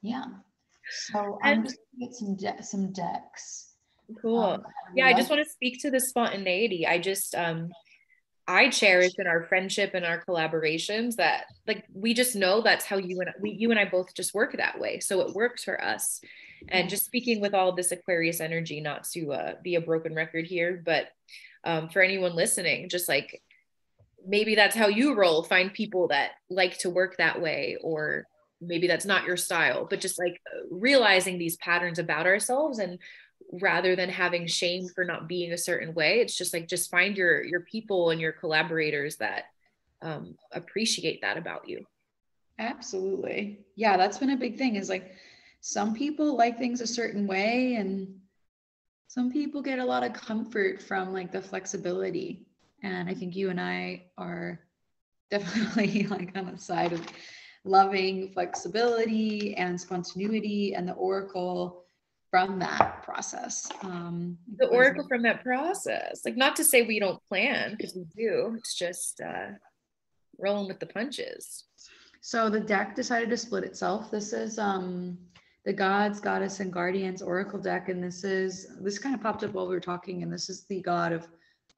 [0.00, 0.24] yeah.
[0.90, 3.74] So I'm just gonna get some de- some decks.
[4.22, 4.40] Cool.
[4.40, 4.62] Um,
[4.96, 6.86] yeah, I just want to speak to the spontaneity.
[6.86, 7.68] I just um
[8.46, 12.96] I cherish in our friendship and our collaborations that like we just know that's how
[12.96, 15.00] you and we you and I both just work that way.
[15.00, 16.20] So it works for us.
[16.68, 20.46] And just speaking with all this Aquarius energy, not to uh, be a broken record
[20.46, 21.08] here, but
[21.62, 23.42] um, for anyone listening, just like
[24.28, 28.26] maybe that's how you roll find people that like to work that way or
[28.60, 30.40] maybe that's not your style but just like
[30.70, 32.98] realizing these patterns about ourselves and
[33.62, 37.16] rather than having shame for not being a certain way it's just like just find
[37.16, 39.44] your your people and your collaborators that
[40.00, 41.84] um, appreciate that about you.
[42.58, 43.60] Absolutely.
[43.76, 45.12] Yeah that's been a big thing is like
[45.60, 48.14] some people like things a certain way and
[49.06, 52.47] some people get a lot of comfort from like the flexibility
[52.82, 54.60] and I think you and I are
[55.30, 57.06] definitely like on the side of
[57.64, 61.84] loving flexibility and spontaneity and the oracle
[62.30, 63.68] from that process.
[63.82, 68.04] Um, the oracle from that process, like not to say we don't plan because we
[68.16, 68.54] do.
[68.56, 69.52] It's just uh,
[70.38, 71.64] rolling with the punches.
[72.20, 74.10] So the deck decided to split itself.
[74.10, 75.18] This is um,
[75.64, 79.52] the gods, goddess, and guardians oracle deck, and this is this kind of popped up
[79.52, 81.26] while we were talking, and this is the god of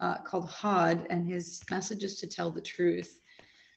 [0.01, 3.21] uh, called Hod, and his message is to tell the truth.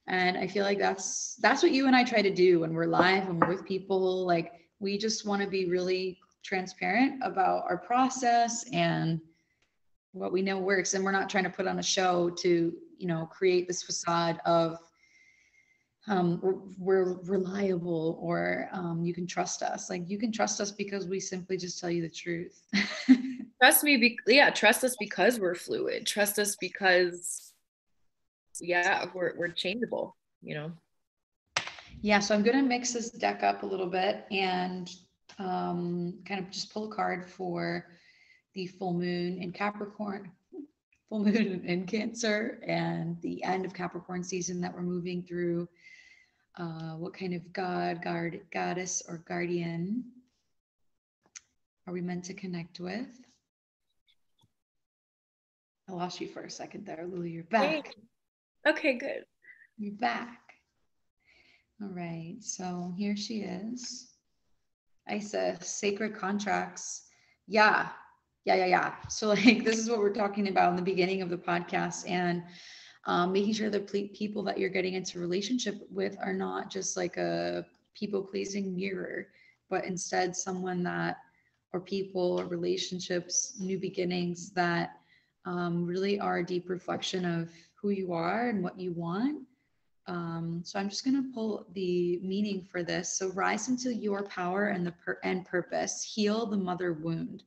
[0.08, 2.88] And I feel like that's that's what you and I try to do when we're
[2.88, 4.26] live and we're with people.
[4.26, 9.22] Like we just want to be really transparent about our process and
[10.12, 10.94] what we know works.
[10.94, 14.40] And we're not trying to put on a show to, you know, create this facade
[14.46, 14.78] of
[16.08, 16.42] um,
[16.78, 19.90] we're, reliable or um, you can trust us.
[19.90, 22.62] Like you can trust us because we simply just tell you the truth.
[23.64, 26.06] trust me, be- yeah, trust us because we're fluid.
[26.06, 27.54] Trust us because,
[28.60, 30.18] yeah, we're we're changeable.
[30.42, 30.72] You know.
[32.02, 34.92] Yeah, so I'm gonna mix this deck up a little bit and
[35.40, 37.88] um, kind of just pull a card for
[38.54, 40.30] the full moon in Capricorn,
[41.10, 45.70] full moon in Cancer, and the end of Capricorn season that we're moving through
[46.58, 50.04] uh, what kind of god, guard, goddess, or guardian
[51.88, 53.23] are we meant to connect with?
[55.90, 57.32] I lost you for a second there, Lily.
[57.32, 57.94] You're back.
[58.68, 59.26] Okay, good.
[59.78, 60.40] You're back.
[61.82, 64.14] All right, so here she is.
[65.12, 67.04] Isa, sacred contracts.
[67.48, 67.90] Yeah.
[68.46, 68.94] Yeah, yeah, yeah.
[69.10, 72.44] So like this is what we're talking about in the beginning of the podcast and
[73.06, 77.18] um, making sure the people that you're getting into relationship with are not just like
[77.18, 79.28] a people pleasing mirror,
[79.70, 81.18] but instead someone that
[81.74, 84.92] or people or relationships, new beginnings that
[85.46, 89.44] um, really are a deep reflection of who you are and what you want.
[90.08, 93.18] Um, so I'm just going to pull the meaning for this.
[93.18, 96.04] So rise into your power and the per- and purpose.
[96.04, 97.44] Heal the mother wound.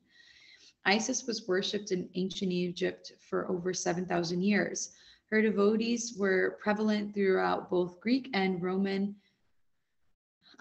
[0.85, 4.91] Isis was worshipped in ancient Egypt for over 7,000 years.
[5.29, 9.15] Her devotees were prevalent throughout both Greek and Roman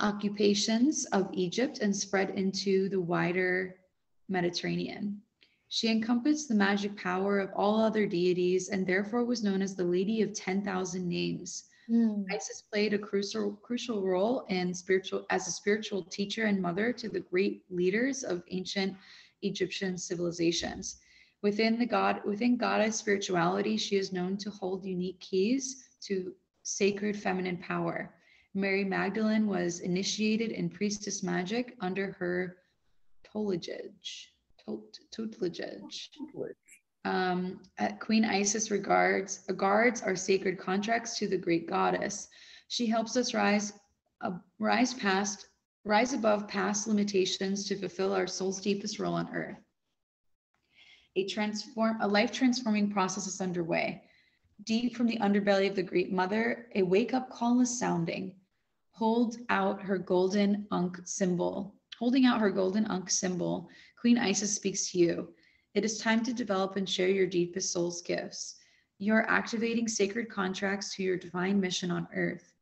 [0.01, 3.77] occupations of Egypt and spread into the wider
[4.29, 5.23] Mediterranean.
[5.69, 9.85] She encompassed the magic power of all other deities and therefore was known as the
[9.85, 11.65] Lady of 10,000 Names.
[11.89, 12.25] Mm.
[12.33, 17.09] Isis played a crucial crucial role in spiritual as a spiritual teacher and mother to
[17.09, 18.97] the great leaders of ancient
[19.43, 20.99] Egyptian civilizations.
[21.43, 27.17] Within the god within goddess spirituality, she is known to hold unique keys to sacred
[27.17, 28.15] feminine power.
[28.55, 32.57] Mary Magdalene was initiated in priestess magic under her
[33.23, 34.33] tutelage.
[34.69, 36.11] Tutelage.
[37.05, 37.61] Um,
[38.01, 42.29] Queen Isis regards guards our sacred contracts to the great goddess.
[42.69, 43.73] She helps us rise,
[44.23, 45.47] uh, rise past,
[45.85, 49.59] rise above past limitations to fulfill our soul's deepest role on earth.
[51.15, 54.03] A transform, a life transforming process is underway.
[54.65, 58.35] Deep from the underbelly of the Great Mother, a wake up call is sounding
[58.97, 61.75] hold out her golden ankh symbol.
[61.99, 63.69] Holding out her golden ankh symbol,
[64.07, 65.35] Queen Isis speaks to you.
[65.75, 68.55] It is time to develop and share your deepest soul's gifts.
[69.01, 72.53] You are activating sacred contracts to your divine mission on earth.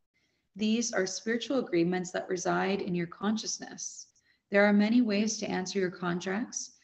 [0.56, 4.06] These are spiritual agreements that reside in your consciousness.
[4.50, 6.76] There are many ways to answer your contracts.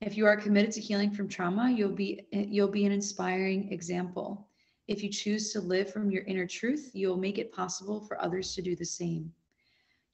[0.00, 4.48] If you are committed to healing from trauma, you'll be you'll be an inspiring example.
[4.86, 8.54] If you choose to live from your inner truth, you'll make it possible for others
[8.54, 9.30] to do the same.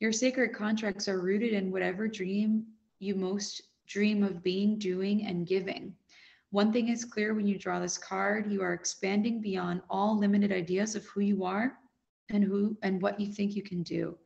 [0.01, 2.67] Your sacred contracts are rooted in whatever dream
[2.99, 5.95] you most dream of being, doing, and giving.
[6.51, 10.53] One thing is clear when you draw this card, you are expanding beyond all limited
[10.53, 11.79] ideas of who you are
[12.31, 14.17] and who and what you think you can do.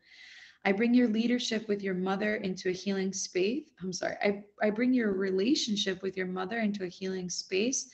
[0.64, 3.64] I bring your leadership with your mother into a healing space.
[3.80, 4.16] I'm sorry.
[4.22, 7.88] I, I bring your relationship with your mother into a healing space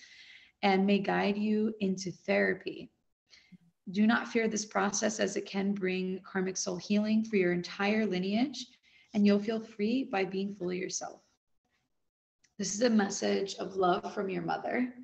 [0.63, 2.91] and may guide you into therapy.
[3.91, 8.07] Do not fear this process as it can bring karmic soul healing for your entire
[8.07, 8.67] lineage,
[9.13, 11.21] and you'll feel free by being fully yourself.
[12.57, 14.95] This is a message of love from your mother.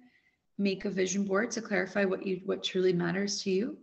[0.56, 3.78] Make a vision board to clarify what you what truly matters to you.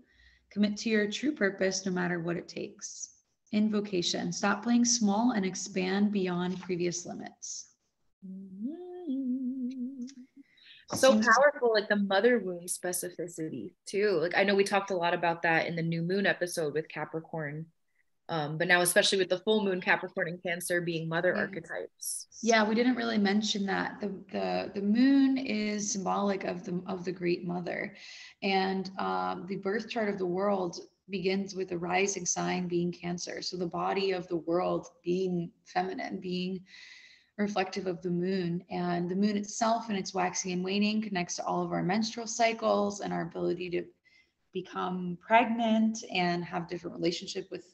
[0.52, 3.16] Commit to your true purpose no matter what it takes.
[3.52, 4.32] Invocation.
[4.32, 7.72] Stop playing small and expand beyond previous limits.
[10.94, 15.14] So powerful like the mother wound specificity too like i know we talked a lot
[15.14, 17.66] about that in the new moon episode with capricorn
[18.30, 21.42] um, but now especially with the full moon capricorn and cancer being mother yeah.
[21.42, 26.82] archetypes yeah we didn't really mention that the the, the moon is symbolic of the
[26.88, 27.96] of the great mother
[28.44, 30.80] and um, the birth chart of the world
[31.10, 36.20] begins with the rising sign being cancer so the body of the world being feminine
[36.20, 36.60] being
[37.38, 38.64] reflective of the moon.
[38.70, 42.28] And the moon itself and its waxing and waning connects to all of our menstrual
[42.28, 43.84] cycles and our ability to
[44.54, 47.66] become pregnant and have different relationship with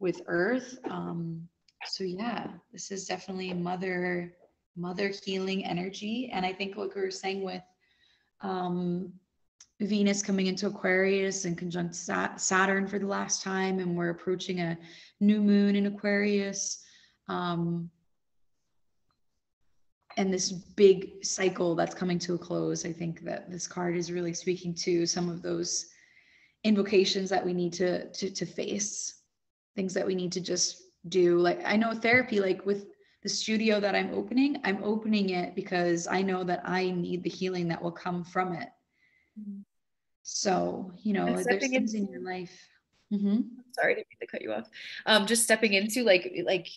[0.00, 0.78] with earth.
[0.90, 1.48] Um,
[1.86, 4.34] so yeah this is definitely mother
[4.76, 6.30] mother healing energy.
[6.32, 7.62] And i think what we were saying with
[8.42, 9.12] um,
[9.80, 14.78] venus coming into aquarius and conjunct saturn for the last time and we're approaching a
[15.20, 16.82] new moon in aquarius
[17.28, 17.90] um,
[20.16, 24.12] and this big cycle that's coming to a close i think that this card is
[24.12, 25.86] really speaking to some of those
[26.64, 29.19] invocations that we need to to, to face
[29.76, 31.38] things that we need to just do.
[31.38, 32.86] Like i know therapy like with
[33.22, 37.28] the studio that i'm opening i'm opening it because i know that i need the
[37.28, 38.68] healing that will come from it.
[39.38, 39.60] Mm-hmm.
[40.22, 42.56] so you know there's things in your life.
[43.12, 43.40] Mm-hmm.
[43.72, 44.68] sorry to cut you off.
[45.06, 46.68] Um just stepping into like like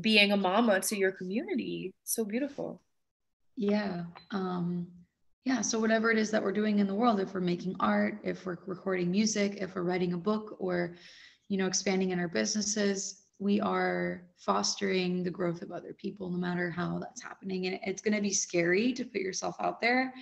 [0.00, 1.94] being a mama to your community.
[2.04, 2.80] So beautiful.
[3.56, 4.88] Yeah um
[5.44, 8.18] yeah so whatever it is that we're doing in the world if we're making art
[8.22, 10.94] if we're recording music if we're writing a book or
[11.48, 16.38] you know expanding in our businesses we are fostering the growth of other people no
[16.38, 20.12] matter how that's happening and it's going to be scary to put yourself out there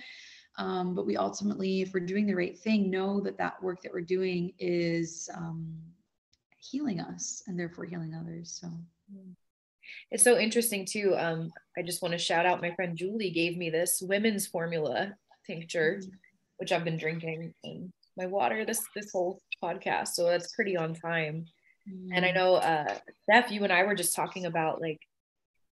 [0.57, 3.93] um, but we ultimately if we're doing the right thing know that that work that
[3.93, 5.73] we're doing is um,
[6.57, 8.69] healing us and therefore healing others so.
[10.11, 11.15] It's so interesting too.
[11.17, 15.13] Um, I just want to shout out my friend Julie gave me this women's formula
[15.45, 16.09] tincture, mm-hmm.
[16.57, 20.09] which I've been drinking in my water this this whole podcast.
[20.09, 21.45] So that's pretty on time.
[21.89, 22.13] Mm-hmm.
[22.13, 22.35] And I mm.
[22.35, 24.99] know uh Steph, you and I were just talking about like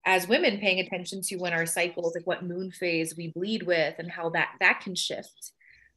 [0.05, 3.95] as women paying attention to when our cycles, like what moon phase we bleed with
[3.99, 5.51] and how that that can shift.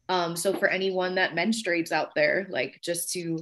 [0.09, 3.39] Um, so for anyone that menstruates out there, like just to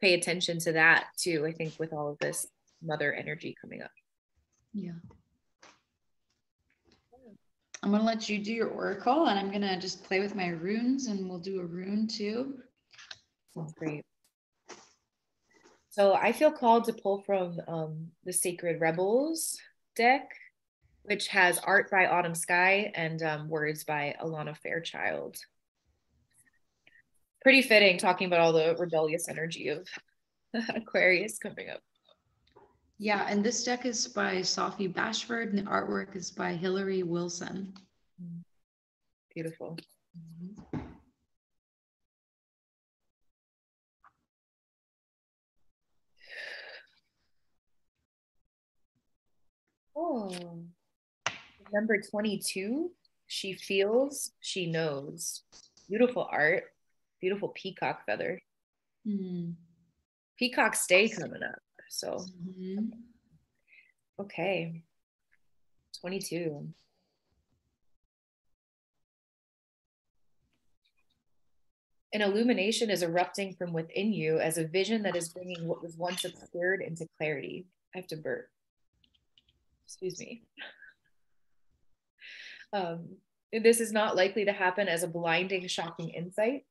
[0.00, 2.46] pay attention to that too, I think with all of this
[2.82, 3.92] mother energy coming up.
[4.72, 4.92] Yeah.
[7.82, 11.06] I'm gonna let you do your oracle and I'm gonna just play with my runes
[11.06, 12.58] and we'll do a rune too.
[13.54, 14.04] Sounds great.
[15.90, 19.56] So I feel called to pull from um, the Sacred Rebels
[19.94, 20.28] deck,
[21.04, 25.36] which has art by Autumn Skye and um, words by Alana Fairchild.
[27.42, 29.86] Pretty fitting talking about all the rebellious energy of
[30.74, 31.80] Aquarius coming up.
[32.98, 37.72] Yeah, and this deck is by Sophie Bashford, and the artwork is by Hillary Wilson.
[39.34, 39.78] Beautiful.
[40.16, 40.73] Mm-hmm.
[49.96, 50.30] Oh,
[51.72, 52.90] number 22.
[53.26, 55.42] She feels, she knows.
[55.88, 56.64] Beautiful art,
[57.20, 58.40] beautiful peacock feather.
[59.06, 59.54] Mm.
[60.38, 61.60] Peacock stay coming up.
[61.88, 62.86] So, mm-hmm.
[64.20, 64.82] okay.
[66.00, 66.68] 22.
[72.12, 75.96] An illumination is erupting from within you as a vision that is bringing what was
[75.96, 77.66] once obscured into clarity.
[77.94, 78.48] I have to burp.
[79.86, 80.42] Excuse me.
[82.72, 83.16] Um,
[83.52, 86.64] this is not likely to happen as a blinding, shocking insight,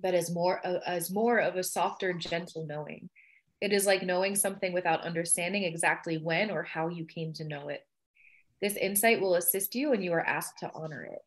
[0.00, 3.08] but as more uh, as more of a softer, gentle knowing.
[3.60, 7.68] It is like knowing something without understanding exactly when or how you came to know
[7.68, 7.86] it.
[8.60, 11.20] This insight will assist you and you are asked to honor it.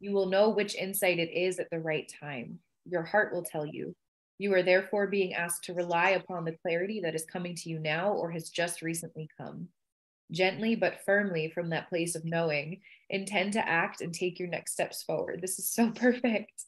[0.00, 2.58] You will know which insight it is at the right time.
[2.84, 3.94] Your heart will tell you.
[4.38, 7.78] You are therefore being asked to rely upon the clarity that is coming to you
[7.78, 9.68] now or has just recently come.
[10.30, 14.72] Gently but firmly from that place of knowing, intend to act and take your next
[14.72, 15.40] steps forward.
[15.40, 16.64] This is so perfect.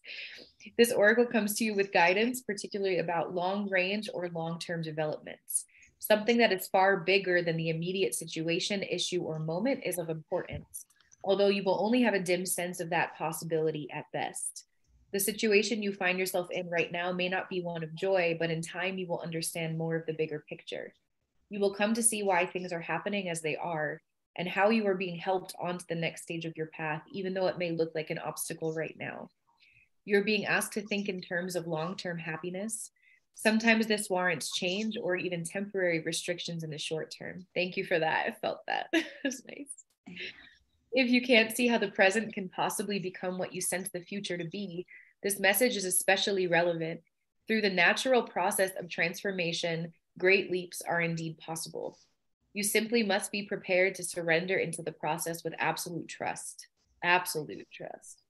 [0.79, 5.67] This oracle comes to you with guidance, particularly about long range or long term developments.
[5.99, 10.87] Something that is far bigger than the immediate situation, issue, or moment is of importance,
[11.23, 14.65] although you will only have a dim sense of that possibility at best.
[15.13, 18.51] The situation you find yourself in right now may not be one of joy, but
[18.51, 20.95] in time you will understand more of the bigger picture.
[21.51, 24.01] You will come to see why things are happening as they are
[24.37, 27.49] and how you are being helped onto the next stage of your path, even though
[27.49, 29.29] it may look like an obstacle right now.
[30.05, 32.91] You're being asked to think in terms of long term happiness.
[33.35, 37.47] Sometimes this warrants change or even temporary restrictions in the short term.
[37.55, 38.27] Thank you for that.
[38.27, 38.87] I felt that.
[38.93, 40.17] it was nice.
[40.93, 44.37] If you can't see how the present can possibly become what you sense the future
[44.39, 44.87] to be,
[45.23, 47.01] this message is especially relevant.
[47.47, 51.99] Through the natural process of transformation, great leaps are indeed possible.
[52.53, 56.67] You simply must be prepared to surrender into the process with absolute trust.
[57.03, 58.23] Absolute trust.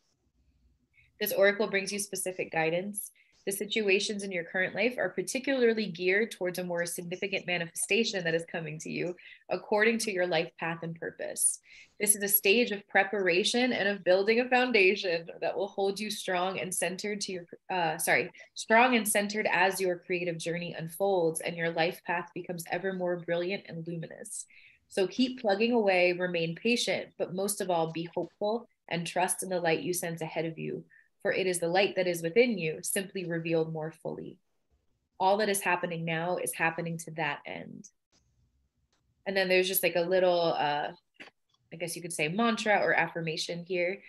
[1.21, 3.11] This oracle brings you specific guidance.
[3.47, 8.35] The situations in your current life are particularly geared towards a more significant manifestation that
[8.35, 9.17] is coming to you
[9.49, 11.59] according to your life path and purpose.
[11.99, 16.11] This is a stage of preparation and of building a foundation that will hold you
[16.11, 21.41] strong and centered to your, uh, sorry, strong and centered as your creative journey unfolds
[21.41, 24.47] and your life path becomes ever more brilliant and luminous.
[24.89, 29.49] So keep plugging away, remain patient, but most of all, be hopeful and trust in
[29.49, 30.85] the light you sense ahead of you
[31.23, 34.39] for it is the light that is within you, simply revealed more fully.
[35.19, 37.89] All that is happening now is happening to that end.
[39.27, 40.89] And then there's just like a little, uh,
[41.73, 44.03] I guess you could say, mantra or affirmation here.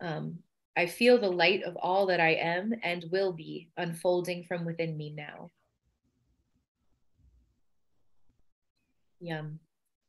[0.00, 0.38] Um,
[0.76, 4.96] I feel the light of all that I am and will be unfolding from within
[4.96, 5.50] me now.
[9.20, 9.60] Yum.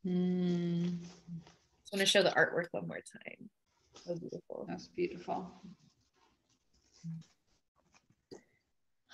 [0.06, 1.00] Mm.
[1.02, 3.50] Just want to show the artwork one more time.
[4.04, 4.66] So beautiful.
[4.68, 5.52] That's beautiful.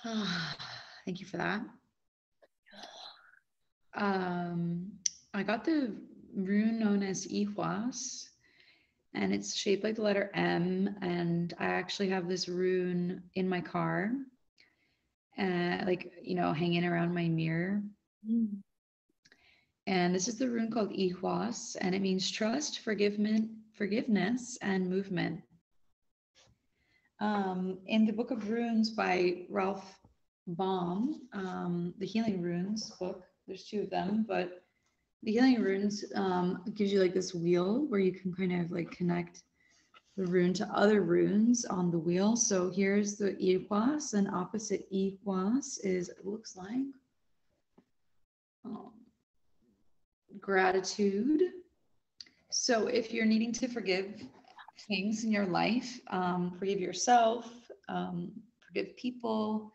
[1.04, 1.62] Thank you for that.
[3.94, 4.92] Um,
[5.34, 5.94] I got the
[6.34, 8.28] rune known as Ehwaz,
[9.14, 10.96] and it's shaped like the letter M.
[11.02, 14.12] And I actually have this rune in my car,
[15.38, 17.82] uh, like, you know, hanging around my mirror.
[18.28, 18.62] Mm.
[19.86, 23.42] And this is the rune called Ehwaz, and it means trust, forgiveness,
[23.74, 25.42] forgiveness, and movement.
[27.22, 30.00] Um, in the Book of Runes by Ralph
[30.48, 34.64] Blum, um, the Healing Runes book, there's two of them, but
[35.22, 38.90] the healing runes um, gives you like this wheel where you can kind of like
[38.90, 39.44] connect
[40.16, 42.34] the rune to other runes on the wheel.
[42.34, 46.90] So here's the Ehwaz, and opposite Ehwaz is, it looks like,
[48.64, 48.90] um,
[50.40, 51.40] gratitude.
[52.50, 54.24] So if you're needing to forgive
[54.88, 57.50] things in your life, um, forgive yourself,
[57.88, 58.32] um,
[58.66, 59.72] forgive people,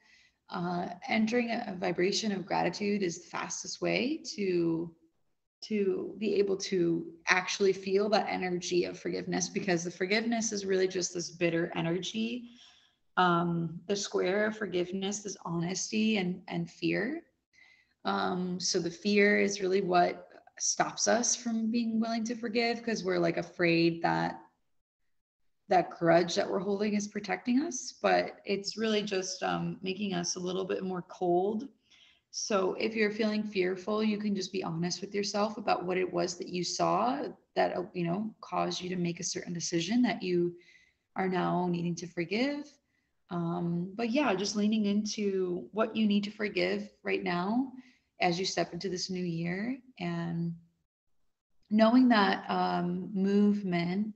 [0.49, 4.93] uh, entering a, vibration of gratitude is the fastest way to
[5.59, 10.87] to be able to actually feel that energy of forgiveness because the forgiveness is really
[10.87, 12.51] just this bitter energy.
[13.17, 17.23] Um, the square of forgiveness is honesty and and fear.
[18.05, 20.27] Um, so the fear is really what
[20.59, 24.39] stops us from being willing to forgive because we're like afraid that
[25.69, 30.35] that grudge that we're holding is protecting us but it's really just um, making us
[30.35, 31.67] a little bit more cold
[32.31, 36.13] so if you're feeling fearful, you can just be honest with yourself about what it
[36.13, 37.23] was that you saw
[37.55, 40.55] that uh, you know caused you to make a certain decision that you
[41.15, 42.71] are now needing to forgive.
[43.31, 47.71] Um, but yeah, just leaning into what you need to forgive right now
[48.21, 50.53] as you step into this new year and
[51.71, 54.13] knowing that um, movement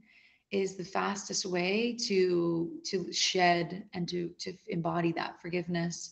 [0.52, 6.11] is the fastest way to to shed and to to embody that forgiveness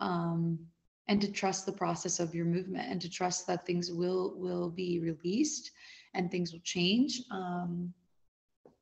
[0.00, 0.58] um,
[1.06, 4.68] and to trust the process of your movement and to trust that things will will
[4.70, 5.70] be released
[6.14, 7.22] and things will change.
[7.30, 7.92] Um,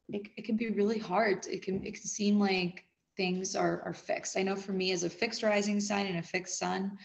[0.09, 1.47] it, it can be really hard.
[1.47, 2.85] It can it can seem like
[3.17, 4.37] things are are fixed.
[4.37, 6.97] I know for me as a fixed rising sign and a fixed sun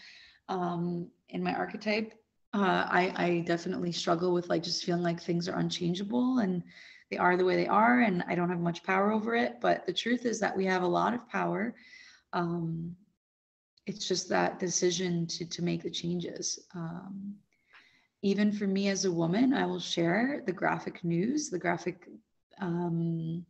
[0.48, 2.14] um, in my archetype
[2.54, 6.62] uh, I, I definitely struggle with like just feeling like things are unchangeable and
[7.12, 9.60] they are the way they are and i don't have much power over it.
[9.60, 11.74] But the truth is that we have a lot of power.
[12.32, 12.96] Um,
[13.86, 16.58] it's just that decision to to make the changes.
[16.74, 17.34] Um,
[18.22, 22.08] even for me as a woman i will share the graphic news the graphic
[22.60, 23.44] um,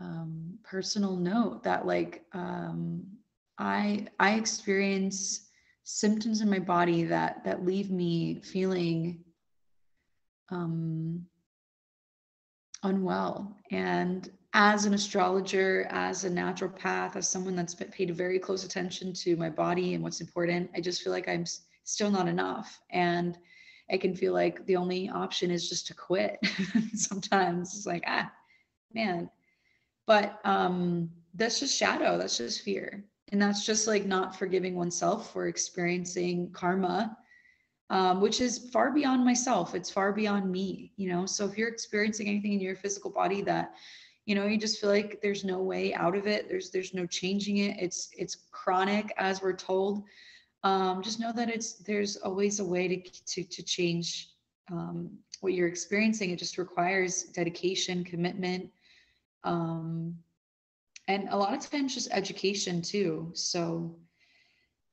[0.00, 3.06] um, personal note that like um,
[3.58, 5.50] i i experience
[5.84, 9.24] symptoms in my body that that leave me feeling
[10.50, 11.24] um,
[12.82, 19.12] unwell and as an astrologer, as a naturopath, as someone that's paid very close attention
[19.12, 21.44] to my body and what's important, I just feel like I'm
[21.84, 22.80] still not enough.
[22.90, 23.38] And
[23.90, 26.38] I can feel like the only option is just to quit.
[26.94, 28.30] Sometimes it's like, ah,
[28.94, 29.30] man.
[30.06, 33.04] But um, that's just shadow, that's just fear.
[33.30, 37.16] And that's just like not forgiving oneself for experiencing karma
[37.90, 39.74] um, which is far beyond myself.
[39.74, 41.26] It's far beyond me, you know.
[41.26, 43.74] So if you're experiencing anything in your physical body that
[44.28, 47.06] you know you just feel like there's no way out of it there's there's no
[47.06, 50.04] changing it it's it's chronic as we're told
[50.64, 54.28] um, just know that it's there's always a way to to, to change
[54.70, 55.10] um,
[55.40, 58.68] what you're experiencing it just requires dedication commitment
[59.44, 60.14] um,
[61.08, 63.96] and a lot of times just education too so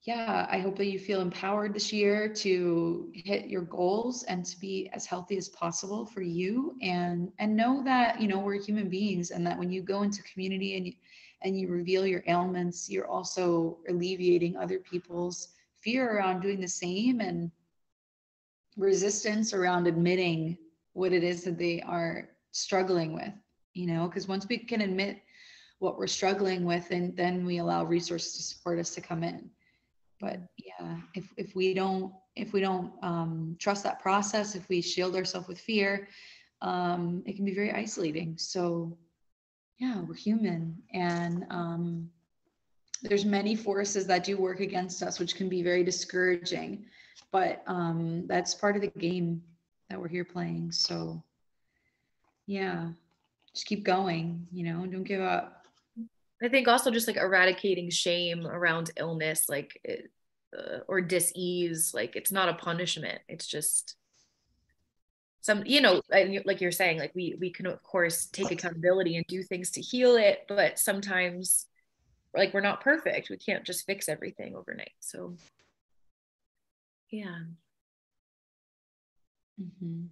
[0.05, 4.59] yeah, I hope that you feel empowered this year to hit your goals and to
[4.59, 8.87] be as healthy as possible for you and and know that, you know, we're human
[8.87, 10.93] beings and that when you go into community and
[11.41, 15.49] and you reveal your ailments, you're also alleviating other people's
[15.81, 17.49] fear around doing the same and
[18.77, 20.55] resistance around admitting
[20.93, 23.33] what it is that they are struggling with,
[23.73, 25.19] you know, because once we can admit
[25.79, 29.49] what we're struggling with and then we allow resources to support us to come in
[30.19, 30.97] but yeah.
[31.13, 35.47] if if we don't if we don't um, trust that process if we shield ourselves
[35.47, 36.07] with fear
[36.61, 38.37] um, it can be very isolating.
[38.37, 38.97] So
[39.77, 42.09] yeah we're human and um,
[43.03, 46.85] there's many forces that do work against us which can be very discouraging.
[47.31, 49.41] But um, that's part of the game
[49.89, 50.71] that we're here playing.
[50.71, 51.23] So
[52.47, 52.89] yeah
[53.53, 55.54] just keep going you know don't give up
[56.43, 59.79] I think also just like eradicating shame around illness, like
[60.57, 63.19] uh, or dis-ease, like it's not a punishment.
[63.27, 63.95] It's just
[65.41, 69.25] some, you know, like you're saying, like we we can of course take accountability and
[69.27, 71.67] do things to heal it, but sometimes,
[72.35, 73.29] like we're not perfect.
[73.29, 74.91] We can't just fix everything overnight.
[74.99, 75.35] So,
[77.11, 77.43] yeah.
[79.61, 80.05] Mm-hmm.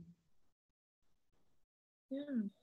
[2.10, 2.62] Yeah.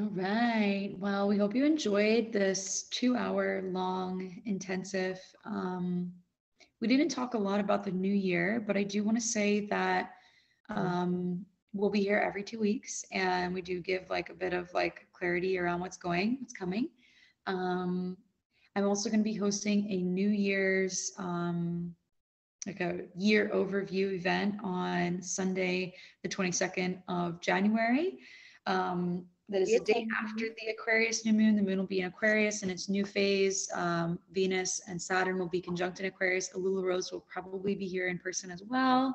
[0.00, 0.94] All right.
[0.98, 5.20] Well, we hope you enjoyed this two hour long intensive.
[5.44, 6.10] Um,
[6.80, 9.66] we didn't talk a lot about the new year, but I do want to say
[9.66, 10.12] that
[10.70, 11.44] um,
[11.74, 15.06] we'll be here every two weeks and we do give like a bit of like
[15.12, 16.88] clarity around what's going, what's coming.
[17.46, 18.16] Um,
[18.74, 21.94] I'm also going to be hosting a New Year's um,
[22.66, 28.20] like a year overview event on Sunday, the 22nd of January.
[28.66, 31.56] Um, that is the day after the Aquarius new moon.
[31.56, 33.68] The moon will be in Aquarius in its new phase.
[33.74, 36.50] Um, Venus and Saturn will be conjunct in Aquarius.
[36.54, 39.14] Alula Rose will probably be here in person as well,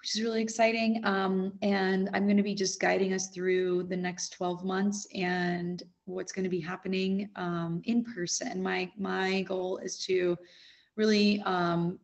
[0.00, 1.04] which is really exciting.
[1.04, 5.82] Um, and I'm going to be just guiding us through the next 12 months and
[6.06, 8.62] what's going to be happening um, in person.
[8.62, 10.36] My my goal is to
[10.96, 11.98] really um,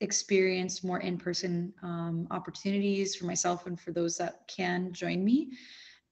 [0.00, 5.50] experience more in-person um, opportunities for myself and for those that can join me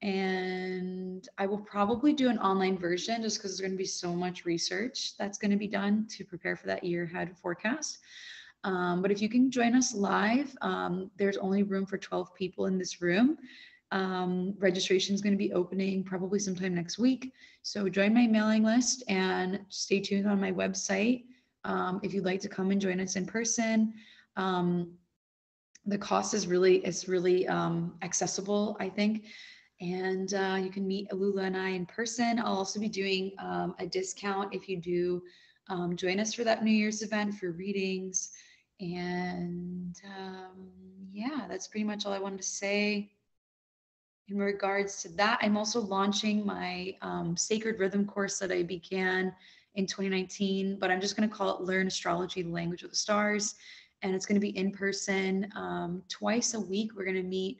[0.05, 4.13] and i will probably do an online version just because there's going to be so
[4.13, 7.99] much research that's going to be done to prepare for that year ahead forecast.
[8.65, 12.67] Um, but if you can join us live um, there's only room for 12 people
[12.67, 13.39] in this room.
[13.93, 17.33] Um, registration is going to be opening probably sometime next week.
[17.63, 21.25] So join my mailing list and stay tuned on my website
[21.65, 23.95] um, if you'd like to come and join us in person.
[24.37, 24.93] Um,
[25.87, 29.27] the cost is really is really um, accessible, I think,
[29.85, 32.39] and uh, you can meet Alula and I in person.
[32.39, 35.23] I'll also be doing um, a discount if you do
[35.69, 38.31] um, join us for that New Year's event for readings.
[38.81, 40.71] And um,
[41.13, 43.11] yeah, that's pretty much all I wanted to say
[44.29, 45.39] in regards to that.
[45.43, 49.35] I'm also launching my um, Sacred Rhythm course that I began
[49.75, 52.97] in 2019, but I'm just going to call it Learn Astrology, the Language of the
[52.97, 53.57] Stars.
[54.01, 56.93] And it's going to be in person um, twice a week.
[56.97, 57.59] We're going to meet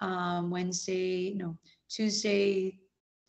[0.00, 1.56] um, Wednesday, no,
[1.88, 2.78] Tuesday,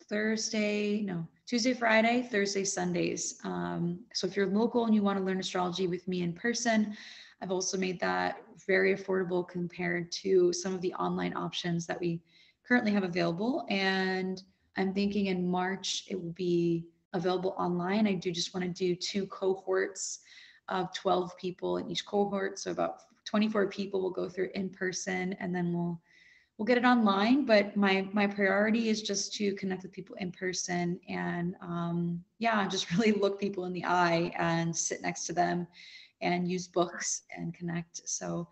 [0.08, 3.38] Thursday, no, Tuesday, Friday, Thursday, Sundays.
[3.44, 6.96] Um, so if you're local and you want to learn astrology with me in person,
[7.40, 12.20] I've also made that very affordable compared to some of the online options that we
[12.66, 13.66] currently have available.
[13.68, 14.42] And
[14.76, 18.06] I'm thinking in March it will be available online.
[18.06, 20.20] I do just want to do two cohorts
[20.68, 22.58] of 12 people in each cohort.
[22.58, 26.00] So about 24 people will go through in person and then we'll
[26.56, 30.32] we'll get it online but my my priority is just to connect with people in
[30.32, 35.32] person and um, yeah just really look people in the eye and sit next to
[35.32, 35.66] them
[36.20, 38.08] and use books and connect.
[38.08, 38.48] So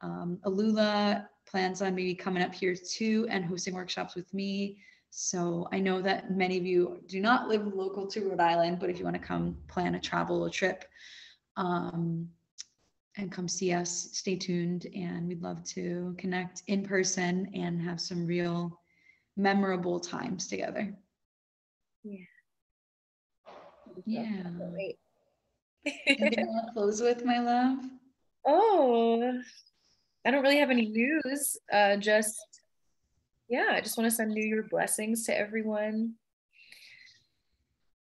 [0.00, 4.78] um, alula plans on maybe coming up here too and hosting workshops with me.
[5.10, 8.90] So I know that many of you do not live local to Rhode Island, but
[8.90, 10.84] if you want to come plan a travel a trip
[11.56, 12.28] um,
[13.18, 14.86] and come see us, stay tuned.
[14.94, 18.80] And we'd love to connect in person and have some real
[19.36, 20.94] memorable times together.
[22.04, 22.24] Yeah.
[24.06, 24.42] Yeah.
[26.06, 27.78] Anything you want to close with, my love?
[28.46, 29.40] Oh,
[30.24, 31.56] I don't really have any news.
[31.72, 32.36] Uh, just
[33.48, 36.14] yeah, I just want to send New Year blessings to everyone.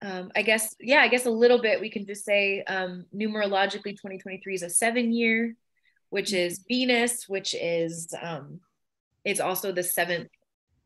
[0.02, 3.96] Um, I guess, yeah, I guess a little bit we can just say um, numerologically
[3.96, 5.56] 2023 is a seven year,
[6.10, 8.60] which is Venus, which is um,
[9.24, 10.28] it's also the seventh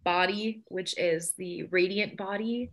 [0.04, 2.70] body, which is the radiant body.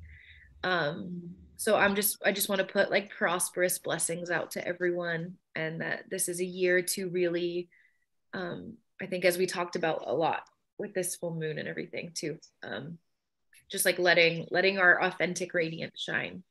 [0.63, 5.35] Um, so I'm just I just want to put like prosperous blessings out to everyone,
[5.55, 7.69] and that this is a year to really,
[8.33, 10.43] um, I think as we talked about a lot,
[10.77, 12.97] with this full moon and everything too um
[13.71, 16.43] just like letting letting our authentic radiance shine.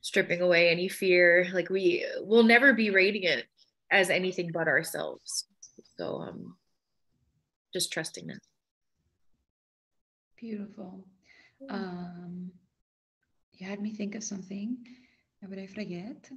[0.00, 3.44] Stripping away any fear like we will never be radiant
[3.90, 5.46] as anything but ourselves.
[5.98, 6.56] So um
[7.72, 8.40] just trusting that.
[10.38, 11.06] Beautiful.
[11.68, 12.52] Um
[13.52, 14.78] you had me think of something.
[15.46, 16.30] Would i forget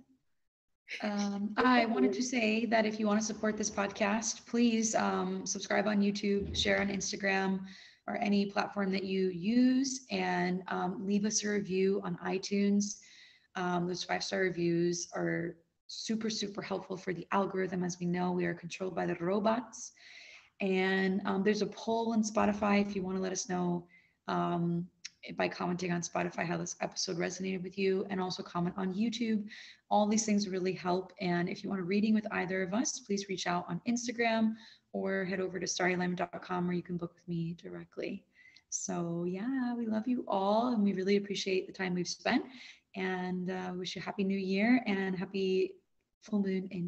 [1.01, 5.45] um, I wanted to say that if you want to support this podcast, please um,
[5.45, 7.59] subscribe on YouTube, share on Instagram,
[8.07, 12.99] or any platform that you use, and um, leave us a review on iTunes.
[13.55, 15.57] Um, those five star reviews are
[15.87, 17.83] super, super helpful for the algorithm.
[17.83, 19.91] As we know, we are controlled by the robots.
[20.59, 23.87] And um, there's a poll on Spotify if you want to let us know
[24.27, 24.87] um,
[25.37, 29.45] by commenting on Spotify how this episode resonated with you, and also comment on YouTube.
[29.89, 31.13] All these things really help.
[31.19, 34.53] And if you want a reading with either of us, please reach out on Instagram
[34.93, 38.23] or head over to starryalignment.com where you can book with me directly.
[38.69, 42.43] So, yeah, we love you all and we really appreciate the time we've spent.
[42.95, 45.75] And uh, wish you a happy new year and happy
[46.21, 46.85] full moon in